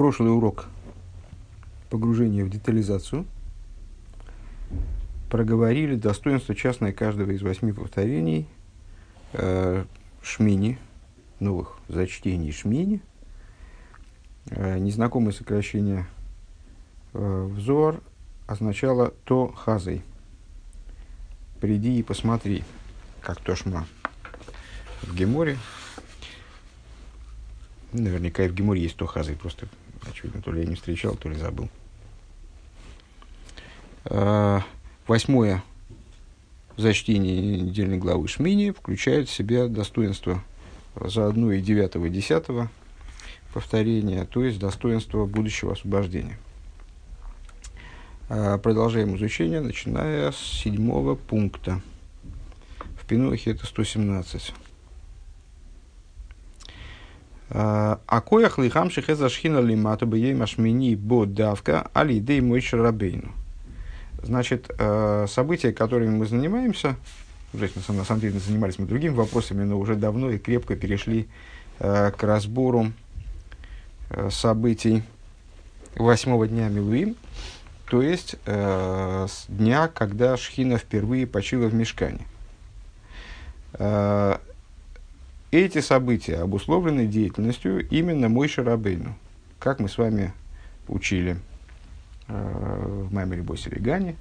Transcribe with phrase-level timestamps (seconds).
[0.00, 0.64] прошлый урок
[1.90, 3.26] погружения в детализацию
[5.28, 8.48] проговорили достоинство частное каждого из восьми повторений
[9.34, 9.84] э,
[10.22, 10.78] шмини,
[11.38, 13.02] новых зачтений шмини.
[14.46, 16.06] Э, незнакомое сокращение
[17.12, 18.02] э, взор
[18.46, 20.00] означало то хазой.
[21.60, 22.64] Приди и посмотри,
[23.20, 23.86] как то шма
[25.02, 25.58] в Геморе.
[27.92, 29.68] Наверняка и в Геморе есть то хазой, просто
[30.08, 31.68] очевидно, то ли я не встречал, то ли забыл.
[34.04, 34.62] А,
[35.06, 35.62] восьмое
[36.76, 40.42] зачтение недельной главы Шмини включает в себя достоинство
[40.96, 42.70] заодно и девятого и десятого
[43.52, 46.38] повторения, то есть достоинство будущего освобождения.
[48.28, 51.80] А, продолжаем изучение, начиная с седьмого пункта.
[53.00, 54.54] В Пинохе это 117.
[57.50, 63.32] Акоях лихам шихеза шхина лимату бьей машмини бо давка али дей мой шарабейну.
[64.22, 66.96] Значит, э, события, которыми мы занимаемся,
[67.52, 71.26] то на самом деле занимались мы другими вопросами, но уже давно и крепко перешли
[71.78, 72.92] э, к разбору
[74.10, 75.02] э, событий
[75.96, 77.16] восьмого дня Милуим,
[77.86, 82.24] то есть с дня, когда Шхина впервые почила в мешкане.
[85.50, 89.16] Эти события обусловлены деятельностью именно Мойши Рабейну,
[89.58, 90.32] как мы с вами
[90.86, 91.38] учили
[92.28, 94.14] э, в Маймере Босере Гане,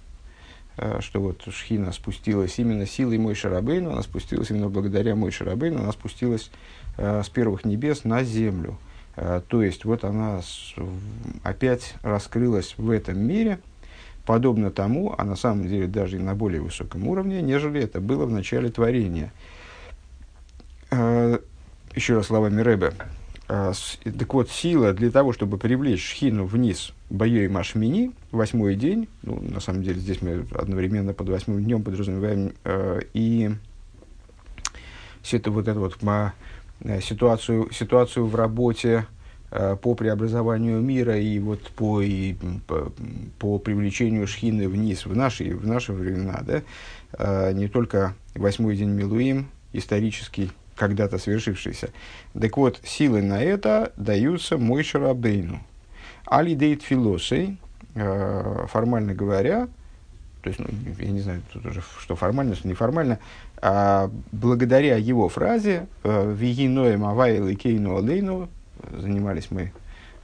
[0.78, 5.84] э, что вот Шхина спустилась именно силой Мойши Рабейну, она спустилась именно благодаря Мойши Рабейну,
[5.84, 6.50] она спустилась
[6.98, 8.80] э, с первых небес на землю.
[9.16, 10.74] Э, то есть вот она с,
[11.44, 13.60] опять раскрылась в этом мире,
[14.26, 18.26] подобно тому, а на самом деле даже и на более высоком уровне, нежели это было
[18.26, 19.32] в начале творения–
[20.92, 22.94] еще раз словами Рэбе.
[23.50, 23.74] Э,
[24.04, 29.60] так вот, сила для того, чтобы привлечь шхину вниз Байой Машмини, восьмой день, ну, на
[29.60, 33.50] самом деле здесь мы одновременно под восьмым днем подразумеваем э, и
[35.32, 35.98] это, вот эту вот
[36.82, 39.08] э, ситуацию, ситуацию в работе
[39.50, 42.36] э, по преобразованию мира и вот по, и,
[42.68, 42.92] по,
[43.40, 46.62] по привлечению шхины вниз в наши, в наши времена, да,
[47.18, 51.90] э, не только восьмой день Милуим, исторический когда-то свершившийся.
[52.40, 55.60] Так вот, силы на это даются Мойше Рабейну.
[56.26, 57.58] Али дейт филосей,
[57.96, 59.68] э, формально говоря,
[60.42, 60.68] то есть, ну,
[61.00, 63.20] я не знаю, тут уже что формально, что неформально,
[63.62, 68.48] а благодаря его фразе э, «Вигиноем авайл и кейну алейну»
[68.98, 69.74] занимались мы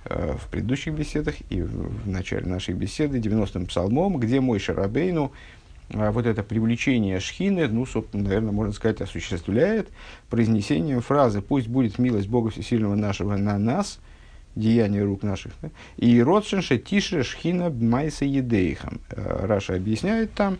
[0.06, 5.34] э, в предыдущих беседах и в начале нашей беседы 90-м псалмом, где мой Шарабейну
[5.90, 9.90] вот это привлечение шхины, ну, собственно, наверное, можно сказать, осуществляет
[10.30, 14.00] произнесением фразы «Пусть будет милость Бога Всесильного нашего на нас»,
[14.56, 15.52] деяния рук наших.
[15.62, 15.70] Да?
[15.98, 19.02] יהי רצון שתשרה שכינה במעשה ידיכם.
[19.10, 20.58] Э, Раши объясняет там,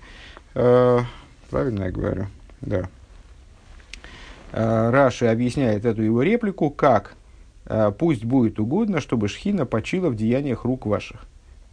[0.54, 1.00] э,
[1.50, 2.28] правильно я говорю,
[2.62, 2.90] да.
[4.52, 7.16] Э, Раши объясняет эту его реплику как
[7.98, 11.26] «Пусть будет угодно, чтобы шхина почила в деяниях рук ваших»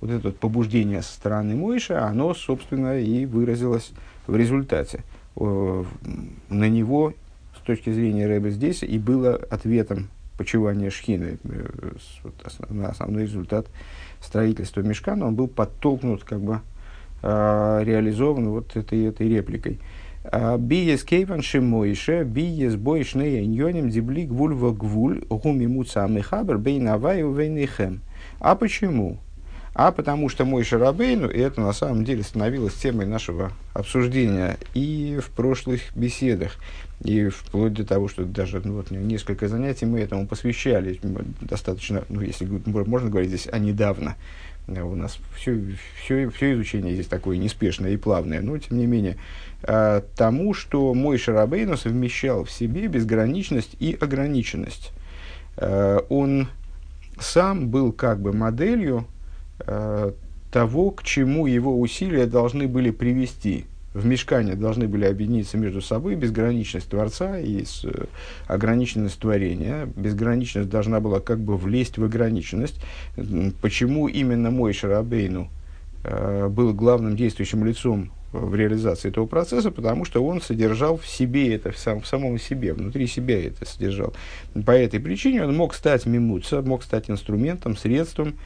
[0.02, 3.92] вот это вот побуждение со стороны Мойша, оно, собственно, и выразилось
[4.26, 5.04] в результате.
[5.36, 7.14] На него,
[7.56, 11.38] с точки зрения Рэба здесь, и было ответом почивания Шхины.
[11.44, 11.92] Э,
[12.24, 13.68] вот основной, результат
[14.20, 16.60] строительства мешка, но он был подтолкнут, как бы
[17.22, 19.78] э, реализован вот этой, этой репликой.
[20.24, 26.88] А, биес кейван шимойше, биес бойшне иньоним дибли гвуль во гвуль, гуми муца мехабер бейн
[26.88, 28.00] аваю вейнихем.
[28.40, 29.18] А почему?
[29.74, 35.18] А потому что мой Шарабейну, и это на самом деле становилось темой нашего обсуждения и
[35.22, 36.56] в прошлых беседах,
[37.02, 41.00] и вплоть до того, что даже ну, вот, несколько занятий мы этому посвящали,
[41.40, 44.16] достаточно, ну, если можно говорить здесь, а недавно.
[44.68, 45.58] У нас все,
[46.00, 49.16] все, все изучение здесь такое неспешное и плавное, но тем не менее,
[49.64, 54.92] а, тому, что мой Шарабейну совмещал в себе безграничность и ограниченность.
[55.56, 56.46] А, он
[57.18, 59.11] сам был как бы моделью Э,
[60.50, 63.64] того, к чему его усилия должны были привести.
[63.94, 68.04] В мешкане должны были объединиться между собой безграничность Творца и э,
[68.46, 69.86] ограниченность творения.
[69.96, 72.80] Безграничность должна была как бы влезть в ограниченность.
[73.60, 75.50] Почему именно мой Шарабейну
[76.04, 81.54] э, был главным действующим лицом в реализации этого процесса, потому что он содержал в себе
[81.54, 84.14] это, в, сам, в самом себе, внутри себя это содержал.
[84.64, 88.36] По этой причине он мог стать мимуца, мог стать инструментом, средством,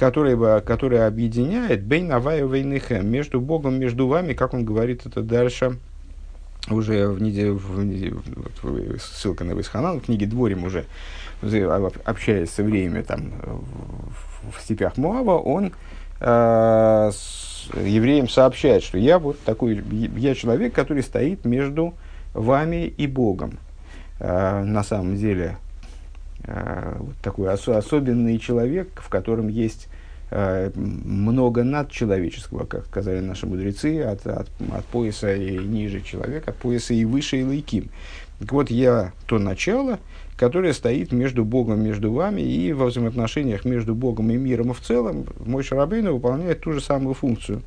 [0.00, 5.76] который, который объединяет Бейн Аваю Вейнихем, между Богом, между вами, как он говорит это дальше,
[6.70, 7.84] уже в, неде, в,
[8.62, 10.86] в, ссылка на Висханан, в книге Дворим уже
[11.42, 13.30] общаясь со время там,
[14.54, 15.72] в степях Муава, он
[16.20, 17.10] э,
[17.84, 19.82] евреям сообщает, что я вот такой,
[20.16, 21.92] я человек, который стоит между
[22.32, 23.58] вами и Богом.
[24.18, 25.58] Э, на самом деле,
[26.98, 29.88] вот такой ос- особенный человек, в котором есть
[30.30, 36.56] э, много надчеловеческого, как сказали наши мудрецы, от, от, от пояса и ниже человека, от
[36.56, 37.90] пояса и выше и лайким.
[38.38, 39.98] Так вот, я то начало,
[40.36, 45.26] которое стоит между Богом, между вами, и во взаимоотношениях между Богом и миром в целом,
[45.44, 47.62] мой Шарабейна выполняет ту же самую функцию.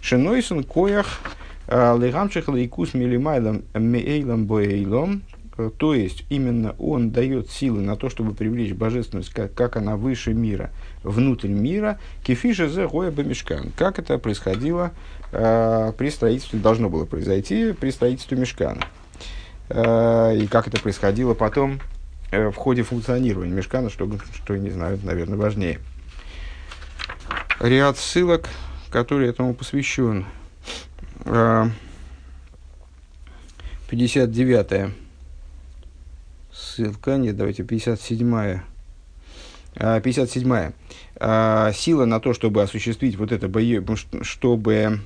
[0.00, 1.20] Шенойсон коях
[1.66, 5.22] легамших лейкус милимайлом мейлом боэйлом,
[5.56, 10.34] то есть именно он дает силы на то, чтобы привлечь божественность, как, как она выше
[10.34, 10.70] мира,
[11.04, 13.70] внутрь мира, кефиша зе гоя бамешкан.
[13.76, 14.90] Как это происходило
[15.30, 18.80] э, при строительстве, должно было произойти при строительстве мешкана.
[19.68, 21.78] Э, и как это происходило потом
[22.32, 25.78] э, в ходе функционирования мешкана, что, что, не знаю, наверное, важнее.
[27.60, 28.48] Ряд ссылок,
[28.90, 30.26] который этому посвящен.
[33.88, 35.03] 59
[36.74, 38.64] ссылка, нет, давайте 57-я.
[39.76, 40.72] 57-я.
[41.16, 43.84] А, сила на то, чтобы осуществить вот это бое,
[44.22, 45.00] чтобы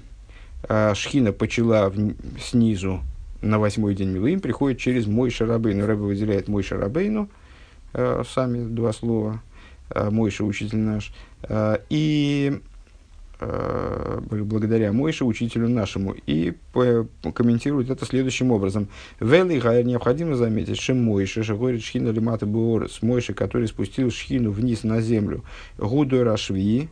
[0.69, 3.01] а, Шхина почала в, снизу
[3.41, 5.87] на восьмой день Милуим, приходит через мой Шарабейну.
[5.87, 7.29] Рэбе выделяет мой Шарабейну,
[7.95, 9.43] а, сами два слова,
[9.95, 11.13] Мойша, учитель наш.
[11.89, 12.68] И Э,
[13.41, 18.89] благодаря Мойше, учителю нашему, и комментирует это следующим образом.
[19.21, 24.83] Вели необходимо заметить, что Мойше, что говорит Шхина Лимата Буорес, Мойше, который спустил Шхину вниз
[24.83, 25.45] на землю,
[25.79, 26.89] Гуду Рашви,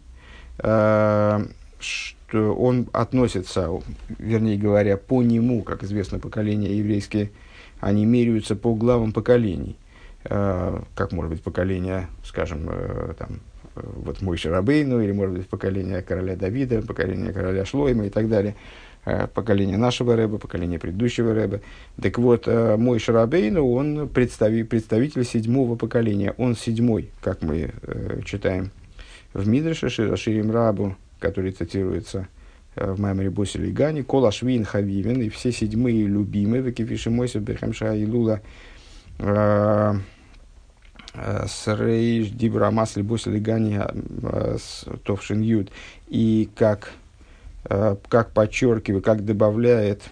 [0.59, 1.47] э,
[1.81, 3.71] что он относится,
[4.19, 7.31] вернее говоря, по нему, как известно, поколения еврейские,
[7.81, 9.77] они меряются по главам поколений.
[10.25, 12.71] Э, как может быть поколение, скажем,
[13.19, 13.41] там,
[13.77, 18.57] вот мой Шарабейну, или, может быть, поколение короля Давида, поколение короля Шлойма и так далее,
[19.05, 21.61] э, поколение нашего рэба, поколение предыдущего рэба.
[22.01, 26.35] Так вот, э, мой Шарабейну, он представи, представитель седьмого поколения.
[26.39, 28.71] Он седьмой, как мы э, читаем
[29.33, 32.29] в Мидрше Ширим Рабу, который цитируется
[32.75, 37.95] э, в Маймере Боселе Гани, Кола Швин Хавивин, и все седьмые любимые, Векифиши Мойса Берхамша
[37.95, 38.41] Илула,
[39.19, 39.95] э,
[41.17, 44.57] с Рейш Дибра Масли Босили Гани э,
[45.05, 45.71] Товшин Юд.
[46.09, 46.93] И как,
[47.65, 50.03] э, как подчеркивает, как добавляет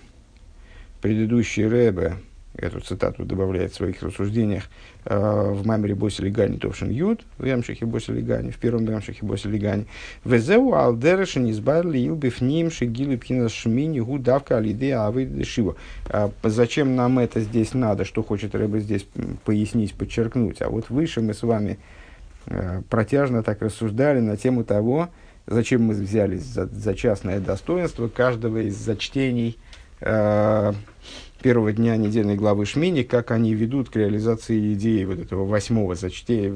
[1.01, 2.17] предыдущий Рэбе,
[2.56, 4.65] эту цитату добавляет в своих рассуждениях
[5.05, 5.17] э,
[5.53, 9.87] в Мамере Боси Лигани Товшин Юд, в Ямшихе Боси Лигани, в первом Ямшихе Боси Лигани.
[10.25, 15.77] Везеу алдерешен избавили илбиф ним шигилы пхина шмини гудавка алиде авы дешива.
[16.09, 19.06] А зачем нам это здесь надо, что хочет Рэбе здесь
[19.45, 20.62] пояснить, подчеркнуть.
[20.62, 21.79] А вот выше мы с вами
[22.47, 25.09] э, протяжно так рассуждали на тему того,
[25.47, 29.59] зачем мы взялись за, за частное достоинство каждого из зачтений
[30.01, 30.73] э,
[31.44, 36.50] первого дня недельной главы Шмини, как они ведут к реализации идеи вот этого восьмого зачтения,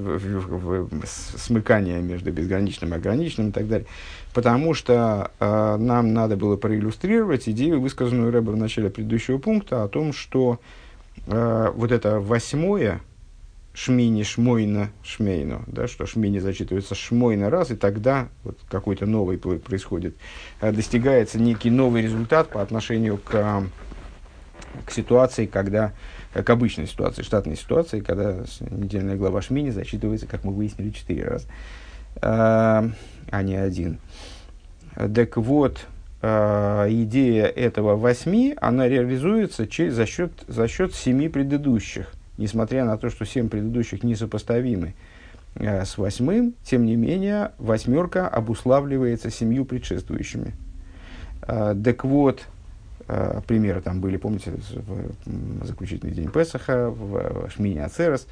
[1.36, 3.86] смыкания между безграничным и ограниченным и так далее.
[4.32, 9.88] Потому что э, нам надо было проиллюстрировать идею, высказанную Рэбе в начале предыдущего пункта, о
[9.88, 10.58] том, что
[11.26, 13.02] э, вот это восьмое,
[13.74, 20.16] шмини, шмойна, шмейно, да, что шмини зачитывается шмойна раз, и тогда вот какой-то новый происходит,
[20.62, 23.64] э, достигается некий новый результат по отношению к
[24.88, 25.92] к ситуации, когда,
[26.32, 28.36] к обычной ситуации, штатной ситуации, когда
[28.70, 31.46] недельная глава Шмини зачитывается, как мы выяснили, четыре раза,
[32.20, 32.90] а,
[33.30, 33.98] а не один.
[34.94, 35.86] Так вот,
[36.22, 42.10] а, идея этого восьми, она реализуется через, за, счет, за счет семи предыдущих.
[42.38, 44.94] Несмотря на то, что семь предыдущих несопоставимы
[45.56, 50.54] а, с восьмым, тем не менее, восьмерка обуславливается семью предшествующими.
[51.46, 52.57] Так вот, Э,
[53.46, 58.26] примеры там были, помните, в заключительный день Песаха, в Шмине Ацерес,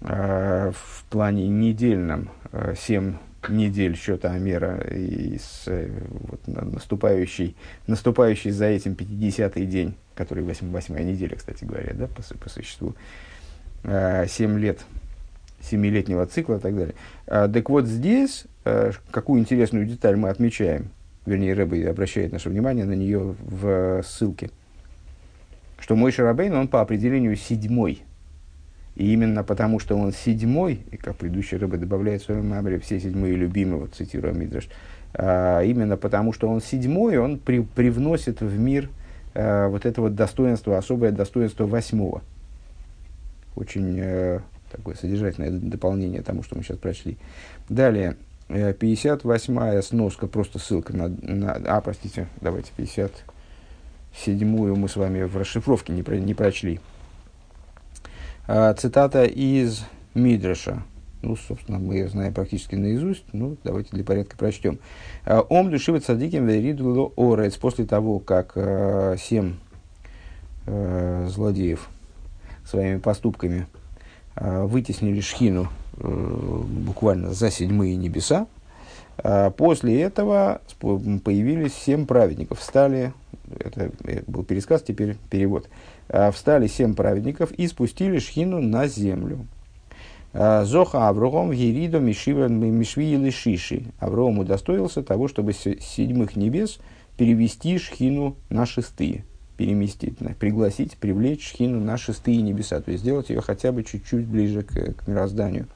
[0.00, 2.30] э, в плане недельном,
[2.76, 10.44] 7 э, недель счета Амера и с, вот, наступающий, наступающий за этим 50-й день, который
[10.44, 12.94] 8, восьмая неделя, кстати говоря, да, по, по существу,
[13.82, 14.80] 7 лет
[15.62, 16.94] семилетнего цикла и так далее.
[17.26, 18.46] Так вот здесь,
[19.10, 20.90] какую интересную деталь мы отмечаем–
[21.30, 24.50] вернее, Рэбе обращает наше внимание на нее в ссылке,
[25.78, 28.02] что мой Шарабейн, он по определению седьмой.
[28.96, 33.00] И именно потому, что он седьмой, и как предыдущий Рэбе добавляет в своем меморе, все
[33.00, 34.68] седьмые любимые, вот цитирую Мидраш,
[35.14, 38.90] а, именно потому, что он седьмой, он при, привносит в мир
[39.34, 42.22] а, вот это вот достоинство, особое достоинство восьмого.
[43.56, 47.16] Очень а, такое содержательное дополнение тому, что мы сейчас прочли.
[47.68, 48.16] Далее,
[48.50, 51.52] 58-я сноска, просто ссылка на, на...
[51.52, 56.80] А, простите, давайте, 57-ю мы с вами в расшифровке не, про, не прочли.
[58.46, 60.82] А, цитата из Мидраша.
[61.22, 63.24] Ну, собственно, мы ее знаем практически наизусть.
[63.32, 64.78] Ну, давайте для порядка прочтем.
[65.24, 67.56] А, Ом душивает садиким вериду орец.
[67.56, 69.54] После того, как э, семь
[70.66, 71.88] э, злодеев
[72.64, 73.66] своими поступками
[74.34, 78.46] э, вытеснили шхину э, буквально за седьмые небеса,
[79.18, 80.60] э, после этого
[81.24, 82.60] появились семь праведников.
[82.60, 83.12] Встали,
[83.58, 83.90] это
[84.26, 85.68] был пересказ, теперь перевод.
[86.08, 89.46] Э, встали семь праведников и спустили шхину на землю.
[90.32, 93.84] Э, Зоха Аврогом Еридо Мишви или Шиши.
[93.98, 96.78] Аврогом удостоился того, чтобы с седьмых небес
[97.16, 99.24] перевести шхину на шестые
[99.60, 104.62] переместить, пригласить, привлечь шхину на шестые небеса, то есть сделать ее хотя бы чуть-чуть ближе
[104.62, 105.66] к, к мирозданию,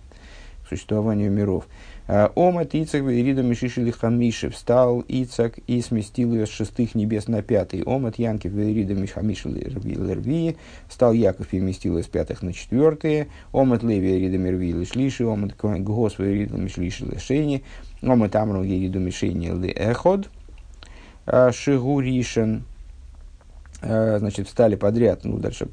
[0.69, 1.67] существованию миров.
[2.07, 7.43] А, Омат Ицак Ирида Мишишили Хамиши встал Ицак и сместил ее с шестых небес на
[7.43, 7.83] пятый.
[7.85, 10.57] Омат Янкив Ирида Мишамишили Лерви
[10.89, 13.29] стал Яков и вместил ее с пятых на четвертые.
[13.53, 17.63] Омат Леви Ирида Мерви Лишлиши, Омат Гос Ирида Мишлиши Лешени,
[18.03, 20.29] Омат Амру Ирида Мишени Ле Эход,
[21.27, 22.65] а, Шигуришен,
[23.85, 25.69] Э, значит, встали подряд, ну, дальше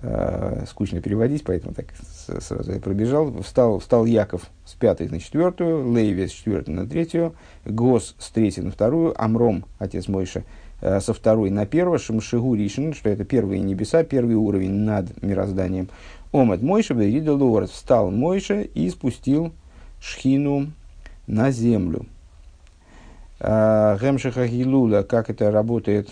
[0.00, 1.86] э, скучно переводить, поэтому так
[2.40, 3.42] сразу я пробежал.
[3.42, 7.34] Встал, встал Яков с пятой на четвертую, Лейви с четвертой на третью,
[7.64, 10.44] Гос с третьей на вторую, Амром, отец Мойша,
[10.80, 15.88] э, со второй на первую, Шимшигу Ришин, что это первые небеса, первый уровень над мирозданием.
[16.32, 19.52] Омет Мойша, Верида Луорет, встал Мойша и спустил
[20.00, 20.72] Шхину
[21.26, 22.06] на землю.
[23.40, 26.10] Э, Гемшиха Гилула, как это работает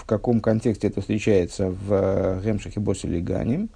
[0.00, 3.68] в каком контексте это встречается в э, Гемшахе Босилигане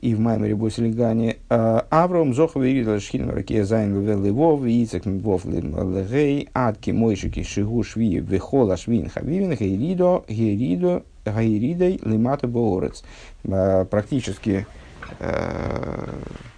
[0.00, 1.38] и в Маймере Босилигане.
[1.50, 8.20] Э, Авром Зохов и Шхин Ракея Зайн Велевов, Ицек Вов Легей, Адки Мойшики Шигу Шви
[8.20, 13.02] Вехола Швин Хавивин, Гейридо, Гейридо, Гейридой Лимата Боорец.
[13.42, 14.66] Э, практически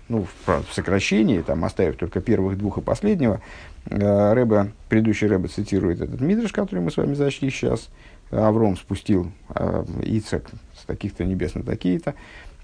[0.09, 3.43] ну, в сокращении, там, оставив только первых двух и последнего,
[3.91, 7.89] Э, Рэба, предыдущий Рэба цитирует этот мидриш, который мы с вами зашли сейчас.
[8.31, 12.15] Авром спустил э, Ицек с таких-то небес на такие-то.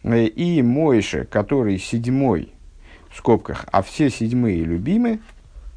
[0.02, 2.52] Э, и Мойше, который седьмой,
[3.10, 5.20] в скобках, а все седьмые любимы,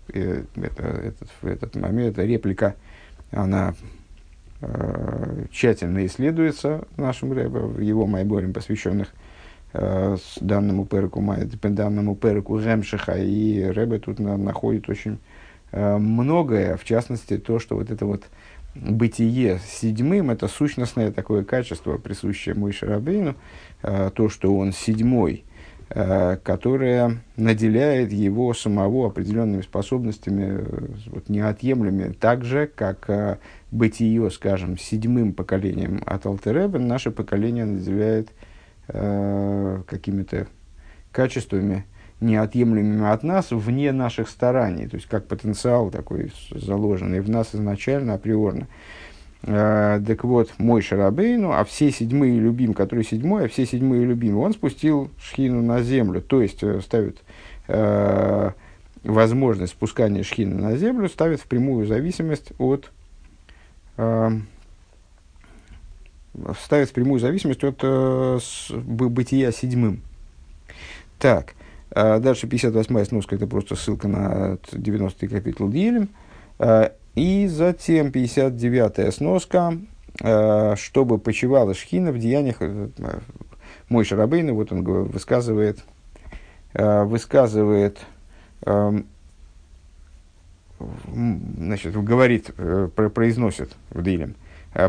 [0.10, 2.76] это, этот, этот момент, эта реплика,
[3.32, 3.74] она
[4.62, 9.14] э, тщательно исследуется нашим Рэбе, в его майборем, посвященных
[9.74, 11.24] э, данному перку,
[11.62, 15.20] данному перку Ремшиха, и Рэбе тут на, находит очень
[15.72, 18.24] многое, в частности, то, что вот это вот
[18.76, 23.36] бытие седьмым, это сущностное такое качество, присущее Мойше Рабейну,
[23.84, 25.44] э, то, что он седьмой,
[25.90, 30.66] э, которое наделяет его самого определенными способностями,
[31.08, 33.40] вот, неотъемлемыми, так же, как
[33.72, 38.30] бытие, скажем, седьмым поколением от Алтереба, наше поколение наделяет
[38.88, 40.48] какими-то
[41.12, 41.86] качествами,
[42.20, 48.16] неотъемлемыми от нас, вне наших стараний, то есть как потенциал такой заложенный в нас изначально,
[48.16, 48.68] априорно.
[49.44, 54.38] Э, так вот, мой Шарабейну, а все седьмые любим, который седьмой, а все седьмые любим,
[54.38, 57.20] он спустил шхину на землю, то есть э, ставит
[57.68, 58.52] э,
[59.04, 62.92] возможность спускания шхины на землю, ставит в прямую зависимость от
[63.98, 64.32] э,
[66.64, 70.02] ставит в прямую зависимость от э, с, бытия седьмым.
[71.20, 71.57] Так, а
[71.92, 76.10] дальше 58-я сноска, это просто ссылка на 90-й капитул Дилем.
[76.60, 79.74] А, и затем 59-я сноска,
[80.22, 82.90] а, чтобы почивала Шхина в деяниях э,
[83.90, 85.80] мой Шарабейна, вот он высказывает,
[86.74, 88.00] высказывает,
[90.78, 94.36] значит, говорит, э, произносит в Дилем,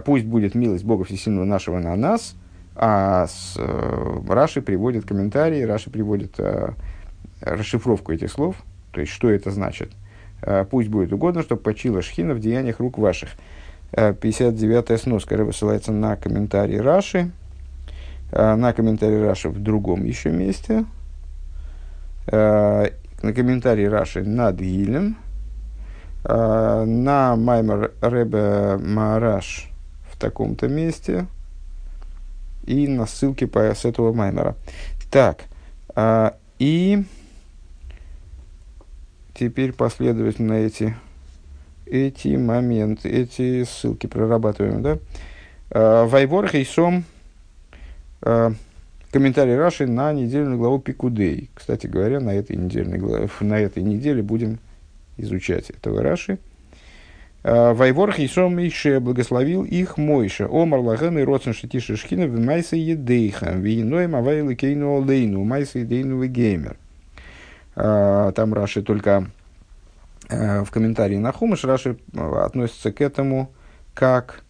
[0.05, 2.35] пусть будет милость Бога Всесильного нашего на нас,
[2.79, 6.39] а с, э, Раши приводит комментарии, Раши приводит
[7.41, 8.57] расшифровку этих слов,
[8.93, 9.91] то есть что это значит.
[10.43, 13.31] «А, пусть будет угодно, чтобы почила шхина в деяниях рук ваших.
[13.93, 17.31] 59-я а, сноска ссылается на комментарий Раши,
[18.33, 20.85] а, на комментарий Раши в другом еще месте,
[22.31, 25.17] на комментарий Раши над Гилем,
[26.25, 29.71] на Маймер Рэбе Мараш
[30.11, 31.27] в таком-то месте
[32.69, 34.55] и на ссылке по, с этого Маймера.
[35.11, 35.45] Так,
[36.59, 37.03] и
[39.35, 40.95] теперь последовательно эти,
[41.87, 44.83] эти моменты, эти ссылки прорабатываем.
[44.83, 44.99] Да?
[45.71, 47.05] А, Вайвор Хейсом
[48.21, 48.53] а,
[49.11, 51.51] комментарий Раши на недельную главу Пикудей.
[51.55, 53.01] Кстати говоря, на этой, недельной
[53.41, 54.59] на этой неделе будем
[55.17, 56.39] изучать этого Раши.
[57.45, 60.49] А, Вайвор Хисом Мише благословил их Мойша.
[60.51, 63.53] Омар Лаген и Роцен Шитиши Шхина в Майса Едейха.
[63.53, 65.45] Виной Мавайлы Кейну Алдейну.
[65.45, 66.77] Майса Едейну Геймер.
[67.77, 69.31] А, там Раши только
[70.29, 73.53] а, в комментарии на Хумыш Раши относится к этому
[73.95, 74.45] как,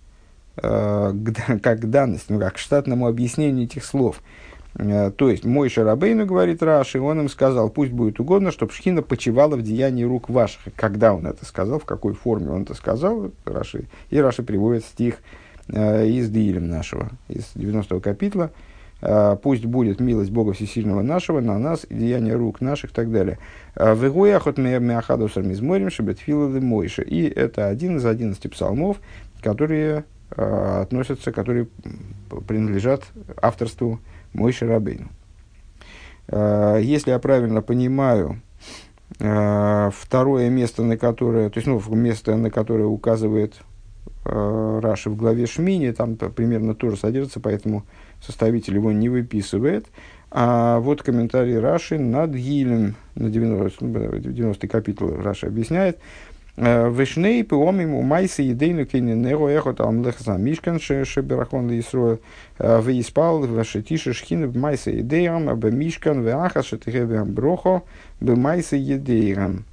[0.57, 4.23] как данность, ну, как к штатному объяснению этих слов.
[4.79, 9.03] Э, то есть, мой Шарабейну, говорит Раши, он им сказал, пусть будет угодно, чтобы Шхина
[9.03, 10.73] почивала в деянии рук ваших.
[10.77, 15.17] Когда он это сказал, в какой форме он это сказал, Раши, и Раши приводит стих
[15.69, 18.53] э, из Диилем нашего, из 90-го капитла,
[19.03, 23.11] э, пусть будет милость Бога Всесильного нашего на нас, и деяния рук наших и так
[23.11, 23.39] далее.
[23.75, 27.03] Вегуяхот меахадусар мизморим шебетфилады мойши.
[27.03, 28.99] И это один из одиннадцати псалмов,
[29.43, 31.69] которые относятся, которые
[32.47, 33.05] принадлежат
[33.41, 34.01] авторству
[34.33, 35.09] мой Шарабейн.
[36.29, 38.41] А, если я правильно понимаю,
[39.21, 43.57] а, второе место, на которое, то есть, ну, место, на которое указывает
[44.25, 47.85] а, Раши в главе Шмини, там примерно тоже содержится, поэтому
[48.21, 49.87] составитель его не выписывает.
[50.31, 55.99] А вот комментарий Раши над Гилем, на 90, 90 капитул Раши объясняет,
[56.59, 62.19] Вишней пиомим у майса едейну кейни него эхот амлех за мишкан шеберахон лисруэл
[62.59, 67.85] виспал вашетиша шхин в майса едейрам абе мишкан веаха шетихевем брохо
[68.21, 69.67] бе майса едейрам.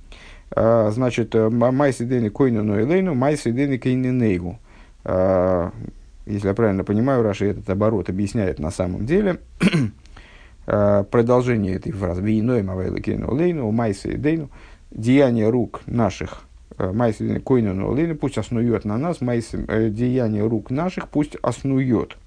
[0.55, 4.59] Значит, майса едейну койну ноэлейну, майса едейну кейни нейгу.
[5.03, 9.39] Если я правильно понимаю, Раши этот оборот объясняет на самом деле
[10.65, 12.21] продолжение этой фразы.
[12.21, 14.51] Виной мавайла кейну лейну, майса едейну,
[14.91, 16.43] деяния рук наших
[16.77, 22.17] Э, מעשה כוננה עלינו, пусть оснует на нас, מעשה, э, деяние рук наших пусть оснует.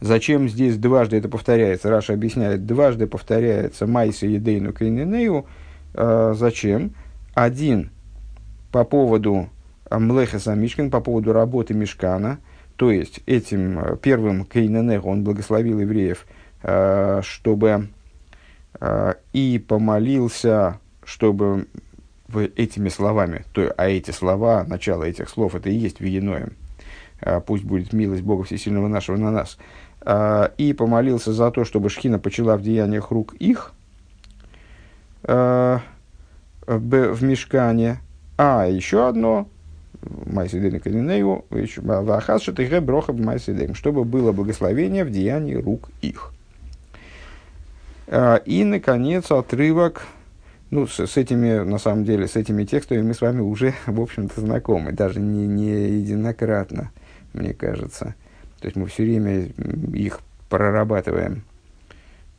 [0.00, 1.88] Зачем здесь дважды это повторяется?
[1.88, 5.46] Раши объясняет, дважды повторяется מעשה ידינו כוננהו.
[5.94, 6.94] Э, зачем?
[7.34, 7.90] Один
[8.72, 9.48] по поводу
[9.90, 12.38] מלאכת המשכן, по поводу работы Мишкана,
[12.76, 16.26] то есть этим первым כוננהו он благословил евреев,
[17.22, 17.88] чтобы
[19.32, 21.66] и помолился, чтобы
[22.42, 26.52] этими словами, то, а эти слова, начало этих слов, это и есть Виеноем,
[27.20, 29.58] а, пусть будет милость Бога Всесильного нашего на нас,
[30.00, 33.72] а, и помолился за то, чтобы Шхина почала в деяниях рук их
[35.22, 35.80] а,
[36.66, 38.00] в мешкане.
[38.36, 39.48] А еще одно,
[43.74, 46.32] чтобы было благословение в деянии рук их.
[48.08, 50.06] И, наконец, отрывок
[50.70, 54.00] ну, с, с этими, на самом деле, с этими текстами мы с вами уже, в
[54.00, 56.90] общем-то, знакомы, даже не, не единократно,
[57.32, 58.14] мне кажется.
[58.60, 59.48] То есть мы все время
[59.94, 61.42] их прорабатываем.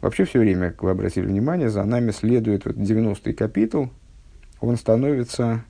[0.01, 3.89] Вообще все время, как вы обратили внимание, за нами следует вот 90-й капитул.
[4.59, 5.63] Он становится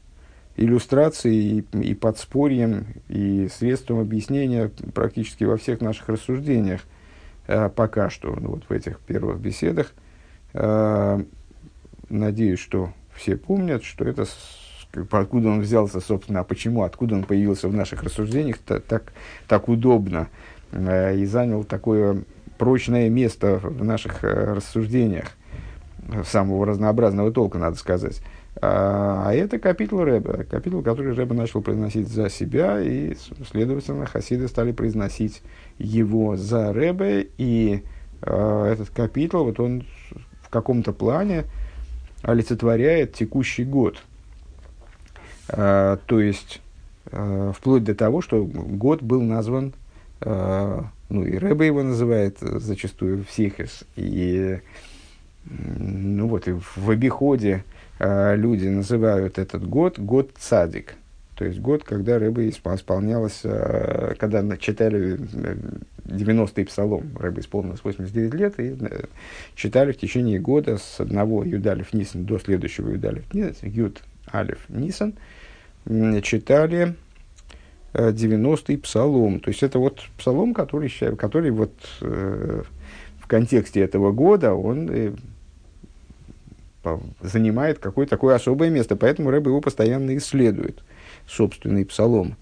[0.58, 6.82] иллюстрацией и, и подспорьем, и средством объяснения практически во всех наших рассуждениях
[7.48, 9.94] э, пока что, ну, вот в этих первых беседах.
[10.54, 11.24] Э,
[12.10, 14.26] надеюсь, что все помнят, что это
[15.12, 19.14] откуда он взялся, собственно, а почему, откуда он появился в наших рассуждениях так, так,
[19.48, 20.30] так удобно
[20.72, 22.24] э, и занял такое
[22.58, 25.32] прочное место в наших э, рассуждениях
[26.26, 28.22] самого разнообразного толка, надо сказать.
[28.62, 33.16] А, а это капитул Рэба, капитул, который Рэба начал произносить за себя, и,
[33.52, 35.42] следовательно, хасиды стали произносить
[35.78, 37.84] его за Рэбе, и
[38.22, 39.84] э, этот капитул, вот он
[40.42, 41.46] в каком-то плане,
[42.26, 44.02] олицетворяет текущий год.
[45.48, 46.62] А, то есть,
[47.12, 49.74] а, вплоть до того, что год был назван,
[50.22, 54.60] а, ну и Рэбе его называет зачастую всехис, и
[55.48, 57.64] ну вот, и в обиходе
[58.00, 60.96] люди называют этот год год цадик.
[61.36, 63.42] То есть год, когда рыба исполнялась,
[64.18, 65.20] когда читали
[66.06, 67.18] 90-й псалом.
[67.18, 69.06] Рэбе исполнилось 89 лет, и э,
[69.56, 74.02] читали в течение года с одного Юдалев Нисан до следующего Юдалев Нисан, Юд
[74.34, 75.16] Алиф Нисан,
[76.22, 76.96] читали
[77.94, 79.40] 90-й э, псалом.
[79.40, 82.64] То есть это вот псалом, который, который вот э,
[83.20, 85.14] в контексте этого года, он э,
[87.22, 88.96] занимает какое-то такое особое место.
[88.96, 90.84] Поэтому Рэб его постоянно исследует,
[91.28, 92.36] собственный псалом.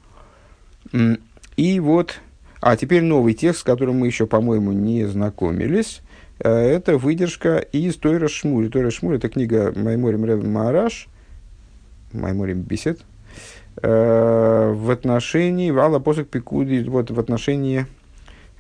[1.56, 2.20] И вот
[2.66, 6.02] а теперь новый текст, с которым мы еще, по-моему, не знакомились.
[6.40, 8.70] Э, это выдержка из Тойра Шмуль.
[8.70, 11.10] Тойра Шмуль– это книга Майморим Рев Маараш,
[12.14, 13.02] Майморим Бесед,
[13.82, 17.86] э, в отношении Вала Посок Пикуди, вот в отношении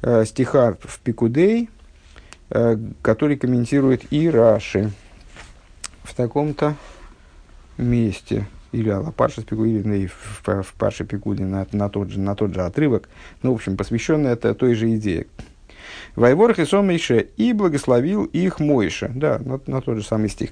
[0.01, 1.69] э, стиха в Пикудей,
[3.01, 4.91] который комментирует и Раши
[6.03, 6.75] в таком-то
[7.77, 8.45] месте.
[8.73, 12.53] Или Алла Парша или в, в, в Парше Пикуде на, на, тот же, на тот
[12.53, 13.07] же отрывок.
[13.41, 15.27] Ну, в общем, посвященный это той же идее.
[16.15, 19.11] Вайворх и Сомейше и благословил их Мойша.
[19.13, 20.49] Да, на, на тот же самый стих.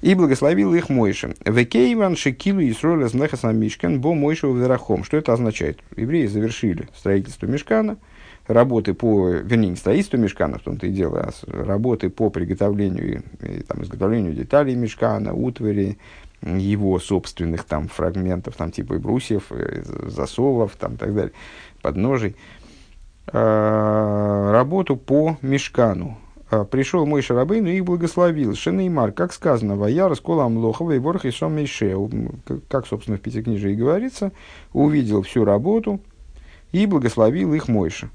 [0.00, 1.34] И благословил их Мойша.
[1.44, 5.04] Векейван шекилу и сроля знахасна мишкан бо Мойша верахом.
[5.04, 5.78] Что это означает?
[5.96, 7.98] Евреи завершили строительство мешкана,
[8.48, 13.60] работы по, вернее, не строительство мешкана, в том-то и дело, а работы по приготовлению, и,
[13.62, 15.98] там, изготовлению деталей мешкана, утвари,
[16.42, 21.32] его собственных там фрагментов, там типа и брусьев, и засовов, там так далее,
[21.80, 22.36] подножий.
[23.32, 26.18] Э, работу по мешкану.
[26.50, 28.54] Э, пришел мой Шарабейн и их благословил.
[28.54, 31.96] Шенеймар, как сказано, Вая раскола Амлохова и Ворх и Шомейше,
[32.68, 34.32] как, собственно, в Пятикнижии говорится,
[34.72, 36.00] увидел всю работу
[36.72, 38.10] и благословил их Мойша.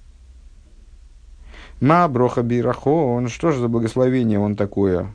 [1.80, 5.14] Ма броха бирахо, он что же за благословение он такое?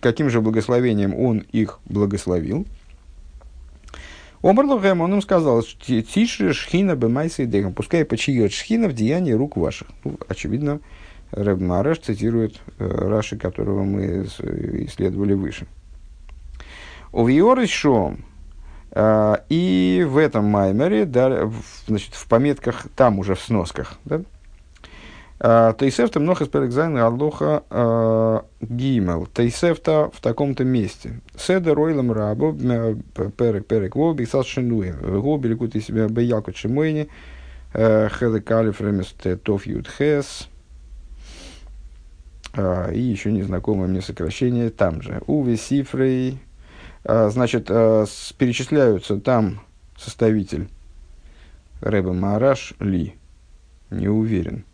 [0.00, 2.66] Каким же благословением он их благословил?
[4.42, 9.88] Омарлухем, он им сказал, тише шхина бемайса и пускай почиет шхина в деянии рук ваших.
[10.02, 10.80] Ну, очевидно,
[11.30, 14.26] Рэб Мареш цитирует э, Раши, которого мы
[14.86, 15.66] исследовали выше.
[17.12, 18.24] Увиор шом,
[18.90, 24.22] э, и в этом маймере, да, в, значит, в пометках, там уже в сносках, да,
[25.42, 29.26] Тейсефта много сперекзайн аллоха а, гимел.
[29.26, 31.20] Тейсефта в таком-то месте.
[31.36, 34.92] Седа ройлом рабо перек перек воби сас шинуе.
[34.92, 37.08] Гоби ликут из себя беялку чемойни.
[37.74, 40.48] Э, Хеле калиф ремес тоф ют хес.
[42.54, 45.22] А, и еще незнакомое мне сокращение там же.
[45.26, 46.38] Уви сифрей.
[47.02, 49.62] Значит, перечисляются там
[49.98, 50.68] составитель
[51.80, 53.16] Рэба Мараш Ли.
[53.90, 54.64] Не уверен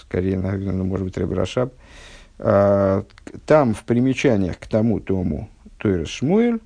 [0.00, 1.72] скорее, наверное, ну, может быть, Ребрашаб,
[2.38, 3.04] а,
[3.46, 6.60] там в примечаниях к тому тому Тойрес Шмуэль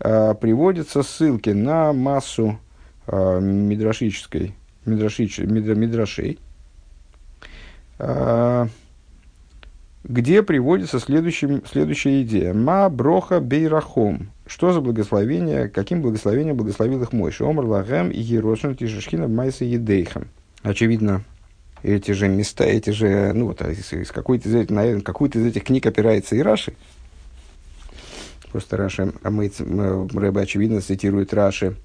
[0.00, 2.58] а, приводятся ссылки на массу
[3.06, 6.38] а, мидрашической, мидрашич, мидра, мидрашей,
[10.04, 12.52] где приводится следующий, следующая идея.
[12.52, 14.30] Ма броха бейрахом.
[14.46, 17.44] Что за благословение, каким благословением благословил их Мойши?
[17.44, 20.28] Омар лагем и ерошин тишешхина майса едейхам.
[20.62, 21.22] Очевидно,
[21.84, 25.46] эти же места, эти же, ну вот, из, из какой-то из этих, наверное, какой-то из
[25.46, 26.74] этих книг опирается и Раши.
[28.50, 31.76] Просто Раши, а мы, Рэбе, очевидно, цитирует Раши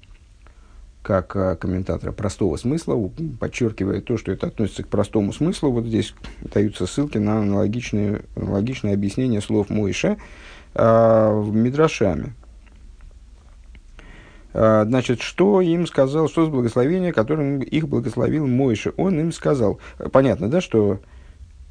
[1.02, 5.70] как а, комментатора простого смысла, подчеркивая то, что это относится к простому смыслу.
[5.70, 10.18] Вот здесь даются ссылки на аналогичные, аналогичное объяснение слов Мойша
[10.74, 12.34] э, Мидрашами.
[14.52, 18.92] А, значит, что им сказал, что за благословение, которым их благословил Мойша?
[18.96, 19.80] Он им сказал,
[20.12, 21.00] понятно, да, что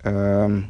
[0.04, 0.68] э, эм,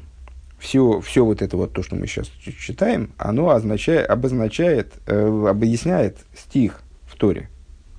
[0.57, 6.17] все, все вот это вот, то, что мы сейчас читаем, оно означает, обозначает, э, объясняет
[6.35, 7.49] стих в Торе,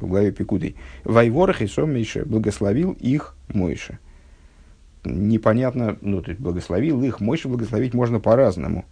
[0.00, 0.76] в главе Пикудой.
[1.04, 3.98] Вайворах и Сом Мейше благословил их Мойша.
[5.04, 8.84] Непонятно, ну, то есть благословил их, Мойша благословить можно по-разному.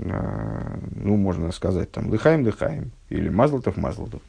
[0.00, 4.22] А, ну, можно сказать, там, лыхаем, лыхаем, или мазлотов, мазлотов,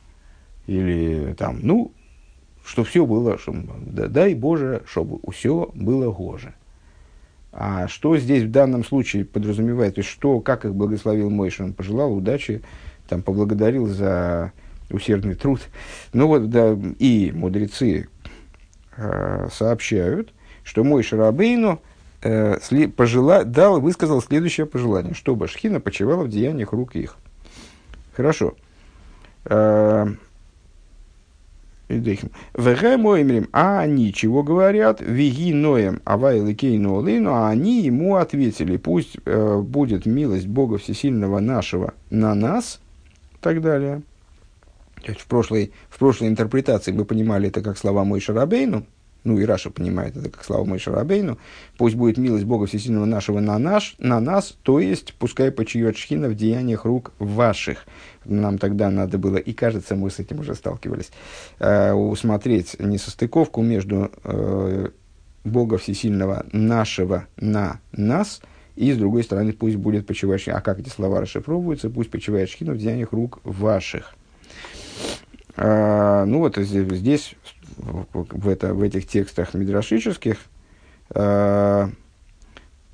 [0.67, 1.91] или там, ну,
[2.65, 3.53] что все было, что,
[3.85, 6.53] да, дай Боже, чтобы все было гоже.
[7.51, 11.73] А что здесь в данном случае подразумевает, то есть что, как их благословил Мойша, он
[11.73, 12.61] пожелал удачи,
[13.07, 14.53] там, поблагодарил за
[14.91, 15.61] усердный труд.
[16.13, 18.07] Ну вот, да, и мудрецы
[18.97, 21.81] э, сообщают, что мой Шарабейну
[22.21, 27.17] э, пожела, дал, высказал следующее пожелание, чтобы Шхина почивала в деяниях рук их.
[28.15, 28.55] Хорошо.
[29.45, 30.07] Э,
[33.51, 35.01] а они чего говорят?
[35.01, 41.95] Веги ноем авайлы кейну а они ему ответили, пусть э, будет милость Бога Всесильного нашего
[42.11, 42.79] на нас,
[43.33, 44.03] и так далее.
[45.01, 48.85] То есть в прошлой, в прошлой интерпретации мы понимали это как слова Мой Шарабейну,
[49.23, 51.37] ну и Раша понимает это как слава Мой Шарабейну,
[51.77, 56.29] пусть будет милость Бога Всесильного нашего на, наш, на нас, то есть пускай почиет шхина
[56.29, 57.85] в деяниях рук ваших.
[58.25, 61.11] Нам тогда надо было, и кажется, мы с этим уже сталкивались,
[61.59, 64.89] э, усмотреть несостыковку между э,
[65.43, 68.41] Бога Всесильного нашего на нас,
[68.75, 70.57] и с другой стороны, пусть будет почивать шхина.
[70.57, 71.89] А как эти слова расшифровываются?
[71.89, 74.15] Пусть почивает шхина в деяниях рук ваших.
[75.57, 77.35] Э, ну вот здесь
[77.79, 80.37] в, это, в этих текстах мидрашических
[81.15, 81.87] э,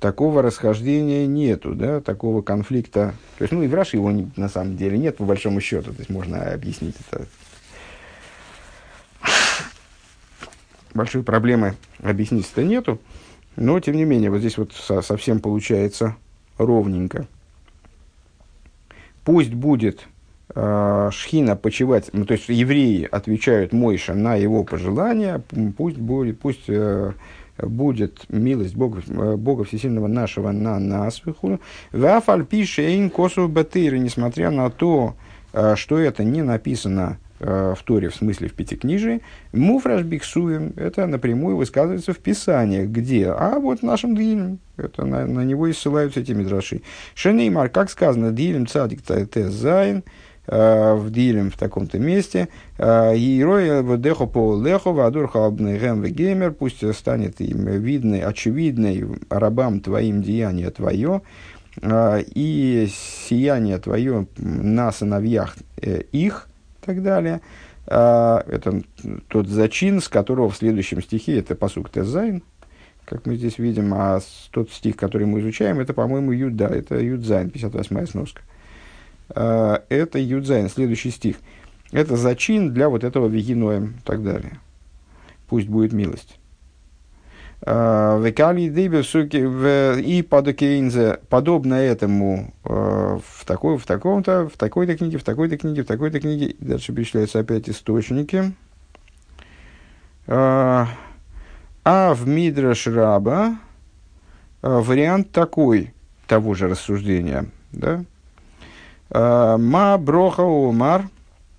[0.00, 3.14] такого расхождения нету, да, такого конфликта.
[3.38, 5.92] То есть, ну, и в Раши его не, на самом деле нет, по большому счету.
[5.92, 7.26] То есть, можно объяснить это.
[10.96, 13.00] большой проблемы объяснить-то нету.
[13.54, 16.16] Но, тем не менее, вот здесь вот со, совсем получается
[16.58, 17.26] ровненько.
[19.24, 20.06] Пусть будет
[20.54, 25.42] Шхина почивать, ну, то есть евреи отвечают Мойша на его пожелания,
[25.76, 27.12] пусть будет, пусть э,
[27.58, 31.20] будет милость Бога, э, Бога Всесильного нашего на нас.
[31.92, 35.16] Вафальпишейн косу батыры, несмотря на то,
[35.52, 39.20] э, что это не написано Э, в Торе, в смысле в Пятикнижии,
[39.52, 43.28] מפורש בכתובים, это напрямую высказывается в Писаниях, где?
[43.28, 46.80] А вот в нашем תהלים, это на, на него и ссылаются эти мидраши.
[47.14, 50.02] שנאמר, как сказано, תהלים צ׳ ט״ז, э,
[50.46, 52.48] в תהלים в таком-то месте,
[52.78, 60.22] יראה אל עבדיך פעלך, והדרך על בניהם גומר, пусть станет им видный, очевидный рабам твоим
[60.22, 61.22] деяние твое,
[61.82, 62.88] и
[63.28, 66.48] сияние твое на сыновьях их,
[66.84, 67.40] так далее.
[67.84, 68.82] Это
[69.28, 72.42] тот зачин, с которого в следующем стихе, это פסוק ט״ז,
[73.06, 77.48] как мы здесь видим, а тот стих, который мы изучаем, это, по-моему, Юда, это Юдзайн,
[77.48, 78.42] 58-я сноска.
[79.28, 81.36] Это Юдзайн, следующий стих.
[81.92, 84.58] Это зачин для вот этого ויהי נועם и так далее.
[85.48, 86.38] Пусть будет милость.
[87.62, 88.18] Э,
[89.98, 90.22] и
[91.28, 96.20] подобно этому э, в, такой, в таком-то, в такой-то книге, в такой-то книге, в такой-то
[96.20, 96.54] книге.
[96.60, 98.52] Дальше перечисляются опять источники.
[100.26, 100.86] Э,
[101.84, 103.58] а в Мидраш Раба
[104.62, 105.94] вариант такой
[106.26, 107.46] того же рассуждения.
[107.72, 108.04] Да?
[109.10, 111.08] Ма броха умар–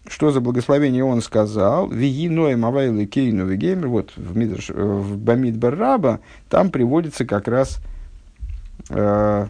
[0.10, 6.20] что за благословение он сказал, «Вииной мавайлы кейну вегеймер», вот в, Мидрш, в Бамидбар Раба,
[6.50, 7.80] там приводится как раз
[8.90, 9.48] э,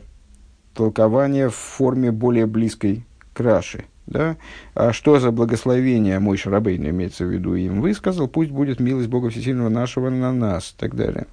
[0.73, 3.85] толкование в форме более близкой к Раши.
[4.07, 4.37] Да?
[4.73, 9.29] А что за благословение мой Шарабейн имеется в виду им высказал, пусть будет милость Бога
[9.29, 11.27] Всесильного нашего на нас, и так далее.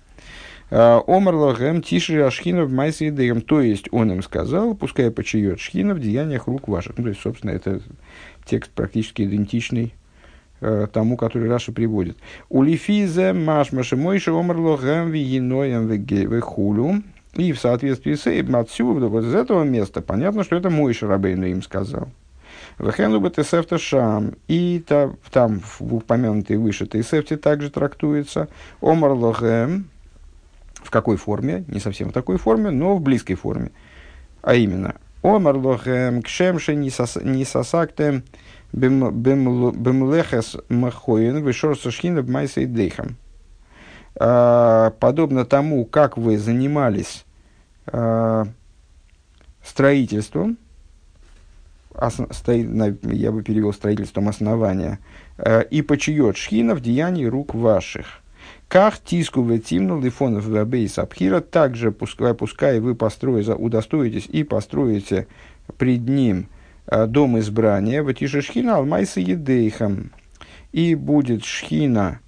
[0.70, 5.94] «А, Омар лохем тиши ашхина в майсе То есть, он им сказал, пускай почиет шхина
[5.94, 6.96] в деяниях рук ваших.
[6.98, 7.80] Ну, то есть, собственно, это
[8.44, 9.94] текст практически идентичный
[10.60, 12.16] э, тому, который Раша приводит.
[12.48, 17.02] У Лифизе машмаши мойши омрло гэм виеноем вехулю.
[17.34, 21.46] И в соответствии с этим, отсюда, вот из этого места, понятно, что это Мойша Рабейну
[21.46, 22.08] им сказал.
[22.78, 24.34] Вехену бы тесефта шам.
[24.46, 28.48] И та, там, в упомянутой выше тесефте также трактуется
[28.80, 29.86] омар лохем.
[30.84, 31.64] В какой форме?
[31.66, 33.72] Не совсем в такой форме, но в близкой форме.
[34.42, 38.22] А именно, Омар лохем кшемше не сосактем
[38.74, 43.16] бемлехес махоин вышор сашхина бмайса и дейхам.
[44.16, 47.24] А, подобно тому, как вы занимались
[47.86, 48.46] а,
[49.64, 50.58] строительством,
[51.94, 54.98] я бы перевел строительством основания,
[55.38, 58.20] а, и почиет шхина в деянии рук ваших.
[58.74, 65.28] Как тиску ветимну лифонов бейс абхира, также пускай, пускай вы построите, удостоитесь и построите
[65.78, 66.48] пред ним
[66.88, 70.10] э, дом избрания, в шхина алмайса едейхам,
[70.72, 72.18] и будет шхина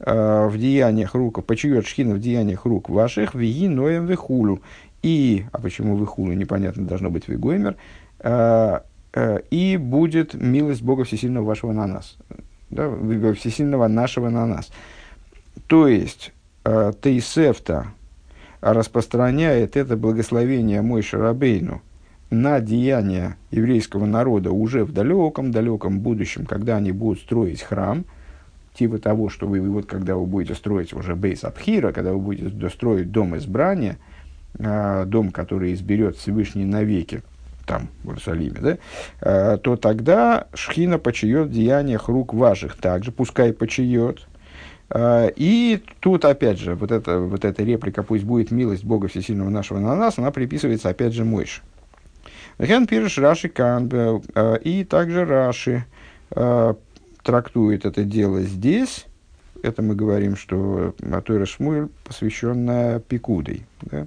[0.00, 4.60] э, в деяниях рук, почует шхина в деяниях рук ваших, виги ноем вихулю.
[5.04, 7.76] И, а почему вихулю, непонятно, должно быть вигоймер,
[8.18, 8.80] э,
[9.12, 12.16] э, и будет милость Бога Всесильного вашего на нас.
[12.70, 12.90] Да,
[13.34, 14.72] Всесильного нашего на нас.
[15.66, 16.32] То есть,
[16.64, 17.86] э, Тейсефта
[18.60, 21.82] распространяет это благословение мой Шарабейну
[22.30, 28.04] на деяния еврейского народа уже в далеком-далеком будущем, когда они будут строить храм,
[28.74, 32.70] типа того, что вы, вот когда вы будете строить уже бейс Абхира, когда вы будете
[32.70, 33.98] строить дом избрания,
[34.58, 37.22] э, дом, который изберет Всевышний навеки,
[37.66, 38.78] там, в Иерусалиме, да,
[39.20, 42.76] э, то тогда Шхина почает деяниях рук ваших.
[42.76, 44.26] Также, пускай почает,
[44.94, 49.78] и тут, опять же, вот, это, вот эта реплика «пусть будет милость Бога Всесильного нашего
[49.78, 51.62] на нас», она приписывается, опять же, Мойш.
[52.58, 55.84] Ген пирш Раши Канбе, а, и также Раши
[56.30, 56.76] а,
[57.22, 59.06] трактует это дело здесь.
[59.62, 63.64] Это мы говорим, что Атойра Шмуэль посвященная Пикудой.
[63.82, 64.06] Да?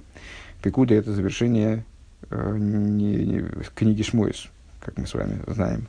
[0.62, 1.84] Пикуда– это завершение
[2.30, 3.44] не, не,
[3.74, 4.48] книги Шмуэс,
[4.80, 5.88] как мы с вами знаем.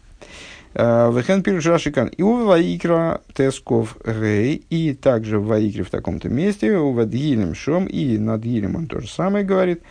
[0.77, 2.07] Вехен пирш Рашикан.
[2.09, 7.87] И у Ваикра Тесков Гей, и также в Ваикре в таком-то месте, у Вадгилем Шом,
[7.87, 9.81] и над Гилем он тоже самое говорит,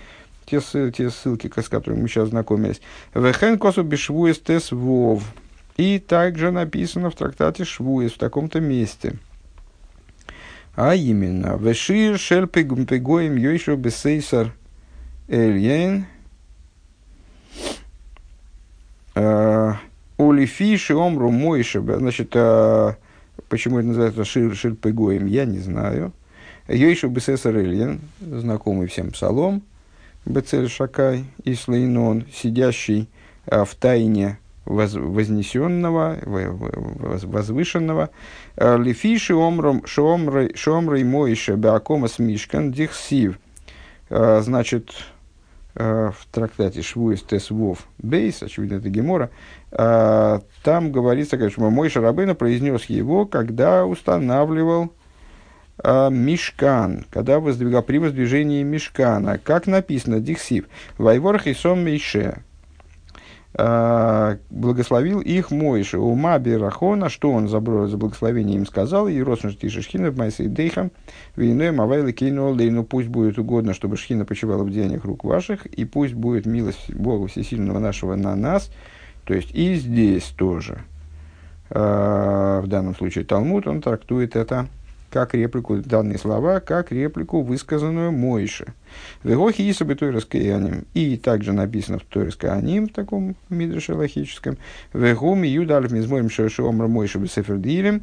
[0.45, 2.81] те, те ссылки, с которыми мы сейчас знакомились.
[3.15, 5.25] Вехен косу бешвуес тес вов.
[5.77, 9.17] И также написано в трактате Швуес в таком-то месте.
[10.77, 14.55] А именно, Вешир шель пегоем йойшо бесейсар
[15.27, 16.07] эльен.
[19.15, 19.75] Uh,
[20.19, 22.95] Олифиши омру мойши, значит, э,
[23.49, 24.55] Почему это называется Шир,
[25.27, 26.13] я не знаю.
[26.69, 29.63] Йойшу Бесесар Ильин, знакомый всем псалом,
[30.25, 33.09] Бецель Шакай и Слейнон, сидящий
[33.47, 38.11] а, в тайне воз, вознесенного, возвышенного.
[38.57, 43.39] А, Лифиши омром шомрой моише беакомас мишкан дихсив.
[44.11, 44.91] А, значит,
[45.77, 49.31] в трактате Швуис Тес Вов Бейс, очевидно, это Гемора,
[49.71, 54.93] там говорится, что мой Шарабейна произнес его, когда устанавливал
[55.79, 60.21] а, мешкан, когда воздвигал при воздвижении мешкана, как написано,
[61.47, 62.41] и сон мейше, а,
[63.59, 70.19] благословил их Мойша, ума Берахона, что он за, благословение им сказал, и роснушти Шишхина в
[70.19, 70.91] Майсе Дейхам,
[71.37, 75.87] виной Мавайлы Кейну ну пусть будет угодно, чтобы Шхина почивала в деяниях рук ваших, и
[75.87, 78.71] пусть будет милость Бога Всесильного нашего на нас,
[79.25, 80.81] то есть и здесь тоже.
[81.71, 84.69] А, в данном случае Талмуд, он трактует это
[85.11, 88.75] как реплику, данные слова, как реплику, высказанную Мойше.
[89.23, 90.87] Вегохи Исабы Тойраскаяним.
[90.95, 94.59] И также написано в Тойраскаяним, в таком мидрше логическом.
[94.93, 98.03] Вегум Юдалев Мизморим Шошомра Мойше Бесефердилем.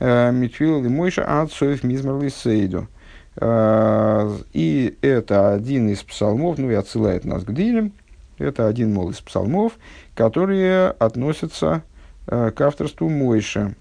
[0.00, 2.88] Э, Митвил и Мойша Ацоев Мизмар Лисейду.
[3.36, 7.92] Э, и это один из псалмов, ну и отсылает нас к Дилем.
[8.38, 9.72] Это один, мол, из псалмов,
[10.14, 11.82] которые относятся
[12.26, 13.74] э, к авторству Мойши.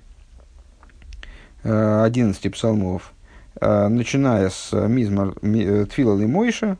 [1.68, 3.14] 11 э, псалмов,
[3.60, 6.78] э, начиная с Мизмар э, Тфила Лимойша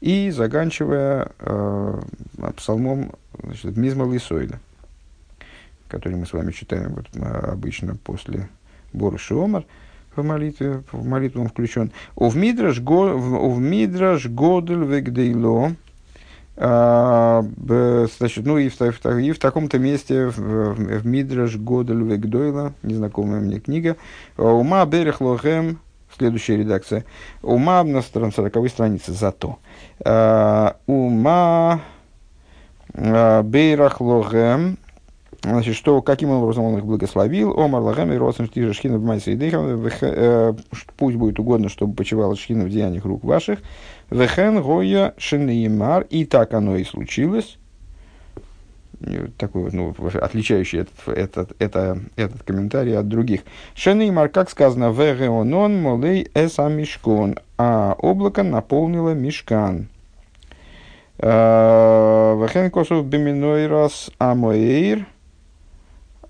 [0.00, 1.30] и заканчивая
[2.56, 4.58] псалмом значит, Мизмар Лисойда,
[5.88, 8.48] который мы с вами читаем вот, обычно после
[8.92, 9.64] Боруши Омар
[10.16, 11.92] в молитве, в молитву он включен.
[12.16, 15.76] В Мидраш Годель Вегдейло,
[16.56, 22.74] значит, ну и в, в, и в таком-то месте в, в, в Мидраш Годель Вегдойла,
[22.82, 23.96] незнакомая мне книга,
[24.36, 25.78] Ума Берех Лохем,
[26.16, 27.04] следующая редакция,
[27.42, 29.58] Ума на 40 странице, зато.
[30.04, 31.80] А, ума
[32.94, 34.78] а, Берех Лохем,
[35.42, 37.58] Значит, что, каким образом он их благословил?
[37.58, 40.54] Омар Лагам и Росен Штижа Шхина в Майсе и э,
[40.96, 43.58] Пусть будет угодно, чтобы почивала Шхина в деяниях рук ваших.
[44.08, 46.06] Вехен Гоя Шинеймар.
[46.10, 47.58] И так оно и случилось.
[49.36, 53.40] Такой ну, отличающий этот, этот, это, этот комментарий от других.
[53.74, 57.36] Шенеймар, как сказано, Вегеонон Молей Эса Мишкон.
[57.58, 59.88] А облако наполнило Мишкан.
[61.18, 65.04] Э, Вехен Косов Беминойрас Амоэйр.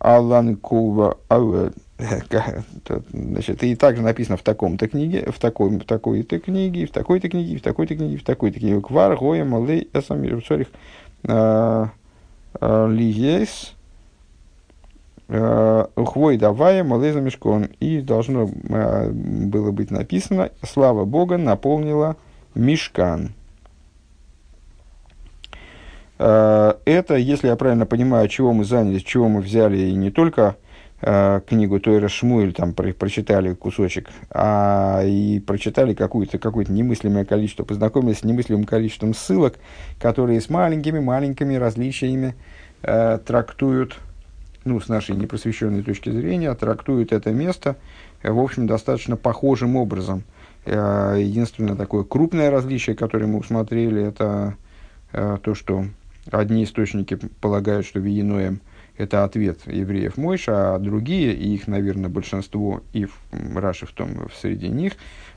[0.03, 1.17] Алан Кува
[3.13, 7.59] Значит, и также написано в таком-то книге, в такой, в такой-то книге, в такой-то книге,
[7.59, 8.81] в такой-то книге, в такой-то книге.
[8.81, 10.67] Квар, Гоя, Малей, Эсамир, Цорих,
[11.29, 11.91] а,
[12.61, 13.75] а, Лиес,
[15.29, 17.69] Ухвой давая, Малей Замешкон.
[17.79, 22.17] И должно было быть написано, слава Бога наполнила
[22.57, 23.31] Мишкан.
[26.25, 30.55] Э, это, если я правильно понимаю, чего мы занялись, чего мы взяли, и не только
[31.01, 37.65] э, книгу Тойра Шмуэль, там про, прочитали кусочек, а и прочитали какое-то какое немыслимое количество,
[37.65, 39.55] познакомились с немыслимым количеством ссылок,
[39.99, 42.37] которые с маленькими-маленькими различиями
[42.83, 43.99] э, трактуют,
[44.65, 47.75] ну, с нашей непросвещенной точки зрения, трактуют это место,
[48.23, 50.23] э, в общем, достаточно похожим образом.
[50.67, 54.55] Э, единственное такое крупное различие, которое мы усмотрели, это
[55.13, 55.87] э, то, что
[56.31, 58.61] Одни источники полагают, что Виеноем–
[58.97, 63.19] это ответ евреев Мойша, а другие, и их, наверное, большинство, и в,
[63.57, 64.93] Раши в том, среди них,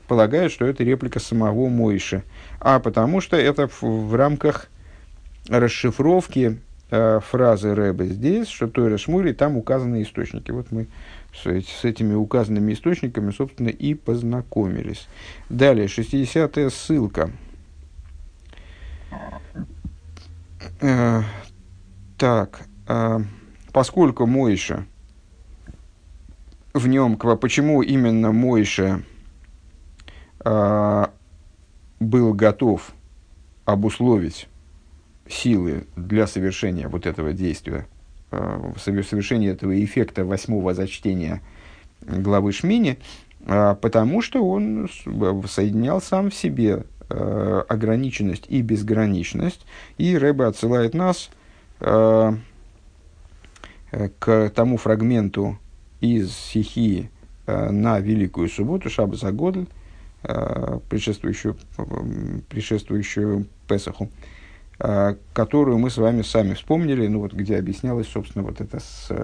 [0.06, 2.22] полагают, что это реплика самого Мойши.
[2.60, 4.68] А потому что это в, в рамках
[5.48, 10.50] расшифровки э, фразы Рэба здесь, что Тойра Шмури, там указаны источники.
[10.50, 10.86] Вот мы
[11.34, 15.08] с, с этими указанными источниками, собственно, и познакомились.
[15.48, 17.30] Далее, 60-я ссылка.
[20.80, 21.22] Э,
[22.18, 23.18] так, э,
[23.72, 24.86] поскольку Мойша,
[26.74, 29.02] в нем, почему именно Мойша
[30.44, 31.06] э,
[32.00, 32.92] был готов
[33.64, 34.48] обусловить
[35.28, 37.86] силы для совершения вот этого действия,
[38.30, 41.42] э, совершения этого эффекта восьмого зачтения
[42.02, 42.98] главы Шмини,
[43.46, 44.88] э, потому что он
[45.48, 49.66] соединял сам в себе э, ограниченность и безграничность.
[49.98, 51.30] И Рэбе отсылает нас
[51.80, 52.32] э,
[53.92, 55.58] э, к тому фрагменту
[56.00, 57.10] из стихии
[57.46, 59.66] э, на Великую Субботу, Шаба Загодль,
[60.22, 61.56] э, предшествующую,
[62.48, 64.10] предшествующую Песаху,
[65.32, 68.78] которую мы с вами сами вспомнили, ну вот где объяснялось, собственно, вот это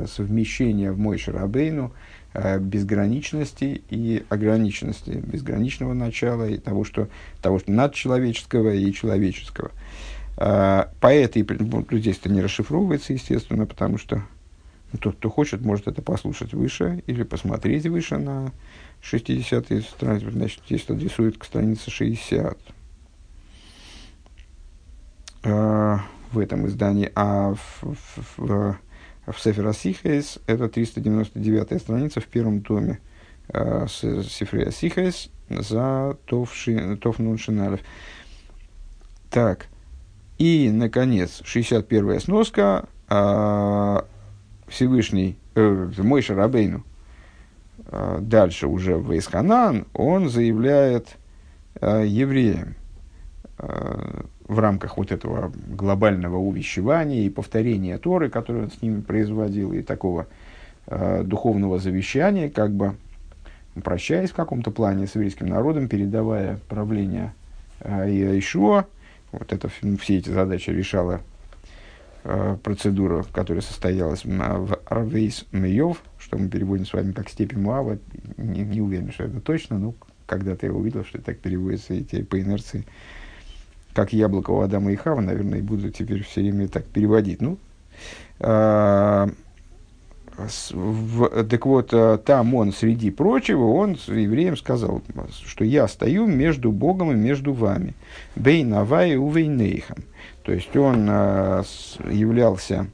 [0.07, 1.93] совмещение в мой Шарабейну
[2.35, 7.09] безграничности и ограниченности, безграничного начала и того, что,
[7.41, 9.70] того, что надчеловеческого и человеческого.
[10.37, 14.22] По этой, ну, здесь это не расшифровывается, естественно, потому что
[14.93, 18.53] ну, тот, кто хочет, может это послушать выше или посмотреть выше на
[19.03, 20.30] 60-й странице.
[20.30, 22.59] Значит, здесь адресует к странице 60
[25.45, 25.99] э,
[26.33, 27.11] в этом издании.
[27.14, 28.76] А в, в, в,
[29.27, 32.99] в ספר השיחות это 399 страница в первом томе
[33.49, 37.81] э, ספר השיחות за תנש״א.
[39.31, 39.66] Так.
[40.39, 42.89] И, наконец, 61-я сноска.
[43.09, 44.01] Э,
[44.73, 46.83] Всевышний, э, мой Шарабейну,
[47.87, 51.18] э, дальше уже в Эйсханан, он заявляет
[51.81, 52.75] э, евреям
[53.59, 54.23] э,
[54.53, 59.83] в рамках вот этого глобального увещевания и повторения Торы, которое он с ними производил, и
[59.83, 60.27] такого
[60.87, 62.95] э, духовного завещания, как бы
[63.83, 67.33] прощаясь в каком-то плане с еврейским народом, передавая правление
[67.81, 68.87] э, Иешуа,
[69.33, 71.21] вот это, все эти задачи решала
[72.25, 77.99] Э, процедура, которая состоялась в Арвейс Мейов, что мы переводим с вами как степень Муава,
[78.37, 79.95] не, не уверен, что это точно, но
[80.27, 82.85] когда-то я увидел, что так переводится эти по инерции,
[83.95, 87.40] как яблоко у Адама и Хава, наверное, и буду теперь все время так переводить.
[87.40, 87.59] Ну,
[88.40, 89.28] э,
[90.70, 95.03] в, так вот, э, там он, среди прочего, он евреям сказал,
[95.45, 97.95] что я стою между Богом и между вами.
[98.36, 99.99] Бейн Авай Увейнейхам.
[100.43, 101.62] То есть он э,
[102.11, 102.86] являлся,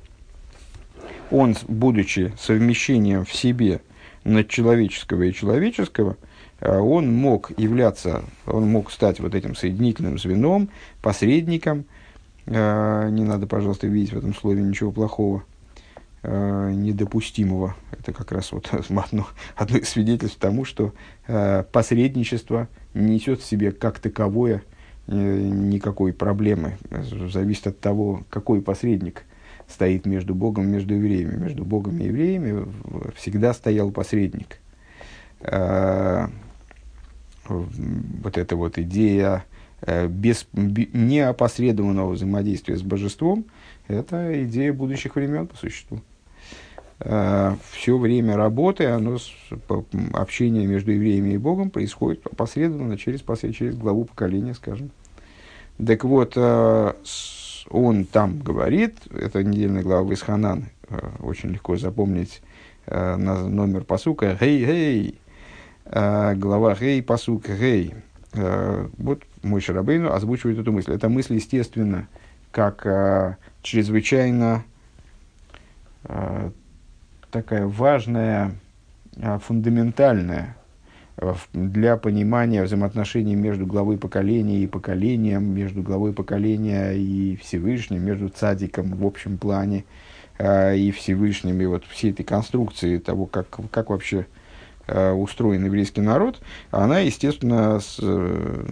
[1.30, 3.80] он, будучи совмещением в себе
[4.24, 6.16] надчеловеческого и человеческого,
[6.61, 10.71] он мог являться, он мог стать вот этим соединительным звеном,
[11.03, 11.85] посредником.
[12.47, 15.45] Э, не надо, пожалуйста, видеть в этом слове ничего плохого,
[16.23, 17.77] недопустимого.
[17.93, 20.93] Это как раз вот одно, одно из свидетельств тому, что
[21.73, 24.63] посредничество несет в себе как таковое–
[25.09, 26.77] никакой проблемы.
[27.33, 29.25] Зависит от того, какой посредник
[29.67, 31.37] стоит между Богом и между евреями.
[31.37, 32.67] Между Богом и евреями
[33.17, 34.59] всегда стоял посредник.
[37.49, 39.44] Вот эта вот идея
[39.82, 43.46] э, без, неопосредованного взаимодействия с божеством,
[43.88, 46.01] это идея будущих времен по существу.
[47.01, 49.18] А, Все время работы, оно,
[50.12, 53.22] общение между евреями и Богом происходит опосредованно через,
[53.55, 54.90] через главу поколения, скажем.
[55.84, 56.92] Так вот, э,
[57.70, 62.42] он там говорит, это недельная глава Исханан, э, очень легко запомнить
[62.86, 65.14] э, номер посука, «Гей, гей!»
[65.91, 67.95] Глава «Гей», посук «Гей».
[68.34, 70.93] Вот мой Шарабейну озвучивает эту мысль.
[70.93, 72.09] Эта мысль, естественно,
[72.51, 74.64] как чрезвычайно
[77.30, 78.53] такая важная,
[79.16, 80.57] фундаментальная
[81.55, 88.95] для понимания взаимоотношений между главой поколения и поколением, между главой поколения и Всевышним, между цадиком
[88.95, 89.84] в общем плане
[90.39, 94.26] и Всевышним, и вот всей этой конструкции того, как, как вообще
[94.89, 98.64] устроен еврейский народ, она, естественно, с, э,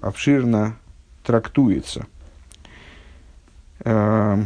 [0.00, 0.76] обширно
[1.24, 2.06] трактуется.
[3.80, 4.42] Э,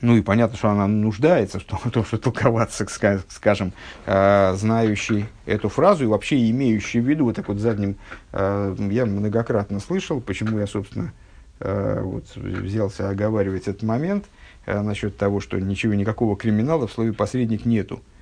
[0.00, 2.86] ну и понятно, что она нуждается в том, в толковаться,
[3.28, 3.72] скажем,
[4.06, 7.96] э, знающий эту фразу и вообще имеющий в виду, вот так вот задним,
[8.32, 11.12] э, я многократно слышал, почему я, собственно,
[11.58, 14.26] э, вот, взялся оговаривать этот момент
[14.64, 17.96] э, насчет того, что ничего, никакого криминала в слове «посредник» нету.
[17.96, 18.19] Э,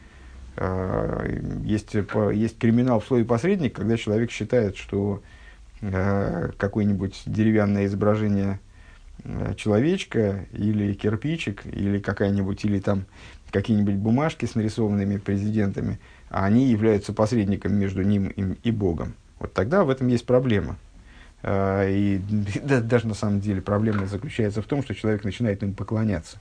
[1.64, 5.22] есть, по, есть криминал в слове «посредник», когда человек считает, что
[5.80, 8.58] э, какое-нибудь деревянное изображение
[9.24, 13.04] Э, человечка или кирпичик, или какая-нибудь, или там
[13.50, 15.98] какие-нибудь бумажки с нарисованными президентами,
[16.30, 19.14] а они являются посредником между ним и, и Богом.
[19.40, 20.76] Вот тогда в этом есть проблема.
[21.42, 22.20] Э, и
[22.62, 26.38] да, даже на самом деле проблема заключается в том, что человек начинает им поклоняться,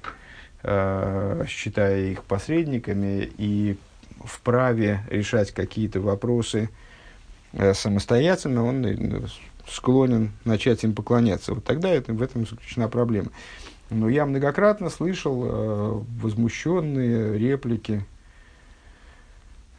[0.61, 3.78] э, считая их посредниками и
[4.24, 6.70] вправе решать какие-то вопросы
[7.74, 8.86] самостоятельно, он
[9.70, 11.53] склонен начать им поклоняться.
[11.53, 13.30] Вот тогда это, в этом заключена проблема.
[13.89, 18.05] Но я многократно слышал э, возмущенные реплики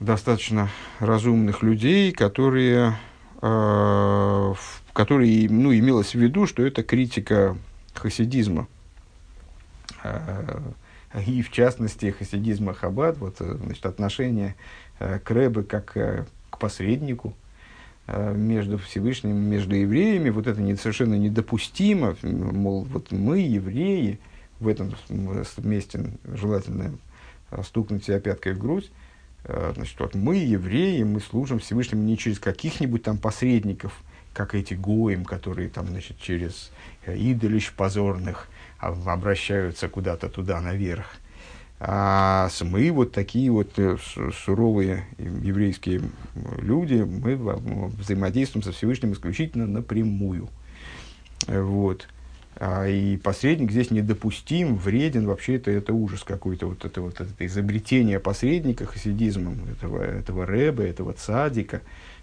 [0.01, 2.97] достаточно разумных людей, которые,
[3.43, 4.55] э,
[4.93, 7.57] которые ну, имелось в виду, что это критика
[7.95, 8.66] хасидизма.
[10.03, 10.59] Э,
[11.15, 14.55] и в частности хасидизма Хаббат, вот, э, значит, отношение
[14.99, 17.35] э, к Рэбе как э, к посреднику–
[18.35, 24.19] между Всевышним, между евреями, вот это не, совершенно недопустимо, мол, вот мы, евреи,
[24.61, 24.95] в этом
[25.59, 26.95] месте желательно
[27.63, 28.91] стукнуть себя пяткой в грудь,
[29.45, 33.93] значит, вот мы, евреи, мы служим Всевышнему не через каких-нибудь там посредников,
[34.33, 36.71] как эти гоим, которые там, значит, через
[37.07, 38.49] идолищ позорных
[38.79, 41.07] обращаются куда-то туда наверх,
[41.81, 43.97] а мы вот такие вот э,
[44.45, 46.03] суровые еврейские
[46.61, 50.49] люди, мы взаимодействуем со Всевышним исключительно напрямую.
[51.47, 52.09] Вот.
[52.57, 57.47] А, и посредник здесь недопустим, вреден, вообще это, это ужас какой-то, вот это вот это
[57.47, 61.83] изобретение посредника хасидизмом, этого, этого рэба, этого цадика,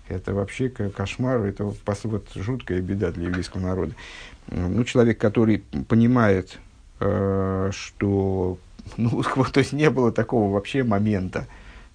[0.09, 3.93] это вообще кошмар, это вот жуткая беда для еврейского народа.
[4.47, 6.59] Ну, человек, который понимает,
[6.99, 8.57] э, что
[8.97, 11.47] ну, то есть не было такого вообще момента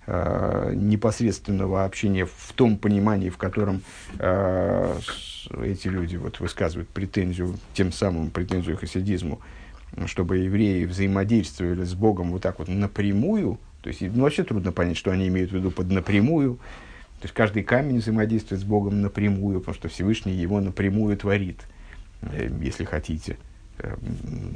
[0.07, 3.83] э, непосредственного общения в том понимании, в котором
[4.19, 4.99] э,
[5.63, 9.41] эти люди вот, высказывают претензию, тем самым претензию к хасидизму,
[10.07, 14.97] чтобы евреи взаимодействовали с Богом вот так вот напрямую, то есть ну, вообще трудно понять,
[14.97, 16.57] что они имеют в виду под напрямую,
[17.21, 21.61] то есть каждый камень взаимодействует с Богом напрямую, потому что Всевышний его напрямую творит,
[22.61, 23.37] если хотите–
[23.83, 23.97] Эм,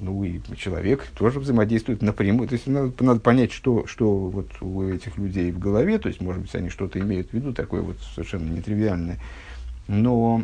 [0.03, 2.49] ну и человек тоже взаимодействует напрямую.
[2.49, 6.21] То есть надо, надо понять, что, что вот у этих людей в голове, то есть,
[6.21, 9.19] может быть, они что-то имеют в виду, такое вот совершенно нетривиальное.
[9.89, 10.43] Но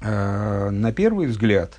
[0.00, 1.78] э, на первый взгляд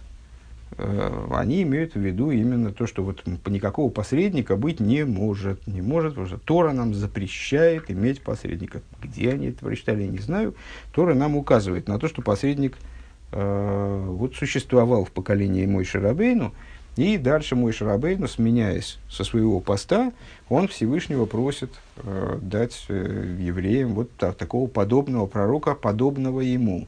[0.78, 5.66] э, они имеют в виду именно то, что вот никакого посредника быть не может.
[5.68, 8.82] Не может, потому что Тора нам запрещает иметь посредника.
[9.02, 10.56] Где они это прочитали, я не знаю.
[10.92, 12.97] Тора нам указывает на то, что посредник– Э,
[13.32, 16.54] вот существовал в поколении мой Шарабейну,
[16.98, 20.12] и дальше мой Шарабейну, сменяясь со своего поста,
[20.50, 26.88] он Всевышнего просит э, дать э, евреям вот так, такого подобного пророка, подобного ему.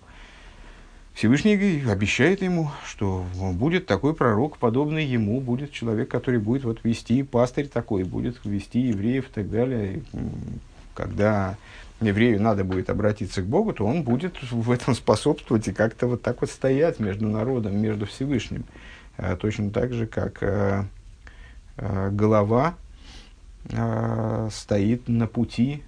[1.13, 3.23] Всевышний обещает ему, что
[3.53, 8.79] будет такой пророк, подобный ему, будет человек, который будет вот вести, пастырь такой, будет вести
[8.79, 10.01] евреев и так далее.
[10.95, 11.57] Когда
[12.01, 16.21] еврею надо будет обратиться к Богу, то он будет в этом способствовать и как-то вот
[16.21, 18.63] так вот стоять между народом, между Всевышним.
[19.17, 20.85] А, точно так же, как а,
[21.77, 22.75] а, голова
[23.73, 25.83] а, стоит на пути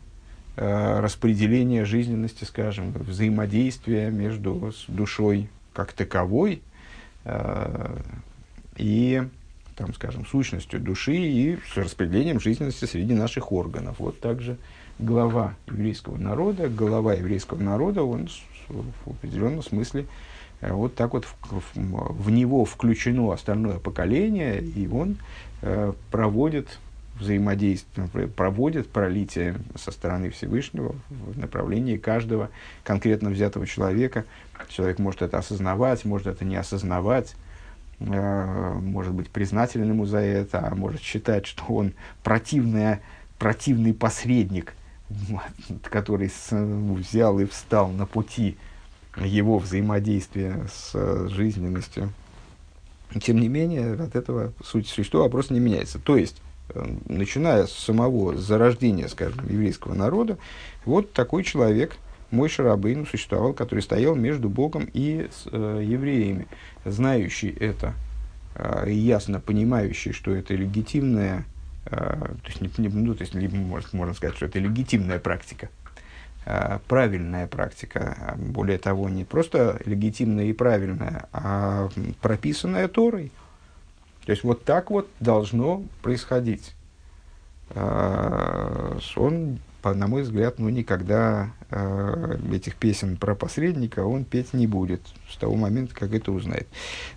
[0.57, 6.61] распределения жизненности, скажем, взаимодействия между душой как таковой
[8.75, 9.23] и
[9.77, 13.95] там, скажем, сущностью души и с распределением жизненности среди наших органов.
[13.99, 14.57] Вот также
[15.01, 18.29] глава еврейского народа, глава еврейского народа, он
[18.69, 20.05] в определенном смысле
[20.61, 25.17] э, вот так вот в, в, в него включено остальное поколение, и он
[25.63, 26.79] э, проводит
[27.19, 32.49] взаимодействие, проводит пролитие со стороны Всевышнего в направлении каждого
[32.83, 34.25] конкретно взятого человека.
[34.69, 37.35] Человек может это осознавать, может это не осознавать,
[37.99, 41.93] э, может быть признателен ему за это, а может считать, что он
[42.23, 43.01] противная,
[43.39, 44.75] противный посредник–
[45.83, 48.57] который взял и встал на пути
[49.17, 52.11] его взаимодействия с жизненностью.
[53.21, 55.99] Тем не менее, от этого суть существа вопрос не меняется.
[55.99, 60.37] То есть, э, начиная с самого зарождения, скажем, еврейского народа,
[60.85, 61.97] вот такой человек,
[62.29, 66.47] мой Шарабейн, существовал, который стоял между Богом и с, э, евреями,
[66.85, 67.95] знающий это
[68.55, 71.50] э, ясно понимающий, что это легитимная Э,
[71.83, 75.69] то есть, не, ну, то есть либо может, можно сказать, что это легитимная практика,
[76.45, 81.89] э, правильная практика, а более того, не просто легитимная и правильная, а
[82.21, 83.31] прописанная Торой.
[84.25, 86.75] То есть вот так вот должно происходить.
[87.71, 91.49] Э, он, на мой взгляд, ну, никогда
[92.51, 96.67] этих песен про посредника он петь не будет с того момента, как это узнает.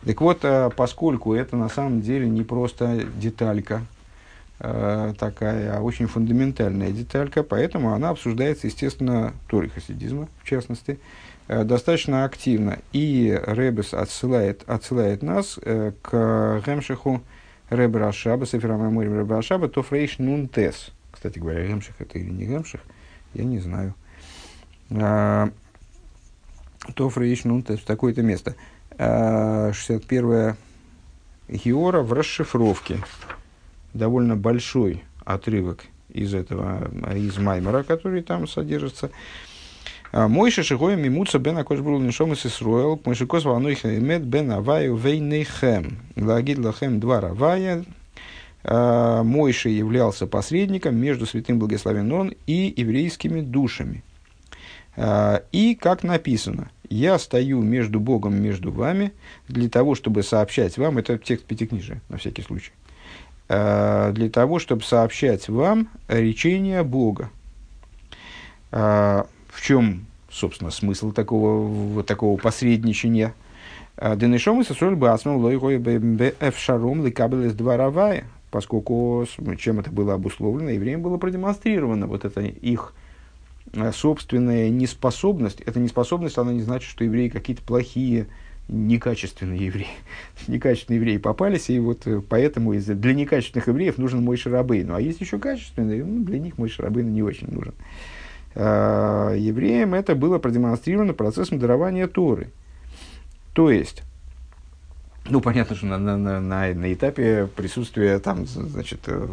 [0.06, 0.44] Так вот,
[0.76, 3.84] поскольку это на самом деле не просто деталька,
[5.18, 10.98] такая очень фундаментальная деталька, поэтому она обсуждается, естественно, Тори хасидизма, в частности,
[11.48, 12.78] э, достаточно активно.
[12.92, 17.22] И Ребес отсылает, отсылает нас э, к Гемшиху
[17.68, 20.92] Ребе Рашаба, Сефера Меморим Ребе Рашаба, Тофрейш Нунтес.
[21.12, 22.80] Кстати говоря, Гемших это или не Гемших,
[23.34, 23.94] я не знаю.
[26.94, 28.54] Тофрейш Нунтес, в такое-то место.
[28.96, 30.56] 61
[31.48, 33.00] Геора в расшифровке
[33.94, 39.10] довольно большой отрывок из этого, из Маймера, который там содержится.
[40.12, 44.52] А, Мойша шигоя мимуца бен акош был нишом из Исруэл, мойша кос вануих эмет бен
[44.52, 45.98] аваю вейнейхем.
[46.16, 47.84] Лагид лахем два равая.
[48.62, 54.04] А, Мойша являлся посредником между святым благословен он и еврейскими душами.
[55.50, 59.12] И, как написано, «Я стою между Богом, между вами,
[59.48, 62.70] для того, чтобы сообщать вам...» Это текст Пятикнижия, на всякий случай.
[63.48, 67.30] «Для того, чтобы сообщать вам речение Бога».
[68.70, 69.26] В
[69.60, 73.34] чем, собственно, смысл такого, такого посредничания?
[73.96, 79.26] Денешом и сосоль басмом лойгой эфшаром ликабелес дворовая, поскольку
[79.58, 82.92] чем это было обусловлено, евреям было продемонстрировано вот это их
[83.72, 85.60] э, собственная неспособность.
[85.60, 88.26] Эта неспособность, она не значит, что евреи какие-то плохие,
[88.68, 89.86] некачественные евреи.
[90.48, 94.88] некачественные евреи попались, и вот э, поэтому из для некачественных евреев нужен мой шарабейн.
[94.88, 97.74] Ну, а есть еще качественные, ну, для них мой шарабейн не очень нужен.
[98.56, 102.50] А, евреям это было продемонстрировано процессом дарования Торы–
[103.54, 104.02] то есть,
[105.30, 106.40] ну, понятно, что на, на, на,
[106.74, 109.26] на этапе присутствия там, значит, э,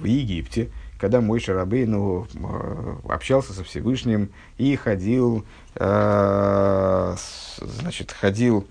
[0.00, 0.70] в Египте,
[1.00, 4.28] когда мой Шарабей, ну, э, общался со Всевышним
[4.58, 5.44] и ходил,
[5.76, 7.16] э,
[7.58, 8.66] значит, ходил,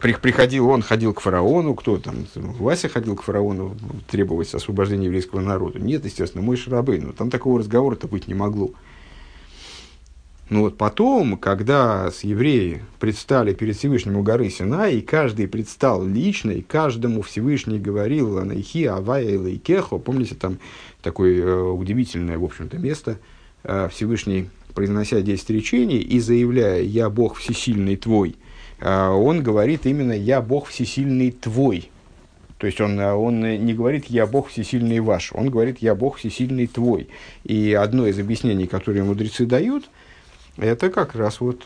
[0.00, 3.76] при, приходил, он ходил к фараону, кто там, Вася ходил к фараону
[4.08, 5.80] требовать освобождения еврейского народа.
[5.80, 8.70] Нет, естественно, мой Шарабей, но там такого разговора-то быть не могло.
[10.48, 16.06] Но вот потом, когда с евреи предстали перед Всевышним у горы Сина, и каждый предстал
[16.06, 20.58] лично, и каждому Всевышний говорил «Анайхи, Авая и Лейкехо», помните, там
[21.06, 23.18] такое э, удивительное, в общем-то, место,
[23.62, 28.34] э, Всевышний, произнося 10 речений и заявляя «Я Бог всесильный твой»,
[28.80, 31.90] э, он говорит именно «Я Бог всесильный твой»,
[32.58, 36.66] то есть он, он не говорит «я Бог всесильный ваш», он говорит «я Бог всесильный
[36.66, 37.08] твой».
[37.44, 39.88] И одно из объяснений, которые мудрецы дают,
[40.56, 41.62] это как раз вот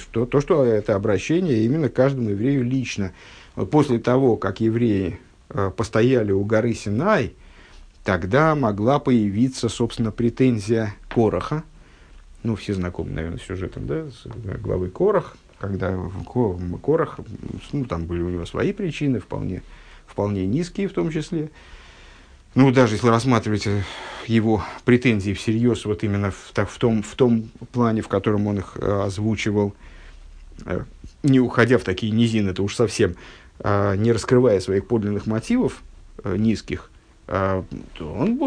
[0.00, 3.12] что, то, что это обращение именно каждому еврею лично.
[3.70, 5.18] После того, как евреи
[5.48, 7.34] постояли у горы Синай,
[8.04, 11.64] тогда могла появиться, собственно, претензия Короха,
[12.44, 15.98] ну, все знакомы, наверное, с сюжетом, да, с э, главой Корох, когда
[16.82, 17.18] Корох,
[17.72, 19.62] ну, там были у него свои причины, вполне,
[20.06, 21.50] вполне низкие в том числе,
[22.54, 23.82] ну, даже если рассматривать э,
[24.26, 28.76] его претензии всерьез, вот именно в, в, том, в том плане, в котором он их
[28.76, 29.74] э, озвучивал,
[30.66, 30.84] э,
[31.22, 33.14] не уходя в такие низины, это уж совсем, э,
[33.62, 35.82] не раскрывая своих подлинных мотивов
[36.22, 36.90] э, низких,
[37.28, 37.62] э,
[38.00, 38.38] он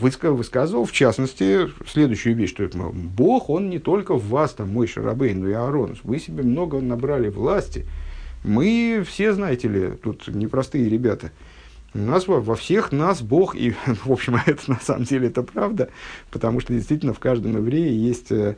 [0.00, 5.34] высказывал, в частности, следующую вещь, что Бог, он не только в вас, там, мой Шарабей,
[5.34, 7.86] но и Аарон, вы себе много набрали власти,
[8.44, 11.30] мы все, знаете ли, тут непростые ребята–
[11.96, 13.70] у нас во, во всех нас Бог, и,
[14.04, 15.88] в общем, это на самом деле это правда,
[16.30, 18.56] потому что действительно в каждом еврее есть э,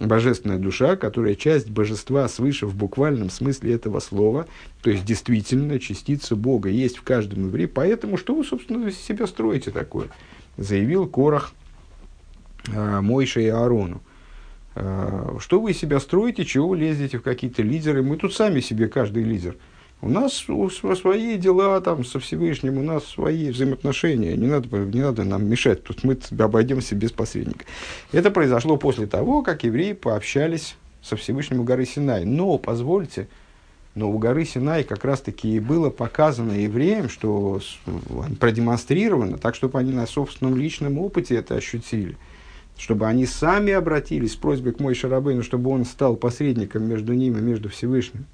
[0.00, 4.46] божественная душа, которая часть божества свыше в буквальном смысле этого слова,
[4.82, 9.70] то есть действительно частица Бога есть в каждом еврее, поэтому что вы, собственно, себя строите
[9.70, 10.08] такое?
[10.56, 11.52] Заявил Корах
[12.68, 14.02] э, Мойше и Аарону.
[14.74, 18.02] Э, что вы себя строите, чего вы лезете в какие-то лидеры?
[18.02, 19.56] Мы тут сами себе каждый лидер–
[20.02, 24.34] у нас свои дела там со Всевышним, у нас свои взаимоотношения.
[24.34, 27.66] Не надо, не надо нам мешать, тут мы обойдемся без посредника.
[28.10, 32.24] Это произошло после того, как евреи пообщались со Всевышним у горы Синай.
[32.24, 33.28] Но, позвольте,
[33.94, 37.60] но у горы Синай как раз-таки и было показано евреям, что
[38.38, 42.16] продемонстрировано, так, чтобы они на собственном личном опыте это ощутили.
[42.78, 47.38] Чтобы они сами обратились с просьбой к Мой Шарабейну, чтобы он стал посредником между ними,
[47.38, 48.24] между Всевышним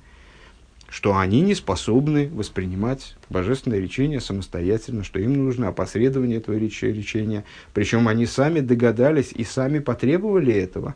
[0.89, 7.45] что они не способны воспринимать божественное речение самостоятельно, что им нужно опосредование этого речения.
[7.75, 10.95] Причем они сами догадались и сами потребовали этого.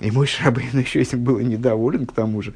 [0.00, 2.54] И мой Шрабейн еще этим был недоволен, к тому же.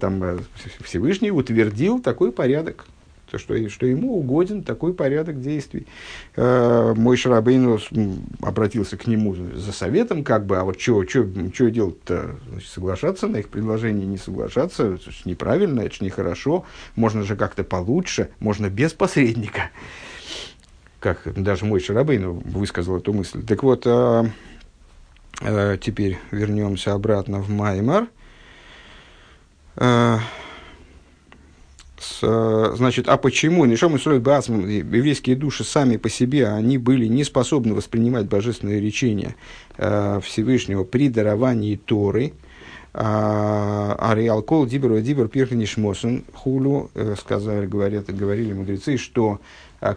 [0.00, 0.38] Там э,
[0.82, 2.86] Всевышний утвердил такой порядок
[3.30, 5.86] то, что, что ему угоден такой порядок действий.
[6.36, 7.78] Э, мой Шарабейну
[8.40, 12.36] обратился к нему за советом, как бы, а вот что делать-то?
[12.48, 16.64] Значит, соглашаться на их предложение, не соглашаться, это же неправильно, это же нехорошо,
[16.96, 19.70] можно же как-то получше, можно без посредника.
[21.00, 23.42] Как даже мой Шарабейну высказал эту мысль.
[23.42, 24.24] Так вот, э,
[25.42, 28.08] э, теперь вернемся обратно в Маймар.
[32.22, 37.06] Э, значит, а почему Нишом и Срой Бацман, еврейские души сами по себе, они были
[37.06, 39.34] не способны воспринимать божественное речение
[39.76, 42.32] э, Всевышнего при даровании Торы,
[42.92, 49.40] а, а Кол Дибер Дибер Пирханишмосен Хулю э, сказали, говорят, говорили мудрецы, что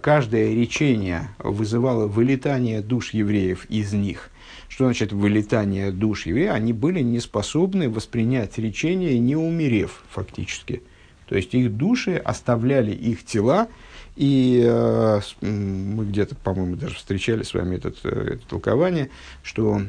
[0.01, 4.31] каждое речение вызывало вылетание душ евреев из них.
[4.67, 6.53] Что значит вылетание душ евреев?
[6.53, 10.81] Они были не способны воспринять речение, не умерев фактически.
[11.27, 13.67] То есть их души оставляли их тела,
[14.15, 19.09] и э, мы где-то, по-моему, даже встречали с вами этот, э, это толкование,
[19.43, 19.81] что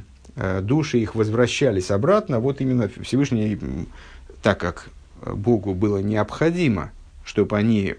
[0.63, 3.59] души их возвращались обратно, вот именно Всевышний,
[4.41, 4.89] так как
[5.27, 6.93] Богу было необходимо,
[7.25, 7.97] чтобы они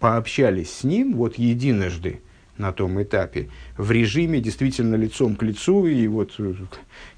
[0.00, 2.20] пообщались с Ним вот единожды
[2.56, 6.32] на том этапе, в режиме действительно лицом к лицу, и вот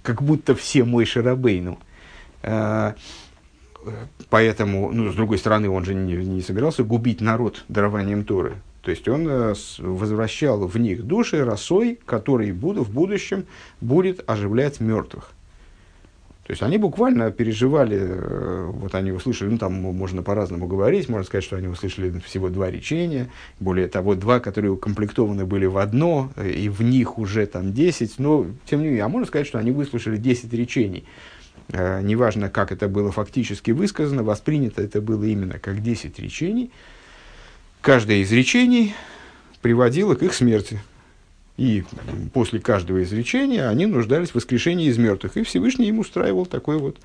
[0.03, 1.79] как будто все мой Шарабейну.
[4.31, 8.55] Поэтому, ну, с другой стороны, он же не, не собирался губить народ дарованием Торы.
[8.83, 13.47] То есть он э, возвращал в них души росой, который в будущем
[13.81, 15.33] будет оживлять мертвых.
[16.47, 21.25] То есть они буквально переживали, э, вот они услышали, ну там можно по-разному говорить, можно
[21.25, 23.31] сказать, что они услышали всего два речения,
[23.61, 28.19] более того, два, которые укомплектованы были в одно, э, и в них уже там десять,
[28.19, 31.05] но тем не менее, а можно сказать, что они выслушали десять речений.
[31.69, 36.71] Э, неважно, как это было фактически высказано, воспринято это было именно как десять речений.
[37.81, 38.95] Каждое из речений
[39.63, 40.81] приводило к их смерти.
[41.57, 41.85] И
[42.33, 45.37] после каждого изречения они нуждались в воскрешении из мертвых.
[45.37, 46.99] И Всевышний им устраивал такое вот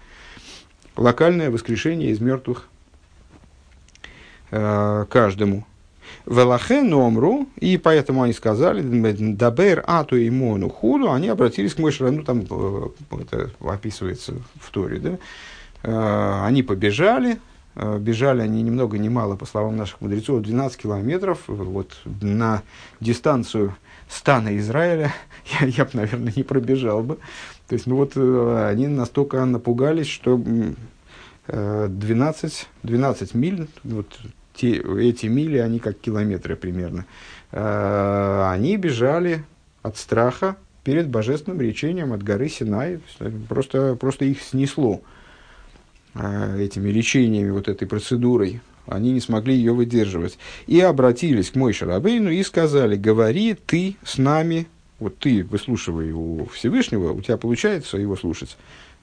[0.95, 2.67] локальное воскрешение из мертвых
[4.51, 5.65] э, каждому.
[6.25, 12.11] Велахе номру, и поэтому они сказали, дабер ату и мону худу, они обратились к Мойшеру,
[12.11, 12.87] ну там э,
[13.21, 15.17] это описывается в Торе, да,
[15.83, 17.39] э, они побежали,
[17.75, 22.61] э, бежали они ни много ни мало, по словам наших мудрецов, 12 километров, вот на
[22.99, 23.75] дистанцию
[24.07, 25.13] стана Израиля
[25.61, 27.17] я, я бы, наверное, не пробежал бы.
[27.67, 30.41] То есть, ну вот они настолько напугались, что
[31.47, 34.19] 12, 12 миль, вот
[34.59, 37.05] те, эти мили, они как километры примерно,
[37.51, 39.43] э, они бежали
[39.81, 42.99] от страха перед божественным речением от горы Синай.
[43.47, 45.01] Просто, просто их снесло
[46.13, 48.61] э, этими речениями, вот этой процедурой.
[48.85, 50.37] Они не смогли ее выдерживать.
[50.67, 54.67] И обратились к Мойше Рабейну и сказали, говори ты с нами,
[54.99, 58.57] вот ты выслушивай у Всевышнего, у тебя получается его слушать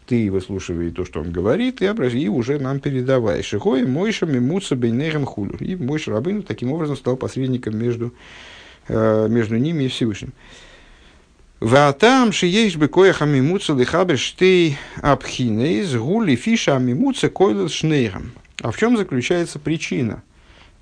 [0.06, 3.42] ты выслушивай то, что он говорит, и, обращай, и уже нам передавай.
[3.42, 5.56] Шихой Мойша Мимуца Бейнерем Хулю.
[5.58, 8.14] И Мойша Рабыну таким образом стал посредником между,
[8.88, 10.32] э, между ними и Всевышним.
[11.60, 18.30] Ватам шиеш бы коеха мимуца лихабер штей абхинейз гули фиша мимуца койлес шнейрам.
[18.60, 20.22] А в чем заключается причина,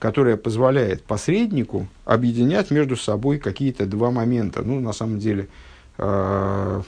[0.01, 4.63] которая позволяет посреднику объединять между собой какие-то два момента?
[4.63, 5.47] Ну, на самом деле,
[5.99, 6.83] э,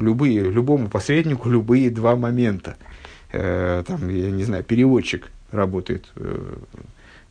[0.00, 2.76] любые, любому посреднику любые два момента.
[3.32, 6.54] Э, там, я не знаю, переводчик работает, э,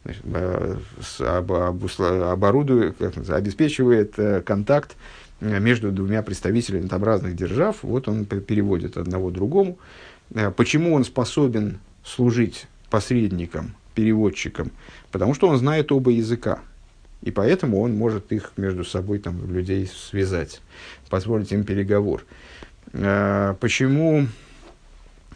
[0.04, 0.78] значит, э,
[1.20, 4.96] об, обусла, оборудует, как обеспечивает э, контакт
[5.42, 7.78] э, между двумя представителями там, разных держав.
[7.84, 9.78] Вот он переводит одного другому.
[10.34, 14.72] Э, почему он способен служить посредником, переводчиком?
[15.12, 16.60] Потому что он знает оба языка.
[17.22, 20.62] И поэтому он может их между собой, там, людей связать,
[21.10, 22.24] позволить им переговор.
[22.94, 24.28] Э, почему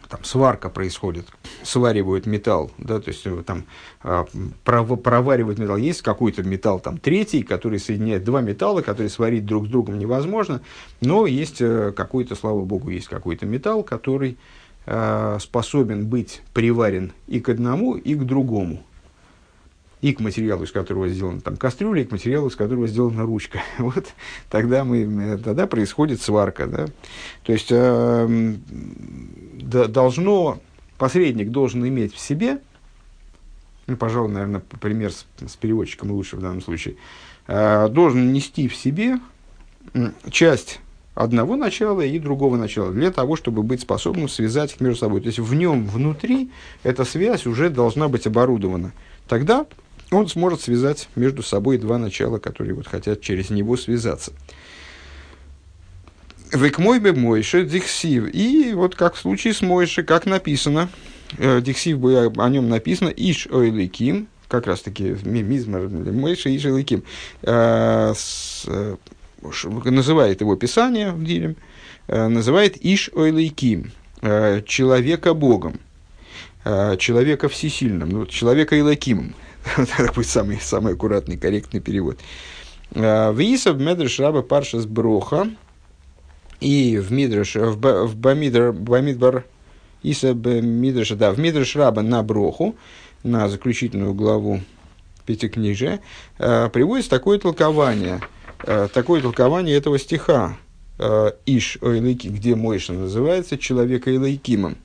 [0.08, 1.26] там сварка происходит,
[1.62, 3.64] сваривают металл, да, то есть э, там
[4.02, 4.24] э,
[4.64, 5.76] проваривают металл.
[5.76, 10.60] Есть какой-то металл там третий, который соединяет два металла, которые сварить друг с другом невозможно,
[11.00, 14.36] но есть какой-то, слава богу, есть какой-то металл, который
[15.40, 18.84] способен быть приварен и к одному, и к другому
[20.04, 23.60] и к материалу, из которого сделана там кастрюля, и к материалу, из которого сделана ручка.
[23.78, 24.04] Вот
[24.50, 26.66] тогда, мы, тогда происходит сварка.
[26.66, 26.86] Да?
[27.42, 28.54] То есть э,
[29.62, 30.58] должно,
[30.98, 32.58] посредник должен иметь в себе,
[33.86, 36.96] ну, пожалуй, наверное, пример с, с переводчиком лучше в данном случае,
[37.46, 39.20] э, должен нести в себе
[40.30, 40.80] часть
[41.14, 45.22] одного начала и другого начала, для того, чтобы быть способным связать их между собой.
[45.22, 46.50] То есть в нем внутри
[46.82, 48.92] эта связь уже должна быть оборудована.
[49.26, 49.64] Тогда
[50.10, 54.32] он сможет связать между собой два начала, которые вот хотят через него связаться.
[56.52, 58.32] Век мой бы Мойше Диксив.
[58.32, 60.88] И вот как в случае с Мойше, как написано,
[61.38, 67.02] э, Диксив бы о нем написано, Иш Ойликим, как раз таки мизмар Мойше Иш Ойликим,
[67.42, 68.14] э,
[68.66, 68.96] э,
[69.84, 71.56] называет его Писание в Дилем,
[72.06, 73.92] называет Иш Ойликим,
[74.22, 75.80] человека Богом,
[76.64, 79.34] человека всесильным, ну, человека Илакимом.
[79.96, 82.18] Такой самый, самый аккуратный, корректный перевод.
[82.94, 85.48] А, в Исав Медреш Раба Паршас Броха
[86.60, 89.44] и в Мидреш, в, в Бамидр, Бамидбар
[90.02, 92.76] Иса Мидреша, да, в Мидреш Раба на Броху,
[93.22, 94.60] на заключительную главу
[95.24, 96.00] Пятикнижия,
[96.38, 98.20] э, приводится такое толкование,
[98.62, 100.56] э, такое толкование этого стиха
[101.44, 104.76] Иш Ойлыки, где Мойша называется человека Илайкимом.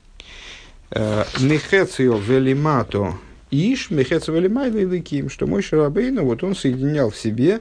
[0.90, 3.14] Нехецио велимато
[3.50, 7.60] Иш, Мехецова Лимайла и что мой Шарабейну, вот он соединял в себе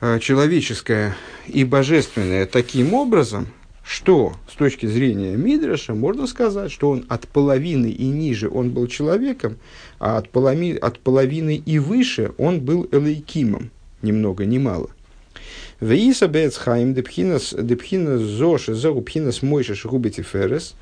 [0.00, 1.14] э, человеческое
[1.46, 3.48] и божественное таким образом,
[3.84, 8.86] что с точки зрения Мидраша можно сказать, что он от половины и ниже он был
[8.86, 9.58] человеком,
[9.98, 13.70] а от, поломи, от половины и выше он был элейкимом,
[14.00, 14.90] ни много ни мало.
[15.80, 20.74] Веиса бецхайм депхинас депхинас зоши зогу пхинас мойша шгубити ферес.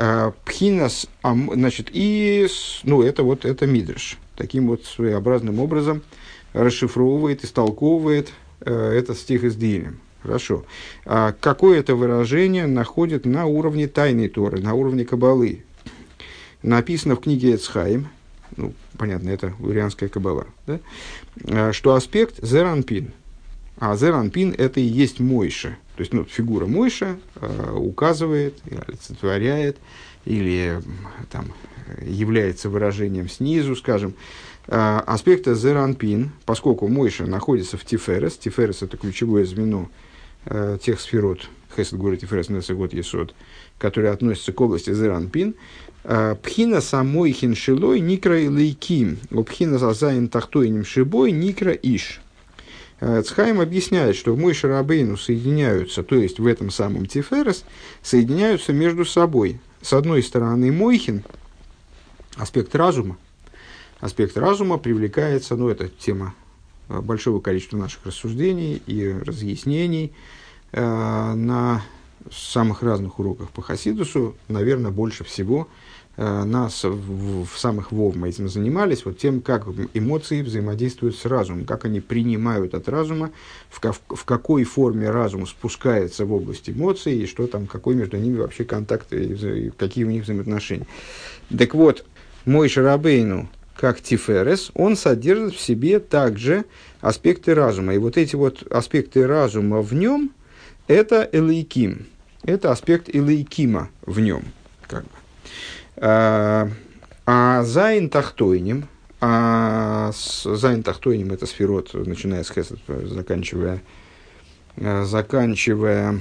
[0.00, 2.46] А, пхинас, значит, и,
[2.84, 4.16] ну, это вот, это Мидраш.
[4.36, 6.02] Таким вот своеобразным образом
[6.52, 9.98] расшифровывает, истолковывает э, этот стих из Дилем.
[10.22, 10.64] Хорошо.
[11.04, 15.64] А какое это выражение находит на уровне тайной Торы, на уровне Кабалы?
[16.62, 18.08] Написано в книге Эцхайм,
[18.56, 20.78] ну, понятно, это урианская Кабала, да?
[21.44, 23.10] А, что аспект Зеранпин.
[23.80, 25.76] А Зеранпин– это и есть Мойша.
[25.98, 28.54] То есть, ну, фигура Мойша э, указывает,
[28.86, 29.78] олицетворяет
[30.24, 30.80] или
[31.28, 31.46] там,
[32.00, 34.14] является выражением снизу, скажем,
[34.68, 34.76] э,
[35.06, 39.90] аспекта Зеранпин, поскольку Мойша находится в Тиферес, Тиферес– это ключевое звено
[40.44, 43.34] э, тех сферот, Хесед Гурит и Ферес Несегот Есот,
[43.76, 45.56] которые относятся к области Зеранпин,
[46.04, 52.20] э, Пхина самой хиншилой никра лейким, пхина зазайн тахтойним шибой никра иш.
[53.00, 57.64] Э, Цхайм объясняет, что в мой шарабейну соединяются, то есть в этом самом Тиферес,
[58.02, 59.60] соединяются между собой.
[59.82, 61.24] С одной стороны Мойхин,
[62.36, 63.16] аспект разума,
[64.00, 66.34] аспект разума привлекается, ну это тема
[66.88, 70.12] э, большого количества наших рассуждений и разъяснений,
[70.72, 71.82] Э, на
[72.30, 75.66] самых разных уроках по Хасидусу, наверное, больше всего
[76.18, 81.64] нас в, в самых ВОВ мы этим занимались, вот тем, как эмоции взаимодействуют с разумом,
[81.64, 83.30] как они принимают от разума,
[83.70, 88.38] в, в какой форме разум спускается в область эмоций, и что там, какой между ними
[88.38, 90.86] вообще контакт, и какие у них взаимоотношения.
[91.56, 92.04] Так вот,
[92.44, 96.64] משה רבינו, как תפארת, он содержит в себе также
[97.00, 97.94] аспекты разума.
[97.94, 100.32] И вот эти вот аспекты разума в нем–
[100.88, 102.06] это אלוקים.
[102.42, 104.42] Это аспект אלוקים а в нем.
[104.88, 105.10] Как бы.
[106.00, 106.68] А,
[107.26, 108.88] а ז׳ תחתונים,
[109.20, 113.82] а ז׳ תחתונים это ספירות, начиная с חסד, заканчивая,
[114.76, 116.20] а, заканчивая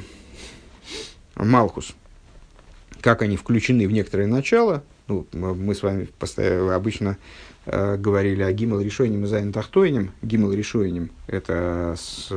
[1.35, 1.95] מלכות,
[3.01, 7.17] как они включены в некоторое начало, ну, мы с вами постоянно, обычно
[7.65, 10.11] э, говорили о ג׳ ראשונות и ז׳ תחתונים.
[10.21, 12.29] ג׳ ראשונות– это с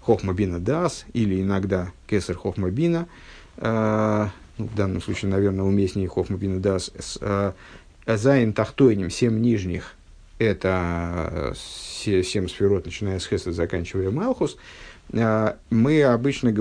[0.00, 3.08] חכמה בינה דעת или иногда כתר חכמה בינה.
[3.56, 4.28] Э,
[4.58, 6.92] в данном случае, наверное, уместнее חכמה בינה דעת.
[7.20, 7.52] Э,
[8.06, 9.94] ז׳ תחתונים, семь нижних,
[10.38, 14.58] это семь ספירות, начиная с Хеса, заканчивая מלכות.
[15.10, 16.52] Мы обычно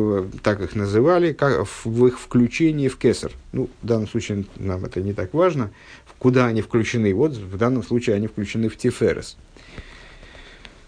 [0.44, 3.32] так их называли, как в их включении в כתר.
[3.52, 5.72] Ну, в данном случае нам это не так важно,
[6.20, 7.14] куда они включены.
[7.14, 9.38] Вот в данном случае они включены в תפארת.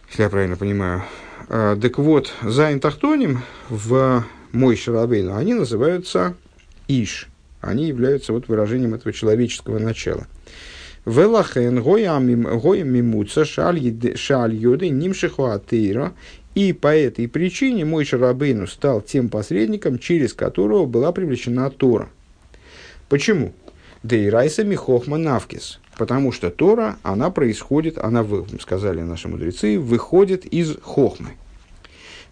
[0.10, 1.03] Если я правильно понимаю.
[1.49, 6.36] А, так вот, ז׳ תחתונים в משה רבינו, они называются
[6.88, 7.28] Иш.
[7.62, 10.28] Они являются вот выражением этого человеческого начала.
[11.06, 16.14] Велахен гоям мимуца шаль йоды нимшиху атеира.
[16.54, 22.10] И по этой причине мой Шарабейну стал тем посредником, через которого была привлечена Тора.
[23.10, 23.52] Почему?
[24.04, 28.26] Дейрайса михохма навкис потому что Тора, она происходит, она,
[28.60, 31.32] сказали наши мудрецы, выходит из хохмы.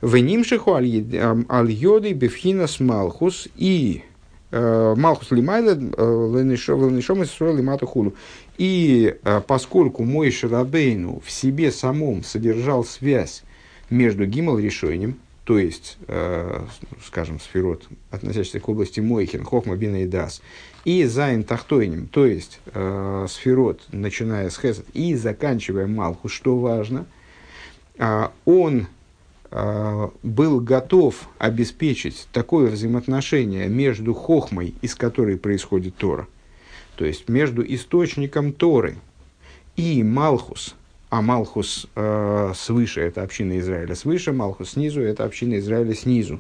[0.01, 4.12] В нимшиху аль-йоды бифхинас малхус и э,
[4.95, 8.13] малхус лимайла э, ленишом из лимата хулу.
[8.57, 13.43] И э, поскольку мой Шарабейну в себе самом содержал связь
[13.89, 15.97] между гимал решением, то есть,
[17.05, 20.41] скажем, сферот, относящийся к области Мойхин, Хохма, Бина и Дас,
[20.85, 27.05] и Зайн Тахтойним, то есть э, сферот, начиная с Хесед и заканчивая Малху, что важно,
[27.97, 28.85] э, он э,
[30.23, 36.27] был готов обеспечить такое взаимоотношение между Хохмой, из которой происходит Тора,
[36.95, 38.95] то есть между источником Торы
[39.75, 40.75] и Малхус,
[41.09, 46.39] а Малхус э, свыше– это община Израиля свыше, Малхус снизу– это община Израиля снизу,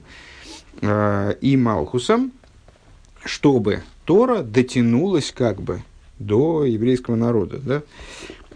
[0.81, 2.31] э, и Малхусом,
[3.23, 5.83] чтобы Тора дотянулась как бы
[6.17, 7.59] до еврейского народа.
[7.59, 7.83] Да?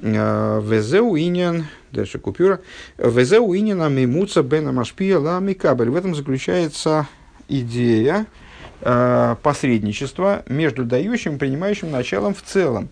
[0.01, 2.61] А, Везеу иньян, дальше купюра.
[2.97, 5.89] Везеу иньян мимуца бена машпия ла микабель.
[5.89, 7.07] В этом заключается
[7.47, 8.25] идея
[8.81, 12.89] э, посредничества между дающим и принимающим началом в целом.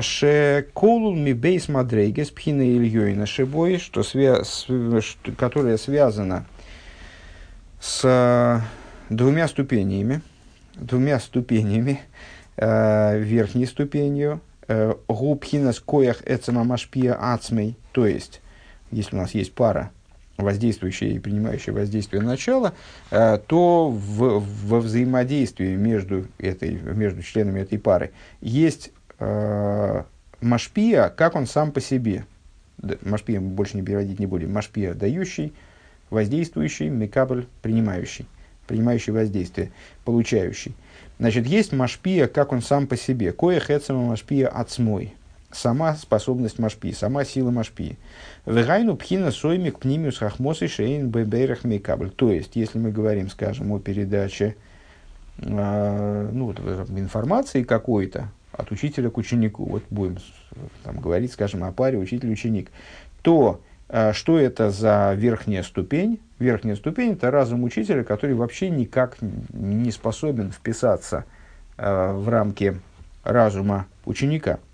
[0.00, 4.42] Шеколул ми бейс мадрейгес пхина ильёйна шибой, что свя...
[5.36, 6.46] которая связана
[7.78, 8.62] с
[9.10, 10.22] двумя ступенями,
[10.76, 12.00] двумя ступенями,
[12.56, 14.51] э, верхней ступенью, э,
[15.08, 18.40] губхинас коях эцема машпия ацмей, то есть,
[18.90, 19.90] если у нас есть пара
[20.42, 22.72] воздействующее и принимающее воздействие начала,
[23.10, 30.02] э, то в, во взаимодействии между, этой, между членами этой пары есть э,
[30.40, 32.24] машпия, как он сам по себе.
[33.02, 34.52] Машпия мы больше не переводить не будем.
[34.52, 35.52] Машпия дающий,
[36.10, 38.26] воздействующий, мекабль принимающий,
[38.66, 39.70] принимающий воздействие,
[40.04, 40.74] получающий.
[41.18, 43.32] Значит, есть машпия, как он сам по себе.
[43.32, 45.14] Кое хэцема машпия отсмой
[45.52, 47.98] сама способность машпи, сама сила машпи.
[48.46, 52.10] Вегайну пхина соймик пнимиус хахмосы шейн беберах мейкабль.
[52.10, 54.56] То есть, если мы говорим, скажем, о передаче
[55.38, 56.58] э, ну, вот,
[56.90, 60.18] информации какой-то от учителя к ученику, вот будем
[60.82, 62.70] там, говорить, скажем, о паре учитель-ученик,
[63.22, 63.71] то э,
[64.12, 66.20] что это за верхняя ступень?
[66.38, 69.16] Верхняя ступень– это разум учителя, который вообще никак
[69.52, 71.24] не способен вписаться
[71.76, 72.80] э, в рамки
[73.24, 74.58] разума ученика–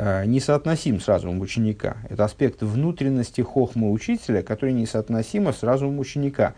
[0.00, 1.96] Э, несоотносим с разумом ученика.
[2.08, 6.54] Это аспект внутренности хохма учителя, который несоотносим с разумом ученика.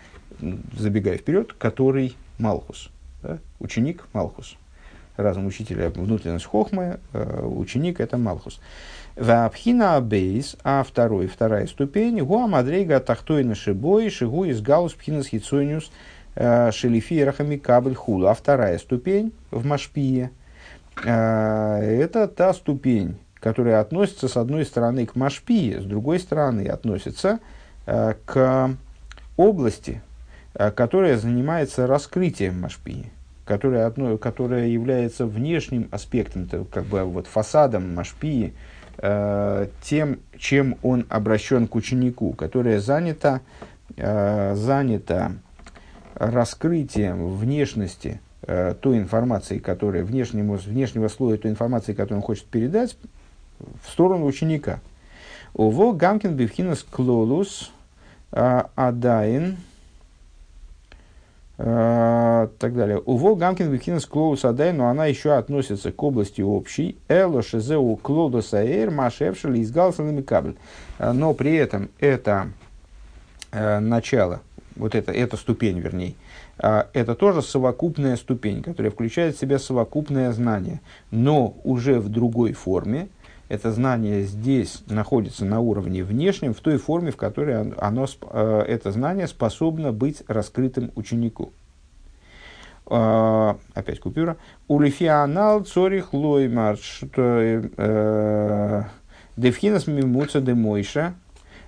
[0.76, 2.90] Забегая вперед, который Малхус.
[3.22, 3.38] Да?
[3.58, 4.56] Ученик Малхус.
[5.16, 8.60] Разум учителя внутренность хохмы, ученик это Малхус.
[9.20, 15.92] Вапхина абейс, а второй, вторая ступень, гуа мадрейга тахтойна шибой, шигу из гаус пхинас хитсониус
[16.36, 18.28] э, шелифиерахами кабль хулу.
[18.28, 20.30] А вторая ступень в Машпие,
[20.96, 27.40] это та ступень, которая относится, с одной стороны, к Машпии, с другой стороны, относится
[27.84, 28.70] э, к
[29.36, 30.00] области,
[30.54, 33.12] э, которая занимается раскрытием Машпии,
[33.44, 38.69] которая, которая является внешним аспектом, как бы вот фасадом Машпии, э,
[39.00, 43.40] тем, чем он обращен к ученику, которая занята,
[43.96, 45.32] занята
[46.14, 52.96] раскрытием внешности той информации, которая внешнему, внешнего слоя той информации, которую он хочет передать,
[53.82, 54.80] в сторону ученика.
[55.54, 57.72] Уво гамкин бифхинас клолус
[58.32, 59.69] а, адайн а,
[61.62, 63.02] так далее.
[63.04, 66.96] Уво гамкин бифхинас клолус адайн, но она еще относится к области общей.
[67.08, 69.70] Эло шезеу клолус аэр машевшили из
[70.22, 70.56] кабель.
[70.98, 72.48] А, но при этом это
[73.52, 74.42] начало,
[74.76, 76.14] вот это, эта ступень, вернее,
[76.56, 80.80] это тоже совокупная ступень, которая включает в себя совокупное знание,
[81.10, 83.08] но уже в другой форме,
[83.50, 88.92] это знание здесь находится на уровне внешнем, в той форме, в которой оно, э, это
[88.92, 91.52] знание способно быть раскрытым ученику.
[92.88, 94.36] Э, опять купюра.
[94.68, 98.82] Улифианал цорих лоймар, что э,
[99.36, 101.14] девхинас мимуца де мойша.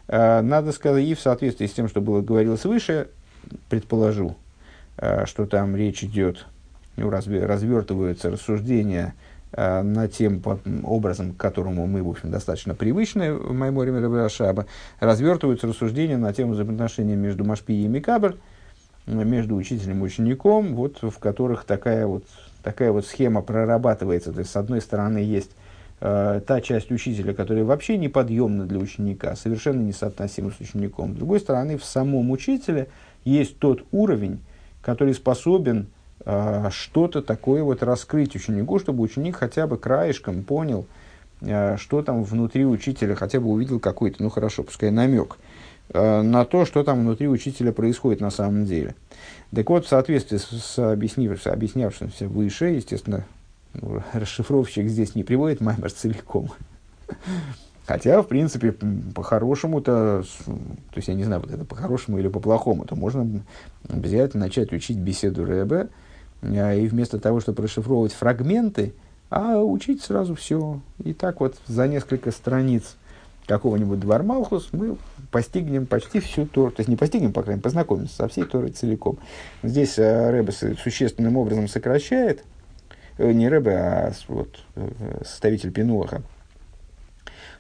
[0.06, 3.08] Надо сказать, и в соответствии с тем, что было говорилось выше,
[3.70, 4.36] предположу,
[5.24, 6.46] что там речь идет,
[6.96, 10.42] ну, развертываются рассуждения Э, на тем
[10.84, 14.66] образом, к которому мы, в общем, достаточно привычны в Майморе Мирабашаба,
[14.98, 18.36] развертываются рассуждения на тему взаимоотношений между Машпи и Микабр,
[19.07, 22.24] между учителем и учеником, вот, в которых такая вот,
[22.62, 24.32] такая вот схема прорабатывается.
[24.32, 25.50] То есть, с одной стороны, есть
[26.00, 31.14] э, та часть учителя, которая вообще неподъемна для ученика, совершенно несоотносима с учеником.
[31.14, 32.88] С другой стороны, в самом учителе
[33.24, 34.40] есть тот уровень,
[34.80, 35.88] который способен
[36.24, 40.86] что-то такое вот раскрыть ученику, чтобы ученик хотя бы краешком понял,
[41.44, 45.38] а, что там внутри учителя, хотя бы увидел какой-то, ну хорошо, пускай намек
[45.92, 48.94] а, на то, что там внутри учителя происходит на самом деле.
[49.54, 53.24] Так вот, в соответствии с, объяснившимся, объяснявшимся выше, естественно,
[53.74, 56.50] ну, расшифровщик здесь не приводит Маймер целиком.
[57.86, 58.72] Хотя, в принципе,
[59.14, 63.42] по-хорошему-то, то есть я не знаю, вот это по-хорошему или по-плохому, то можно
[63.88, 65.88] обязательно начать учить беседу Рэбе, а,
[66.43, 68.95] и вместо того, чтобы расшифровывать фрагменты,
[69.30, 70.80] а учить сразу все.
[71.03, 72.97] И так вот за несколько страниц
[73.47, 74.97] какого-нибудь Двармалхус мы
[75.30, 76.70] постигнем почти всю Тору.
[76.70, 79.18] То есть не постигнем, по крайней мере, познакомимся со всей Торой целиком.
[79.62, 82.45] Здесь э, Рэбе существенным образом сокращает,
[83.18, 86.22] э, не Рэбе, а вот, э, составитель Пинуаха,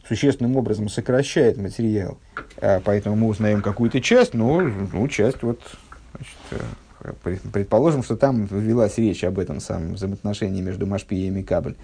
[0.06, 2.18] существенным образом сокращает материал.
[2.60, 5.60] А, поэтому мы узнаем какую-то часть, но ну, часть вот,
[6.12, 6.66] значит,
[7.52, 11.74] Предположим, что там велась речь об этом самом взаимоотношении между Машпи и Микабль,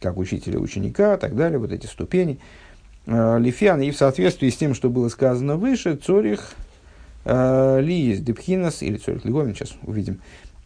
[0.00, 2.38] как учителя ученика, и так далее, вот эти ступени.
[3.06, 6.52] Э, Лифиан, и в соответствии с тем, что было сказано выше, Цорих
[7.24, 10.20] э, Лиис Депхинас, или Цорих Лиговин, сейчас увидим,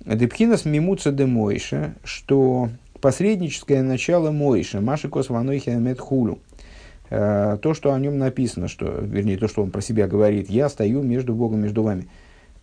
[0.05, 2.70] Депхинас Мимуца де Мойша, что
[3.01, 6.38] посредническое начало Мойша, Маши Косванойхи Амет Хулю,
[7.11, 10.68] э, то, что о нем написано, что, вернее, то, что он про себя говорит, я
[10.68, 12.09] стою между Богом, между вами–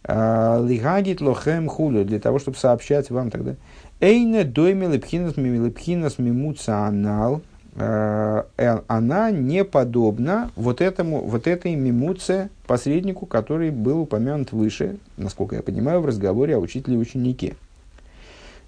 [0.07, 3.55] Лигагит лохем хулю, для того, чтобы сообщать вам тогда.
[3.99, 7.41] Эйне дойме лепхинас мими лепхинас мимуца анал,
[7.75, 8.43] э,
[8.87, 15.61] она не подобна вот, этому, вот этой мимуце посреднику, который был упомянут выше, насколько я
[15.61, 17.55] понимаю, в разговоре о учителе и ученике.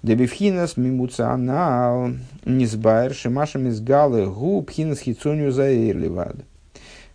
[0.02, 2.10] Дебифхинас мимуца анал
[2.44, 6.36] низбайр шимашем из галы губ хинас хицонию заэрливад.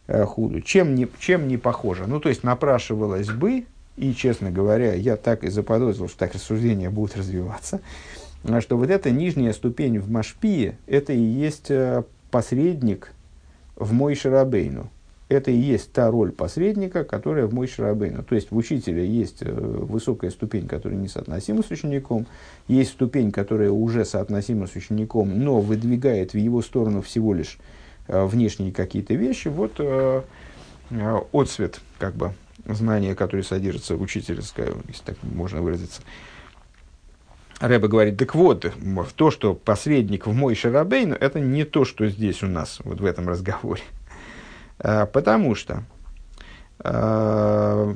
[0.08, 0.62] Э, худу.
[0.62, 2.08] Чем не, чем не похоже?
[2.08, 3.66] Ну, то есть, напрашивалось бы,
[3.98, 7.82] и, честно говоря, я так и заподозрил, что так рассуждения будут развиваться,
[8.60, 13.12] что вот эта нижняя ступень в Машпие, это и есть э, посредник
[13.76, 14.90] в мой Шарабейну.
[15.30, 18.24] Это и есть та роль посредника, которая в мой Шарабейну.
[18.24, 22.28] То есть в учителя есть э, высокая ступень, которая несоотносима с учеником,
[22.68, 27.58] есть ступень, которая уже соотносима с учеником, но выдвигает в его сторону всего лишь
[28.08, 29.48] э, внешние какие-то вещи.
[29.48, 29.82] Вот
[31.34, 32.32] отцвет, как бы,
[32.74, 34.42] знания, которые содержатся в учителе,
[34.88, 36.02] если так можно выразиться.
[37.60, 38.72] Рэба говорит, так вот,
[39.16, 43.06] то, что посредник в мой Шарабейну, это не то, что здесь у нас, вот в
[43.06, 43.82] этом разговоре.
[44.80, 45.84] А, потому что
[46.80, 47.96] а,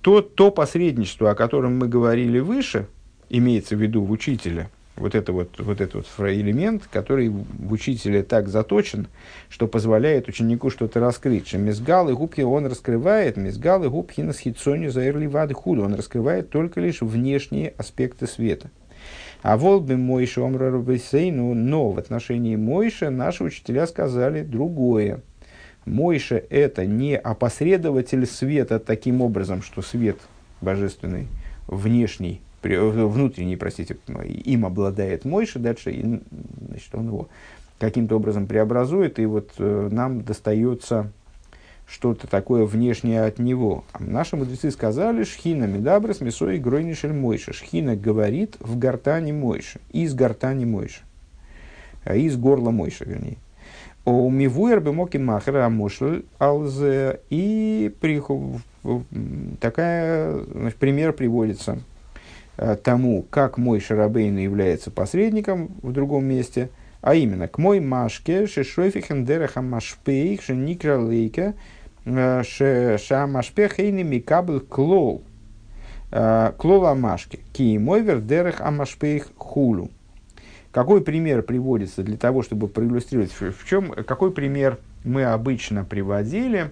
[0.00, 2.86] то, то посредничество, о котором мы говорили выше,
[3.28, 8.22] имеется в виду в учителе, вот, это вот, вот этот вот элемент, который в учителе
[8.22, 9.08] так заточен,
[9.48, 11.52] что позволяет ученику что-то раскрыть.
[11.52, 16.50] Мизгал и губки он раскрывает, мизгал и губки на схитсоне заэрли вады худу, он раскрывает
[16.50, 18.70] только лишь внешние аспекты света.
[19.42, 25.20] А волбе Мойша Омрарбейсейну, но в отношении Мойша наши учителя сказали другое.
[25.84, 30.16] Мойша это не опосредователь света таким образом, что свет
[30.62, 31.28] божественный,
[31.66, 33.96] внешний, внутренний, простите,
[34.44, 36.20] им обладает Мойша, дальше и,
[36.68, 37.28] значит, он его
[37.78, 41.10] каким-то образом преобразует, и вот э, нам достается
[41.86, 43.84] что-то такое внешнее от него.
[43.92, 47.52] А наши мудрецы сказали, шхина медабрас мясой гройнишель мойша.
[47.52, 51.02] Шхина говорит в гортане мойша, из гортани мойша,
[52.06, 53.36] из горла мойша, вернее.
[54.06, 57.90] У мивуэр бы моки махра мушль алзе и
[59.60, 61.93] такая значит, пример приводится– Э,
[62.56, 66.70] тому, как мой Шарабейн является посредником в другом месте,
[67.04, 71.52] а именно к мой Машке, Шешойфихен Дереха Машпейх, Шеникра Лейка,
[72.06, 75.22] э, Шамашпе Хейни Микабл Клол,
[76.10, 79.90] э, Клола Машке, Ки Мойвер Дерех Амашпейх Хулу.
[80.72, 86.70] Какой пример приводится для того, чтобы проиллюстрировать, в чем, какой пример мы обычно приводили?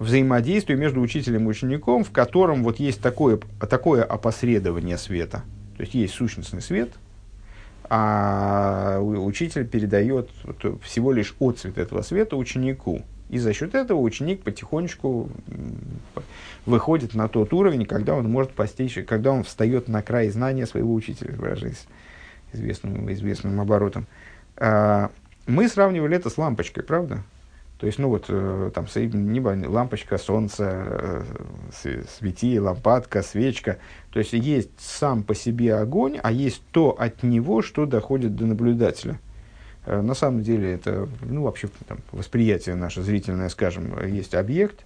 [0.00, 3.38] Взаимодействию между учителем и учеником, в котором вот есть такое,
[3.68, 5.42] такое опосредование света.
[5.76, 6.90] То есть есть сущностный свет,
[7.84, 10.30] а учитель передает
[10.82, 13.02] всего лишь отцвет этого света ученику.
[13.28, 15.30] И за счет этого ученик потихонечку
[16.66, 20.94] выходит на тот уровень, когда он может постичь, когда он встает на край знания своего
[20.94, 21.86] учителя, выражаясь
[22.52, 24.06] известным, известным оборотом.
[24.56, 25.10] А,
[25.46, 27.22] мы сравнивали это с лампочкой, правда?
[27.80, 31.24] То есть, ну вот, э, там, небо, лампочка, солнце,
[31.82, 33.78] э, свети, лампадка, свечка.
[34.10, 38.44] То есть, есть сам по себе огонь, а есть то от него, что доходит до
[38.44, 39.18] наблюдателя.
[39.86, 44.84] Э, на самом деле, это, ну, вообще, там, восприятие наше зрительное, скажем, есть объект,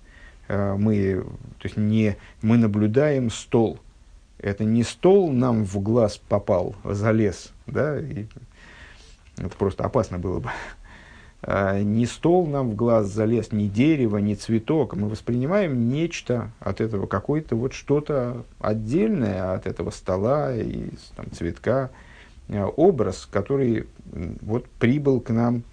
[0.48, 1.24] мы,
[1.58, 3.80] то есть, не, мы наблюдаем стол.
[4.38, 8.26] Это не стол нам в глаз попал, залез, да, и
[9.38, 10.50] это просто опасно было бы
[11.46, 14.94] ни стол нам в глаз залез, ни дерево, ни цветок.
[14.94, 21.90] Мы воспринимаем нечто от этого, какое-то вот что-то отдельное от этого стола и там, цветка,
[22.48, 23.86] а, образ, который
[24.40, 25.64] вот прибыл к нам,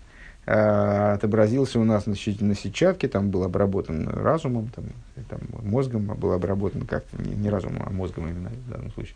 [0.45, 4.85] а, отобразился у нас на, на сетчатке, там был обработан разумом, там,
[5.29, 9.15] там, мозгом был обработан как не, не разумом, а мозгом именно в данном случае.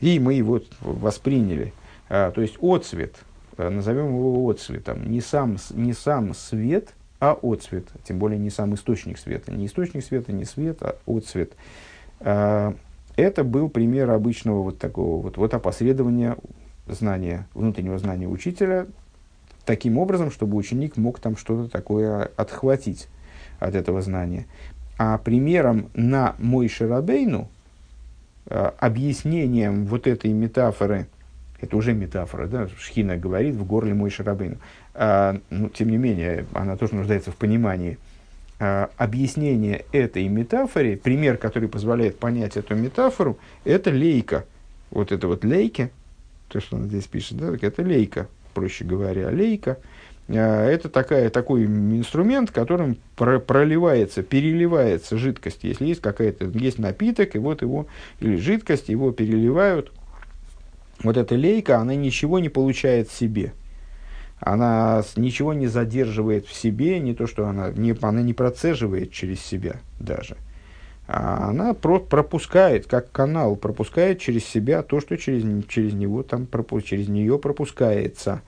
[0.00, 1.72] И мы его восприняли.
[2.08, 5.10] то есть отцвет– Э, назовем его отцветом.
[5.10, 7.88] Не сам, не сам свет, а отцвет.
[8.04, 9.52] Тем более не сам источник света.
[9.52, 11.52] Не источник света, не свет, а отцвет.
[12.20, 12.74] А,
[13.16, 16.36] это был пример обычного вот такого вот, вот опосредования
[16.86, 18.86] знания, внутреннего знания учителя
[19.64, 23.08] таким образом, чтобы ученик мог там что-то такое отхватить
[23.58, 24.46] от этого знания.
[24.98, 27.48] А примером на мой Шарабейну,
[28.46, 31.06] э, объяснением вот этой метафоры–
[31.60, 34.56] это уже метафора, да, Шхина говорит в горле мой шарабейну.
[34.94, 37.98] А, ну, тем не менее, она тоже нуждается в понимании.
[38.58, 44.44] А, объяснение этой метафоре, пример, который позволяет понять эту метафору, это лейка.
[44.90, 45.90] Вот это вот лейки,
[46.48, 49.78] то, что он здесь пишет, да, это лейка, проще говоря, лейка.
[50.28, 55.64] А, это такая, такой инструмент, которым про, проливается, переливается жидкость.
[55.64, 57.86] Если есть какая-то, есть напиток, и вот его,
[58.20, 59.90] или жидкость, его переливают–
[61.02, 63.52] вот эта лейка, она ничего не получает себе.
[64.38, 69.40] Она ничего не задерживает в себе, не то, что она не, она не процеживает через
[69.40, 70.36] себя даже.
[71.08, 76.46] А она про, пропускает, как канал, пропускает через себя то, что через, через него там,
[76.84, 78.42] через нее пропускается.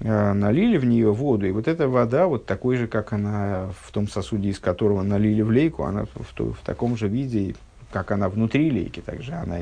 [0.00, 3.92] А, налили в нее воду, и вот эта вода, вот такой же, как она в
[3.92, 7.54] том сосуде, из которого налили в лейку, она в, в, в таком же виде,
[7.92, 9.60] как она внутри лейки, также она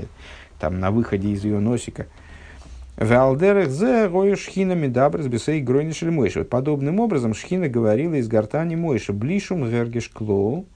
[0.59, 2.07] там на выходе из ее носика.
[2.97, 6.41] Валдерах зе рою шхина медабрс бесей гройнишель мойша.
[6.41, 9.13] Вот подобным образом шхина говорила из гортани мойша.
[9.13, 10.67] Блишум гергеш клоу,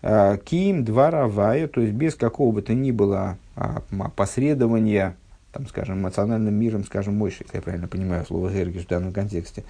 [0.00, 3.82] а, ким два равая, то есть без какого бы то ни было а,
[4.14, 5.16] посредования,
[5.50, 9.64] там, скажем, эмоциональным миром, скажем, мойши, если я правильно понимаю слово гергеш в данном контексте.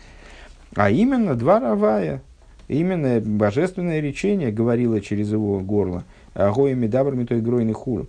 [0.76, 2.20] А именно два равая,
[2.68, 6.04] именно божественное речение говорило через его горло.
[6.34, 8.08] Гоями дабрами той гройный хур.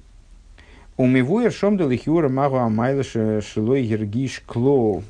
[0.98, 5.04] Умивуер шом делихиура магу амайла шилой ергиш клоу.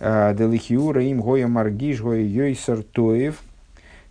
[0.00, 3.40] Делихиура им гоя маргиш гоя йойсар тоев.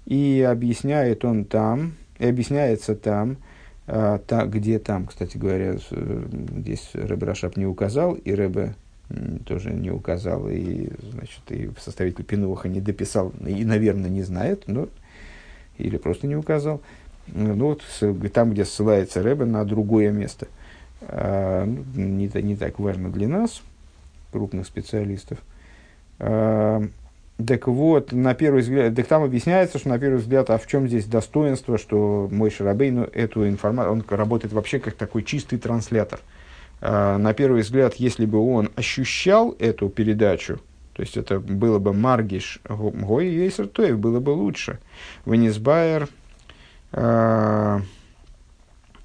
[0.06, 3.38] И объясняет он там, и объясняется там,
[3.86, 5.76] а, та, где там, кстати говоря,
[6.58, 8.74] здесь Рашап не указал, и Рэбе
[9.46, 14.88] тоже не указал, и, значит, и составитель Пинуха не дописал, и, наверное, не знает, но,
[15.78, 16.82] или просто не указал.
[17.28, 17.84] Ну, вот
[18.34, 20.59] там, где ссылается Рэбе на другое место– а,
[21.02, 23.62] не, не так важно для нас,
[24.32, 25.40] крупных специалистов.
[26.20, 26.82] А,
[27.46, 30.88] так вот, на первый взгляд, так там объясняется, что на первый взгляд, а в чем
[30.88, 36.20] здесь достоинство, что мой Шарабей, ну, эту информацию, он работает вообще как такой чистый транслятор.
[36.82, 40.60] А, на первый взгляд, если бы он ощущал эту передачу,
[40.94, 44.80] то есть это было бы Маргиш Гой Ейсер Тоев, было бы лучше.
[45.26, 46.10] Венесбайер
[46.92, 47.82] а,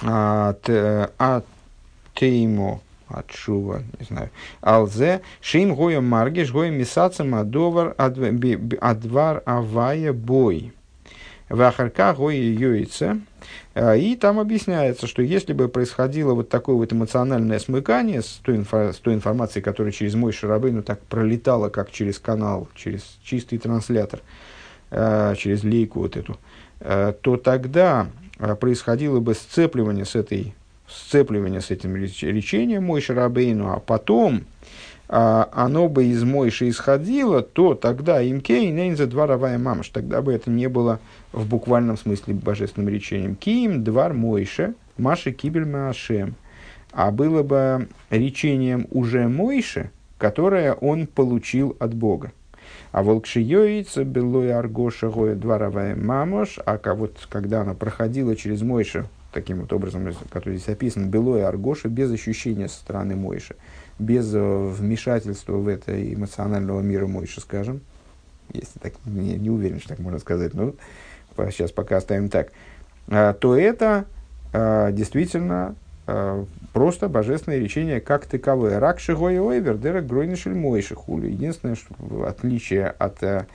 [0.00, 0.68] от,
[1.18, 1.44] от
[2.14, 4.30] теймо отшува, не знаю,
[4.60, 10.72] алзе, шим гоя маргиш, гоя мисацам адовар адвар авая бой.
[11.48, 13.20] Вахарка гоя юица.
[13.74, 18.56] А, и там объясняется, что если бы происходило вот такое вот эмоциональное смыкание с той,
[18.56, 23.58] инфо, с той информацией, которая через мой шарабейну так пролетала, как через канал, через чистый
[23.58, 24.20] транслятор,
[24.90, 26.38] а, через лейку вот эту,
[26.80, 28.08] а, то тогда
[28.58, 30.54] происходило бы сцепливание с этой
[30.88, 34.44] сцепливание с этим речением Мойши Рабейну, а потом
[35.08, 39.90] а, оно бы из Мойши исходило, то тогда имкей нейнза дворовая мамаш.
[39.90, 40.98] Тогда бы это не было
[41.32, 43.36] в буквальном смысле божественным речением.
[43.36, 46.34] Ким двор Мойше, Маши Кибель Маашем.
[46.92, 52.32] А было бы речением уже Мойше, которое он получил от Бога.
[52.92, 59.60] А волкшиёица белой аргоша гоя дворовая мамош, а вот когда она проходила через Мойше, таким
[59.60, 63.56] вот образом, который здесь описан, Белой Аргоша, без ощущения со стороны Мойши,
[63.98, 67.80] без э, вмешательства в это эмоционального мира Мойши, скажем,
[68.52, 70.74] если так, не, не уверен, что так можно сказать, но
[71.50, 72.52] сейчас пока оставим так,
[73.08, 74.04] а, то это
[74.52, 75.74] а, действительно
[76.06, 78.78] а, просто божественное речение как таковое.
[78.78, 81.28] Рак шигой ойвер, дерек гройнишель мойши хулю.
[81.28, 81.94] Единственное что,
[82.26, 83.48] отличие от...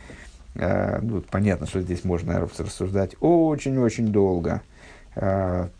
[0.55, 4.61] Ну, понятно, что здесь можно рассуждать очень-очень долго–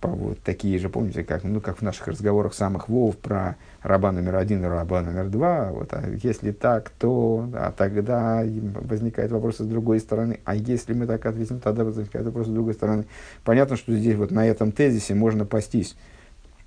[0.02, 4.36] вот такие же, помните, как, ну, как в наших разговорах самых Вов про раба номер
[4.36, 5.72] один и раба номер два.
[5.72, 10.40] Вот, а если так, то а тогда возникает вопрос с другой стороны.
[10.44, 13.06] А если мы так ответим, тогда возникает вопрос с другой стороны.
[13.46, 15.96] Понятно, что здесь вот на этом тезисе можно пастись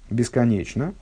[0.09, 0.95] бесконечно.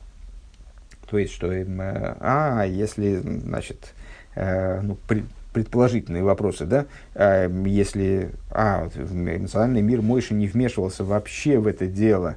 [1.08, 3.94] То есть, что, э, а, если, значит,
[4.34, 11.58] э, ну, при, предположительные вопросы, да, а, если а, эмоциональный мир Мойши не вмешивался вообще
[11.58, 12.36] в это дело,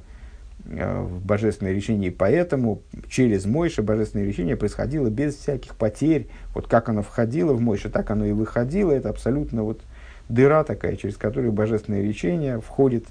[0.66, 6.28] а, в божественное решение, поэтому через Мойши божественное решение происходило без всяких потерь.
[6.54, 8.90] Вот как оно входило в Мойши, так оно и выходило.
[8.90, 9.80] Это абсолютно вот
[10.28, 13.04] дыра такая, через которую божественное речение входит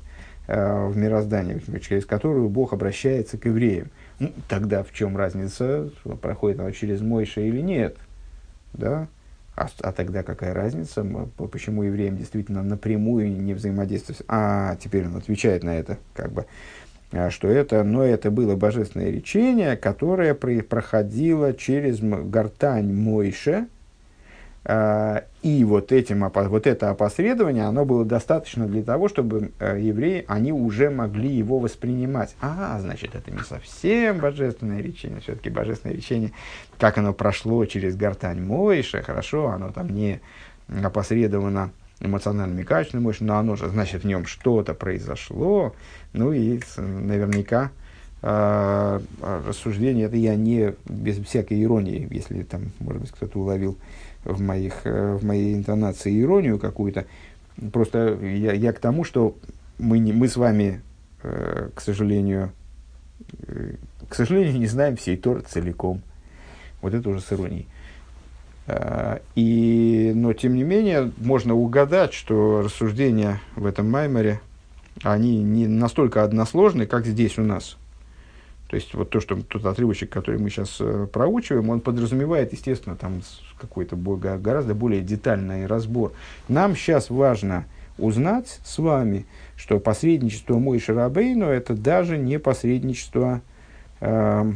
[0.47, 3.89] э, в мироздание, через которую Бог обращается к евреям.
[4.19, 5.89] Ну, тогда в чем разница,
[6.21, 7.97] проходит оно через Мойши или нет?
[8.73, 9.07] Да?
[9.55, 11.05] А, а тогда какая разница?
[11.51, 14.23] Почему евреям действительно напрямую не взаимодействовать?
[14.27, 16.45] А теперь он отвечает на это, как бы,
[17.11, 23.67] а, что это, но это было божественное речение, которое проходило через гортань Мойше,
[24.65, 30.53] и вот, этим, вот это опосредование, оно было достаточно для того, чтобы э, евреи, они
[30.53, 32.34] уже могли его воспринимать.
[32.40, 36.31] А, значит, это не совсем божественное речение, все-таки божественное речение,
[36.80, 40.22] как оно прошло через гортань Мойша, хорошо, оно там не
[40.81, 45.76] опосредовано эмоциональными качествами Мойши, но оно же, значит, в нем что-то произошло,
[46.14, 47.72] ну и наверняка
[48.22, 48.99] э,
[49.45, 53.77] рассуждение, это я не без всякой иронии, если там, может быть, кто-то уловил
[54.23, 57.05] в, моих, э, в моей интонации иронию какую-то.
[57.71, 59.35] Просто я, я к тому, что
[59.77, 60.81] мы, не, мы с вами,
[61.23, 62.51] э, к сожалению,
[63.47, 63.75] э,
[64.09, 66.01] к сожалению, не знаем всей Торы целиком.
[66.81, 67.67] Вот это уже с иронией.
[68.67, 74.39] Э, и, но, тем не менее, можно угадать, что рассуждения в этом Майморе,
[75.01, 77.77] они не настолько односложны, как здесь у нас–
[78.68, 82.95] то есть вот то, что тот отрывочек, который мы сейчас э, проучиваем, он подразумевает, естественно,
[82.95, 83.22] там
[83.60, 86.11] какой-то гораздо более детальный разбор.
[86.48, 87.65] Нам сейчас важно
[87.98, 89.26] узнать с вами,
[89.56, 93.41] что посредничество мой Шарабейну это даже не посредничество
[93.99, 94.52] э,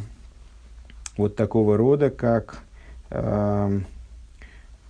[1.16, 2.64] вот такого рода, как
[3.12, 3.80] э,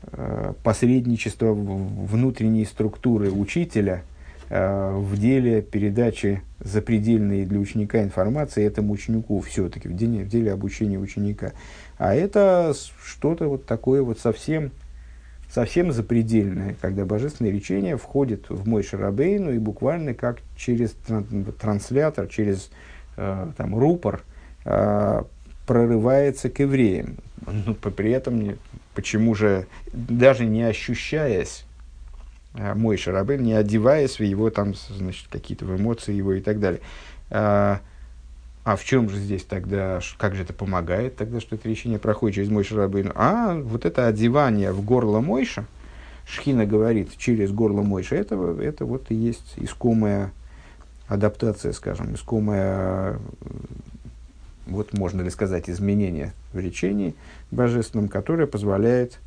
[0.04, 4.04] э, посредничество внутренней структуры учителя–
[4.50, 10.98] в деле передачи запредельной для ученика информации этому ученику все-таки, в деле, в деле обучения
[10.98, 11.54] ученика.
[11.98, 14.72] А это что-то вот такое вот совсем,
[15.50, 20.96] совсем запредельное, когда божественное речение входит в мой шарабейну и буквально как через
[21.60, 22.72] транслятор, через
[23.18, 24.24] э, там, рупор
[24.66, 25.24] э,
[25.66, 27.18] прорывается к евреям.
[27.46, 28.58] Ну, при этом
[28.96, 31.67] почему же, даже не ощущаясь Э,
[32.58, 36.82] мой Шарабель, не одеваясь в его там, значит, какие-то эмоции его и так далее.
[37.30, 37.80] А,
[38.64, 42.36] а в чем же здесь тогда, как же это помогает тогда, что это речение проходит
[42.36, 43.12] через мой Шарабель?
[43.16, 45.66] А, вот это одевание в горло Мойша,
[46.28, 50.32] Шхина говорит через горло Мойша, это, это вот и есть искомая
[51.08, 53.18] адаптация, скажем, искомая,
[54.66, 57.16] вот можно ли сказать, изменение в речении
[57.52, 59.20] божественном, которое позволяет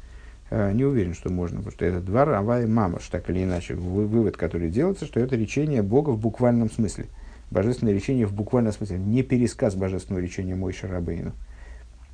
[0.51, 3.75] не уверен, что можно, потому что это два рава и мамаш, так или иначе.
[3.75, 7.07] Вывод, который делается, что это речение Бога в буквальном смысле.
[7.51, 8.99] Божественное речение в буквальном смысле.
[8.99, 11.33] Не пересказ божественного речения Мой Шарабейну.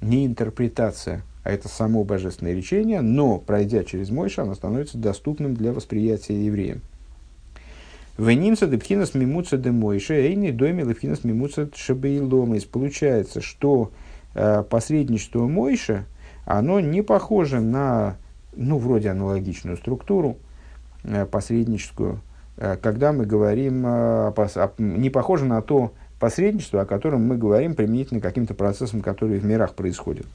[0.02, 5.72] Не интерпретация, а это само божественное речение, но, пройдя через Мойша, оно становится доступным для
[5.72, 6.82] восприятия евреям.
[8.18, 12.64] Венимса депхинас мимуца де Мойша, эйни доми лепхинас мимуца шабейломис.
[12.64, 13.90] Получается, что
[14.34, 16.04] э, посредничество Мойша,
[16.46, 18.16] оно не похоже на
[18.56, 20.38] ну, вроде аналогичную структуру
[21.04, 22.20] э, посредническую,
[22.56, 24.32] э, когда мы говорим, э,
[24.78, 29.44] не похоже на то посредничество, о котором мы говорим применительно к каким-то процессам, которые в
[29.44, 30.26] мирах происходят.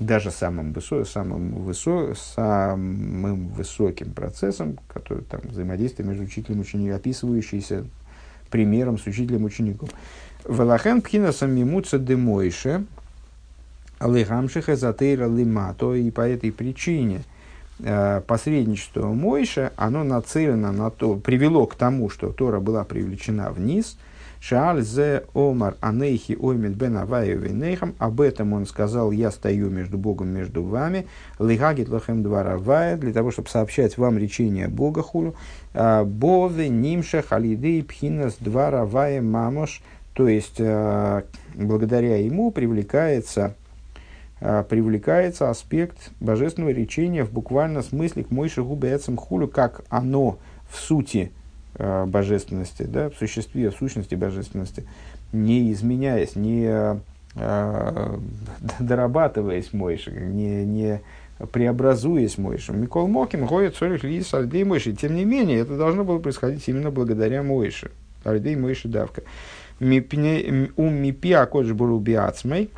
[0.00, 6.96] Даже самым, высо, самым, высо, самым высоким процессом, который там взаимодействие между учителем и учеником,
[6.96, 7.84] описывающийся
[8.50, 9.90] примером с учителем и учеником.
[10.48, 12.84] Велахен пхинасам мимуца демойше,
[13.98, 17.22] алыгамшиха затейра лимато, и по этой причине–
[18.26, 23.96] посредничество Мойша, оно нацелено на то, привело к тому, что Тора была привлечена вниз.
[24.42, 27.94] Шааль зе омар анейхи оймет бен аваю венейхам.
[27.98, 31.06] Об этом он сказал, я стою между Богом, между вами.
[31.38, 35.36] Лигагит лохем дваравая, для того, чтобы сообщать вам речение Бога хулю.
[35.74, 39.80] «А, Бове нимша халиды пхинас дваравая мамош.
[40.12, 41.22] То есть, э,
[41.54, 43.54] благодаря ему привлекается
[44.68, 50.38] привлекается аспект божественного речения в буквальном смысле к Мойше Губецам Хулю, как оно
[50.68, 51.30] в сути
[51.76, 54.84] э, божественности, да, в существе, в сущности божественности,
[55.32, 56.96] не изменяясь, не э,
[58.80, 61.00] дорабатываясь Мойше, не, не
[61.52, 62.72] преобразуясь Мойше.
[62.72, 64.92] Микол Моким ходит солих ли сальдей Мойши.
[64.92, 67.90] Тем не менее, это должно было происходить именно благодаря Мойше.
[68.24, 69.22] Альдей Мойши давка.
[69.80, 72.70] У мипи акодж буру биацмей.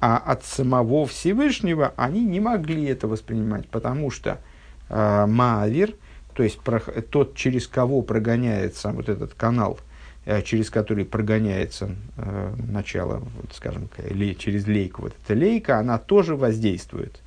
[0.00, 4.40] А от самого Всевышнего они не могли это воспринимать, потому что
[4.88, 5.94] э, Маавир,
[6.34, 9.78] то есть про, тот, через кого прогоняется вот этот канал,
[10.24, 15.98] э, через который прогоняется э, начало, вот, скажем, лей, через лейку, вот эта лейка, она
[15.98, 17.20] тоже воздействует.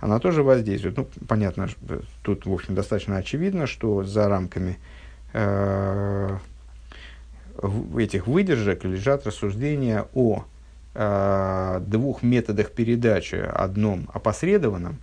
[0.00, 0.96] Она тоже воздействует.
[0.96, 1.68] Ну, понятно,
[2.22, 4.97] тут, в общем, достаточно очевидно, что за рамками Э,
[7.58, 10.44] в этих выдержек лежат рассуждения о
[10.94, 14.98] э, двух методах передачи, одном опосредованном,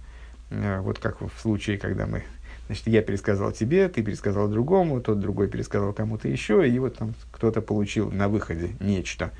[0.49, 2.23] э, вот как в случае, когда мы,
[2.67, 7.13] значит, я пересказал тебе, ты пересказал другому, тот другой пересказал кому-то еще, и вот там
[7.31, 9.31] кто-то получил на выходе нечто.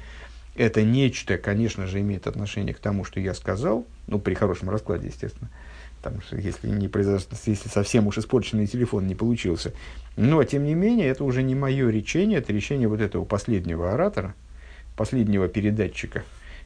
[0.55, 5.07] Это нечто, конечно же, имеет отношение к тому, что я сказал, ну, при хорошем раскладе,
[5.07, 5.75] естественно, э,
[6.05, 9.73] там, если, не произошло, если совсем уж испорченный телефон не получился.
[10.15, 14.33] Но, тем не менее, это уже не мое речение, это решение вот этого последнего оратора,
[14.95, 16.23] последнего передатчика,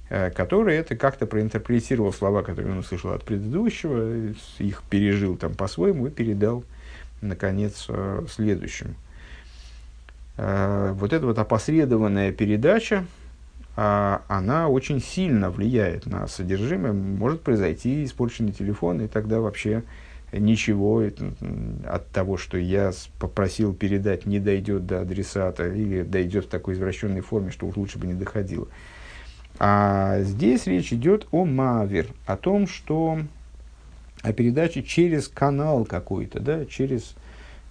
[0.09, 6.07] э, который это как-то проинтерпретировал слова, которые он услышал от предыдущего, их пережил там по-своему
[6.07, 6.63] и передал
[7.21, 8.93] наконец, э, следующему.
[10.37, 13.05] Э, вот эта вот опосредованная передача,
[13.81, 16.91] а, она очень сильно влияет на содержимое.
[16.91, 19.83] Может произойти испорченный телефон, и тогда вообще
[20.31, 21.03] ничего
[21.85, 27.21] от того, что я попросил передать, не дойдет до адресата или дойдет в такой извращенной
[27.21, 28.67] форме, что уж лучше бы не доходило.
[29.57, 33.19] А здесь речь идет о мавер, о том, что
[34.21, 37.15] о передаче через канал какой-то, да, через,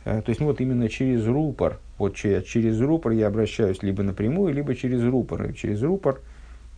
[0.05, 1.79] э, то есть вот именно через рупор.
[1.99, 5.53] Вот через, рупор я обращаюсь либо напрямую, либо через рупор.
[5.53, 6.21] Через рупор,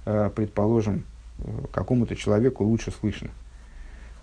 [0.07, 1.05] э, предположим,
[1.39, 1.43] э,
[1.73, 3.31] какому-то человеку лучше слышно.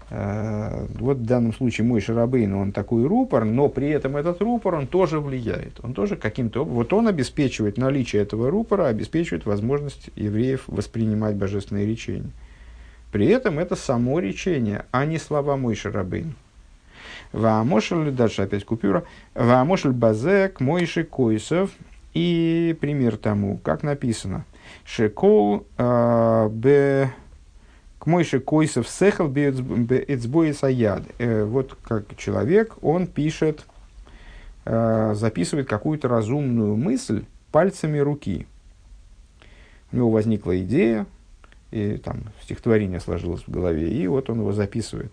[0.10, 4.76] Э, вот в данном случае мой Шарабейн, он такой рупор, но при этом этот рупор,
[4.76, 5.80] он тоже влияет.
[5.84, 6.64] Он тоже каким-то...
[6.64, 12.32] Вот он обеспечивает наличие этого рупора, обеспечивает возможность евреев воспринимать божественное речение.
[13.12, 16.36] При этом это само речение, а не слова мой Шарабейн.
[17.34, 19.04] Ваамошель, дальше опять купюра.
[19.36, 21.72] Ваамошель базек, мойши койсов.
[22.14, 24.46] И пример тому, как написано.
[24.86, 27.14] Шекол э, бе
[28.08, 31.04] Мойши Койсов Сехал Эцбои Саяд.
[31.20, 33.66] Э, вот как человек, он пишет,
[34.64, 38.48] э, записывает какую-то разумную мысль пальцами руки.
[39.92, 41.06] У него возникла идея,
[41.72, 45.12] и там стихотворение сложилось в голове, и вот он его записывает.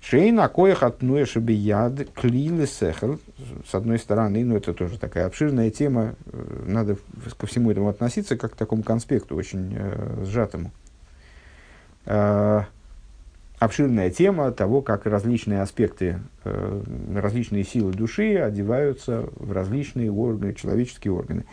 [0.00, 3.20] Шейна коях от яд клилы сехал.
[3.64, 6.96] С одной стороны, ну это тоже такая обширная тема, э, надо
[7.36, 10.72] ко всему этому относиться как к такому конспекту, очень э, сжатому.
[12.10, 12.62] Э,
[13.58, 16.82] обширная тема того, как различные аспекты, э,
[17.14, 21.44] различные силы души одеваются в различные органы, человеческие органы.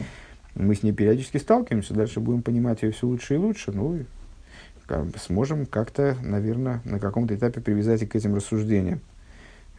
[0.53, 4.05] Мы с ней периодически сталкиваемся, дальше будем понимать ее все лучше и лучше, ну, и
[5.17, 9.01] сможем как-то, наверное, на каком-то этапе привязать и к этим рассуждениям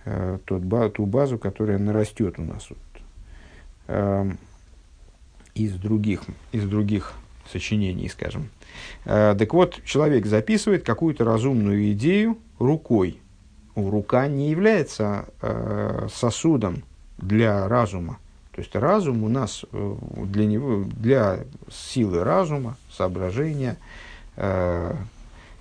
[0.04, 0.62] э, тот,
[0.92, 2.78] ту базу, которая нарастет у нас вот,
[3.86, 4.30] э,
[5.54, 7.14] из, других, из других
[7.50, 8.48] сочинений, скажем.
[9.04, 13.20] Э, так вот, человек записывает какую-то разумную идею рукой.
[13.74, 16.82] Рука не является э, сосудом
[17.18, 18.18] для разума.
[18.52, 21.40] То есть разум у нас э, для него, для
[21.70, 23.76] силы разума, соображения,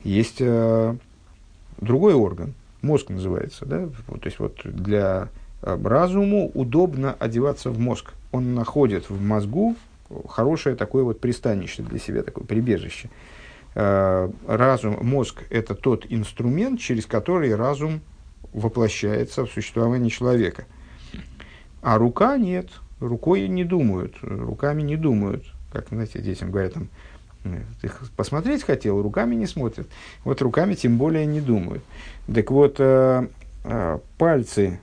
[0.04, 3.88] есть другой орган, мозг называется, да?
[3.88, 5.30] То есть вот для
[5.62, 8.12] разуму удобно одеваться в мозг.
[8.34, 9.78] Он находит в мозгу
[10.28, 13.10] хорошее такое вот пристанище для себя, такое прибежище.
[13.76, 18.02] Э, разум, мозг– это тот инструмент, через который разум
[18.54, 20.66] воплощается в существование человека.
[21.82, 22.70] А рука нет,
[23.00, 25.44] рукой не думают, руками не думают.
[25.72, 26.90] Как, знаете, детям говорят, там,
[27.82, 29.88] ты посмотреть хотел, руками не смотрят.
[30.24, 31.84] Вот руками тем более не думают.
[32.34, 33.28] Так вот, э,
[33.66, 34.80] э, пальцы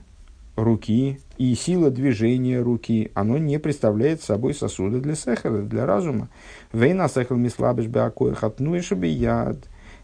[0.55, 6.29] руки и сила движения руки, оно не представляет собой сосуда для сехера, для разума.
[6.71, 9.57] Вейна сехел мислабеш беакоях отнуешебе яд.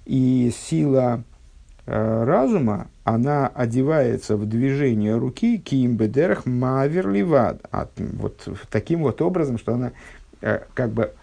[0.05, 1.23] И сила
[1.85, 7.61] э, разума, она одевается в движение руки кимбедерах мавер ливад.
[7.97, 9.91] Вот таким вот образом, что она
[10.41, 11.13] э, как бы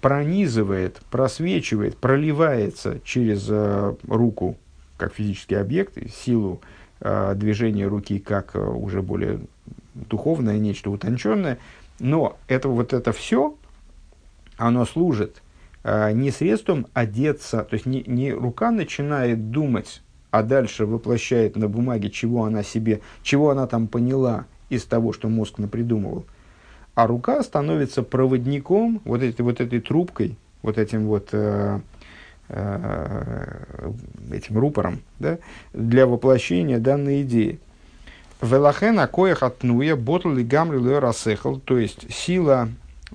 [0.00, 4.56] пронизывает, просвечивает, проливается через э, руку,
[4.96, 9.40] как физический объект, силу э, движение руки как э, уже более
[9.94, 11.58] духовное, нечто утонченное.
[11.98, 13.54] Но это, вот это все,
[14.56, 15.42] оно служит
[15.84, 21.68] э, не средством одеться, то есть не, не рука начинает думать, а дальше воплощает на
[21.68, 26.26] бумаге, чего она себе, чего она там поняла из того, что мозг напридумывал.
[26.94, 31.28] А рука становится проводником, вот, этой, вот этой трубкой, вот этим вот
[32.50, 35.38] этим рупором да,
[35.72, 37.58] для воплощения данной идеи.
[38.40, 42.68] Велахена коях отнуя ботл и гамри рассехал, то есть сила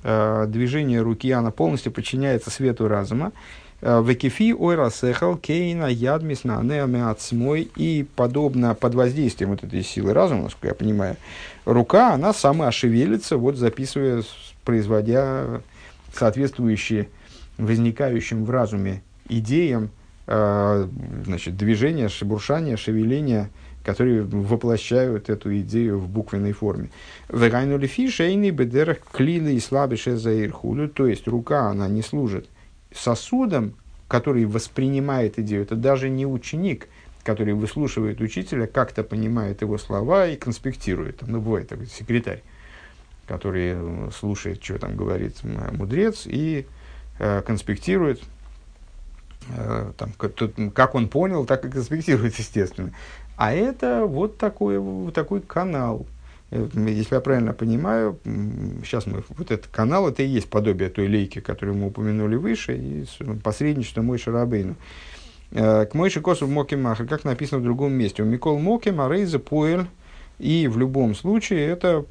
[0.03, 3.31] э, движения руки, она полностью подчиняется свету разума.
[3.81, 10.13] Э, Векифи ой рассехал кейна ядмис на неамеацмой и подобно под воздействием вот этой силы
[10.13, 11.15] разума, насколько я понимаю,
[11.63, 14.23] рука, она сама шевелится, вот записывая,
[14.65, 15.61] производя
[16.13, 17.07] соответствующие
[17.57, 19.89] возникающим в разуме идеям
[20.27, 20.87] э,
[21.25, 23.49] значит, движения, шебуршания, шевеления,
[23.83, 26.89] которые воплощают эту идею в буквенной форме.
[27.29, 32.47] Вегайнули фишейный бедерах клилы и слабише заирхулю, то есть рука, она не служит
[32.93, 33.73] сосудом,
[34.07, 35.63] который воспринимает идею.
[35.63, 36.87] Это даже не ученик,
[37.23, 41.21] который выслушивает учителя, как-то понимает его слова и конспектирует.
[41.27, 42.41] Ну, бывает такой секретарь,
[43.27, 43.75] который
[44.11, 46.67] слушает, что там говорит мудрец, и
[47.19, 48.42] э, конспектирует, Э,
[49.97, 50.11] там,
[50.71, 52.91] как он понял, так и конспектирует, естественно.
[53.35, 56.05] А это вот такой, вот такой канал.
[56.51, 58.19] Э, если я правильно понимаю,
[58.83, 62.77] сейчас мы, вот этот канал, это и есть подобие той лейки, которую мы упомянули выше,
[62.77, 63.05] и
[63.43, 64.75] посредничество Мойши Рабейну.
[65.51, 68.23] Э, к Мойши Косу Моки Махер, как написано в другом месте.
[68.23, 69.87] У Микол Моки Марейза Пуэль,
[70.39, 72.05] и в любом случае это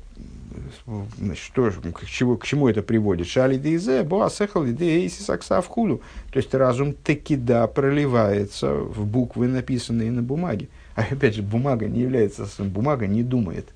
[1.19, 3.27] значит, что, к, чему, к чему это приводит?
[3.27, 5.63] Шали дейзе, боасехал дейси сакса.
[5.63, 6.01] То
[6.35, 10.69] есть разум таки да проливается в буквы, написанные на бумаге.
[10.95, 13.67] А опять же, бумага не является, бумага не думает.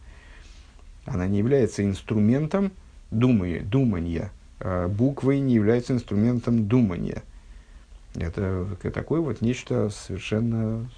[1.06, 2.72] Она не является инструментом
[3.10, 4.30] думания, думания.
[4.60, 7.22] А буквы не являются инструментом думания.
[8.14, 10.90] Это такое вот нечто совершенно,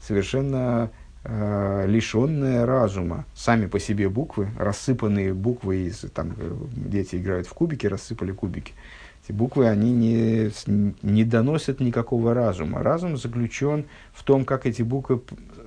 [0.00, 0.92] совершенно
[1.28, 3.24] э, лишенное разума.
[3.34, 8.72] Сами по себе буквы, рассыпанные буквы, из, там, э, дети играют в кубики, рассыпали кубики.
[9.24, 10.50] Эти буквы, они не,
[11.02, 12.82] не доносят никакого разума.
[12.82, 15.20] Разум заключен в том, как эти буквы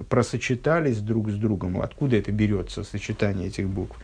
[0.08, 1.82] просочетались друг с другом.
[1.82, 3.98] Откуда это берется, сочетание этих букв?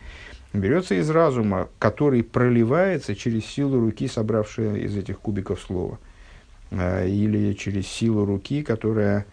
[0.52, 6.00] Берется из разума, который проливается через силу руки, собравшая из этих кубиков слова.
[6.72, 9.26] Э, или через силу руки, которая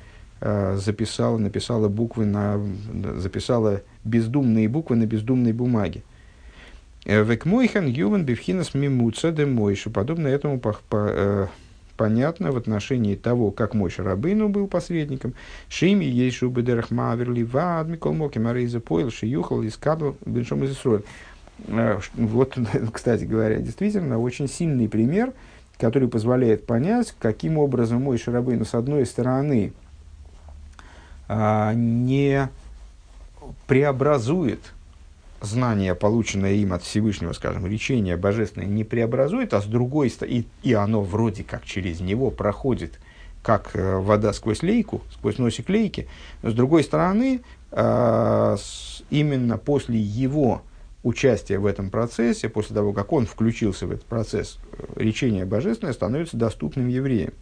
[0.77, 2.61] записала, написала буквы на,
[3.17, 6.03] записала бездумные буквы на бездумной бумаге.
[7.05, 9.91] Э, Векмойхан ювен бифхинас мимуца де мойша.
[9.91, 11.47] Подобно этому по, по, э,
[11.97, 15.35] понятно в отношении того, как Мойша Рабыну был посредником.
[15.69, 20.77] Шими есть шубы дерахмаверли вад микол моки марейза поил шиюхал искадл беншом из
[21.67, 22.57] э, Вот,
[22.93, 25.33] кстати говоря, действительно очень сильный пример,
[25.79, 29.73] который позволяет понять, каким образом мой Шарабейну с одной стороны
[31.75, 32.49] не
[33.67, 34.61] преобразует
[35.41, 40.73] знание, полученное им от Всевышнего, скажем, речение божественное, не преобразует, а с другой стороны, и,
[40.73, 42.99] оно вроде как через него проходит,
[43.43, 46.09] как э, вода сквозь лейку, сквозь носик лейки,
[46.43, 47.41] но с другой стороны,
[47.73, 50.63] с, именно после его
[51.03, 55.93] участия в этом процессе, после того, как он включился в этот процесс, э, речение божественное
[55.93, 57.33] становится доступным евреям.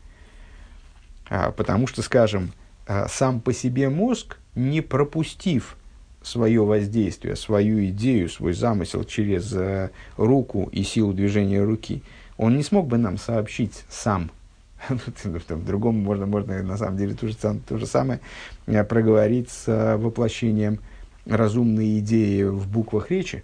[1.28, 2.59] А, потому что, скажем, а,
[3.08, 5.76] сам по себе мозг, не пропустив
[6.22, 12.02] свое воздействие, свою идею, свой замысел через э, руку и силу движения руки,
[12.36, 14.30] он не смог бы нам сообщить сам.
[14.88, 18.20] В другом можно, можно на самом деле то же, то же самое
[18.66, 20.80] э, проговорить с э, воплощением
[21.26, 23.42] разумной идеи в буквах речи.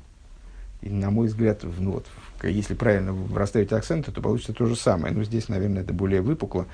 [0.83, 2.07] И, на мой взгляд, ну, вот,
[2.43, 5.15] если правильно расставить акценты, то получится то же самое.
[5.15, 6.67] Но здесь, наверное, это более выпукло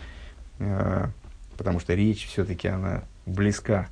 [1.62, 3.88] потому что речь все-таки она близка,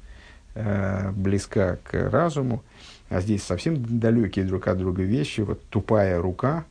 [0.56, 2.64] э, близка к разуму,
[3.08, 5.42] а здесь совсем далекие друг от друга вещи.
[5.42, 6.64] Вот тупая рука,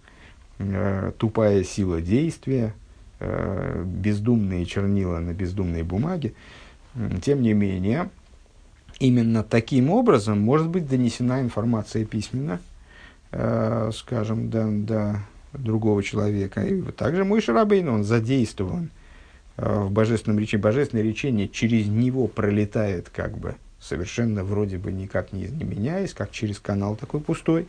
[0.57, 2.73] э, тупая сила действия,
[3.21, 6.33] э, бездумные чернила на бездумной бумаге.
[7.21, 8.09] Тем не менее,
[8.99, 12.59] именно таким образом может быть донесена информация письменно,
[13.31, 15.19] э, скажем, до, до
[15.53, 16.61] другого человека.
[16.61, 18.89] И также мой Шарабейн, он задействован
[19.59, 25.47] в божественном речении, божественное речение через него пролетает как бы совершенно вроде бы никак не,
[25.47, 27.67] не меняясь, как через канал такой пустой.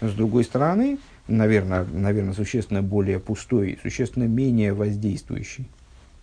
[0.00, 0.98] С другой стороны,
[1.28, 5.68] наверное, наверное, существенно более пустой, существенно менее воздействующий,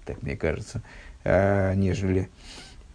[0.05, 0.81] так мне кажется,
[1.23, 2.29] э, нежели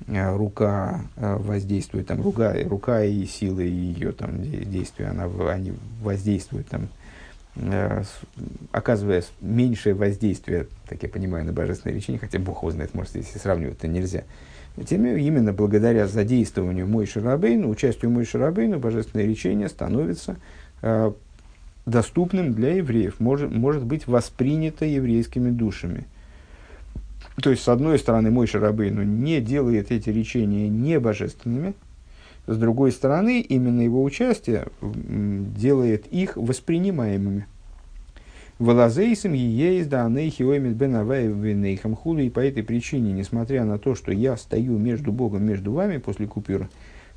[0.06, 6.68] э, рука э, воздействует, там, рука, рука и силы ее там, действия, она, они воздействуют
[6.68, 7.01] там, Э,
[8.70, 13.38] оказывая меньшее воздействие, так я понимаю, на божественное речение, хотя Бог его знает, может, если
[13.38, 14.24] сравнивать, то нельзя.
[14.86, 20.36] Тем именно благодаря задействованию Мой Шарабейну, участию Мой Шарабейну, божественное речение становится
[20.80, 21.12] э,
[21.84, 26.06] доступным для евреев, может, может быть воспринято еврейскими душами.
[27.36, 31.74] То есть, с одной стороны, Мой Шарабейну не делает эти речения не божественными,
[32.46, 37.46] с другой стороны, именно его участие делает их воспринимаемыми.
[38.58, 42.24] Валазейсом есть да анейхиомит бен аваевенейхам хули.
[42.24, 46.26] И по этой причине, несмотря на то, что я стою между Богом, между вами после
[46.26, 46.68] купюр,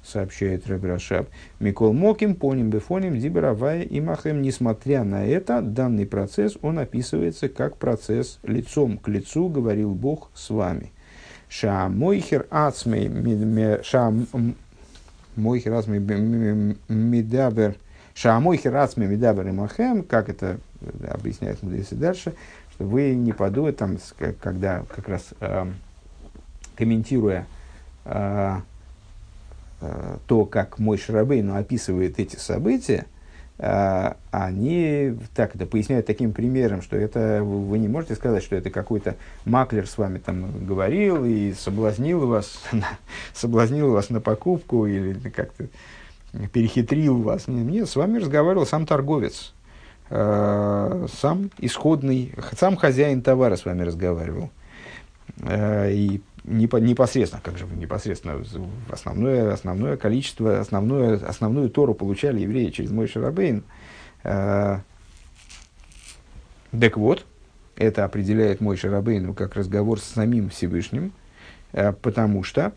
[0.04, 1.30] сообщает Рэб Рашаб,
[1.60, 4.42] Микол Моким, поним бефоним, диберавая и махем.
[4.42, 10.50] Несмотря на это, данный процесс, он описывается как процесс лицом к лицу, говорил Бог с
[10.50, 10.92] вами.
[11.50, 14.28] Шаамойхер ацмей, шаам
[15.36, 17.76] мой хирас медабер,
[18.14, 20.60] шаамой хирас медабер и махем, как это
[21.08, 22.34] объясняет мудрецы дальше,
[22.72, 23.98] что вы не подумайте, там,
[24.42, 25.66] когда как раз э,
[26.76, 27.48] комментируя
[28.06, 28.58] э,
[29.82, 33.06] э, то, как мой Шарабейну описывает эти события,
[33.58, 39.16] они так это поясняют таким примером, что это вы не можете сказать, что это какой-то
[39.46, 42.62] маклер с вами там говорил и соблазнил вас,
[43.34, 45.68] соблазнил вас на покупку или как-то
[46.52, 47.48] перехитрил вас.
[47.48, 49.54] Нет, нет, с вами разговаривал сам торговец,
[50.10, 54.50] а, сам исходный, сам хозяин товара с вами разговаривал.
[55.44, 58.44] А, и непосредственно, как же непосредственно,
[58.90, 63.64] основное, основное количество, основное, основную Тору получали евреи через мой Шарабейн.
[64.24, 64.80] Э,
[66.80, 67.26] так вот,
[67.76, 71.14] это определяет мой Шарабейну как разговор с самим Всевышним,
[71.72, 72.74] э, потому что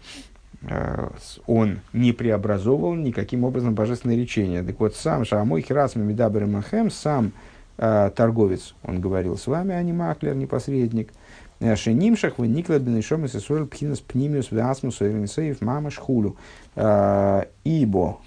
[0.62, 1.09] э,
[1.47, 4.62] он не преобразовывал никаким образом божественное речение.
[4.62, 7.32] Так вот, сам Шамой Хирасми Медабер Махем, сам
[7.77, 11.12] торговец, он говорил с вами, а не маклер, не посредник–
[11.60, 16.36] Шенимшах выникла бенешом и сесуэль пхинус пнимиус васмус ойренсеев мама шхулю.
[16.76, 18.20] А, ибо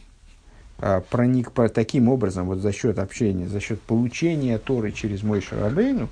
[0.80, 5.40] а, проник по, таким образом, вот за счет общения, за счет получения Торы через мой
[5.40, 6.10] Шарабейну,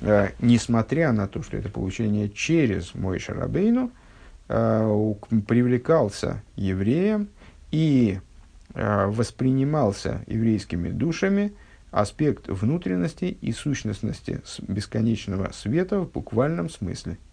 [0.00, 3.90] а, несмотря на то, что это получение через мой Шарабейну,
[4.48, 7.28] привлекался евреем
[7.70, 8.18] и
[8.74, 11.52] воспринимался еврейскими душами–
[11.90, 17.18] аспект внутренности и сущностности бесконечного света в буквальном смысле–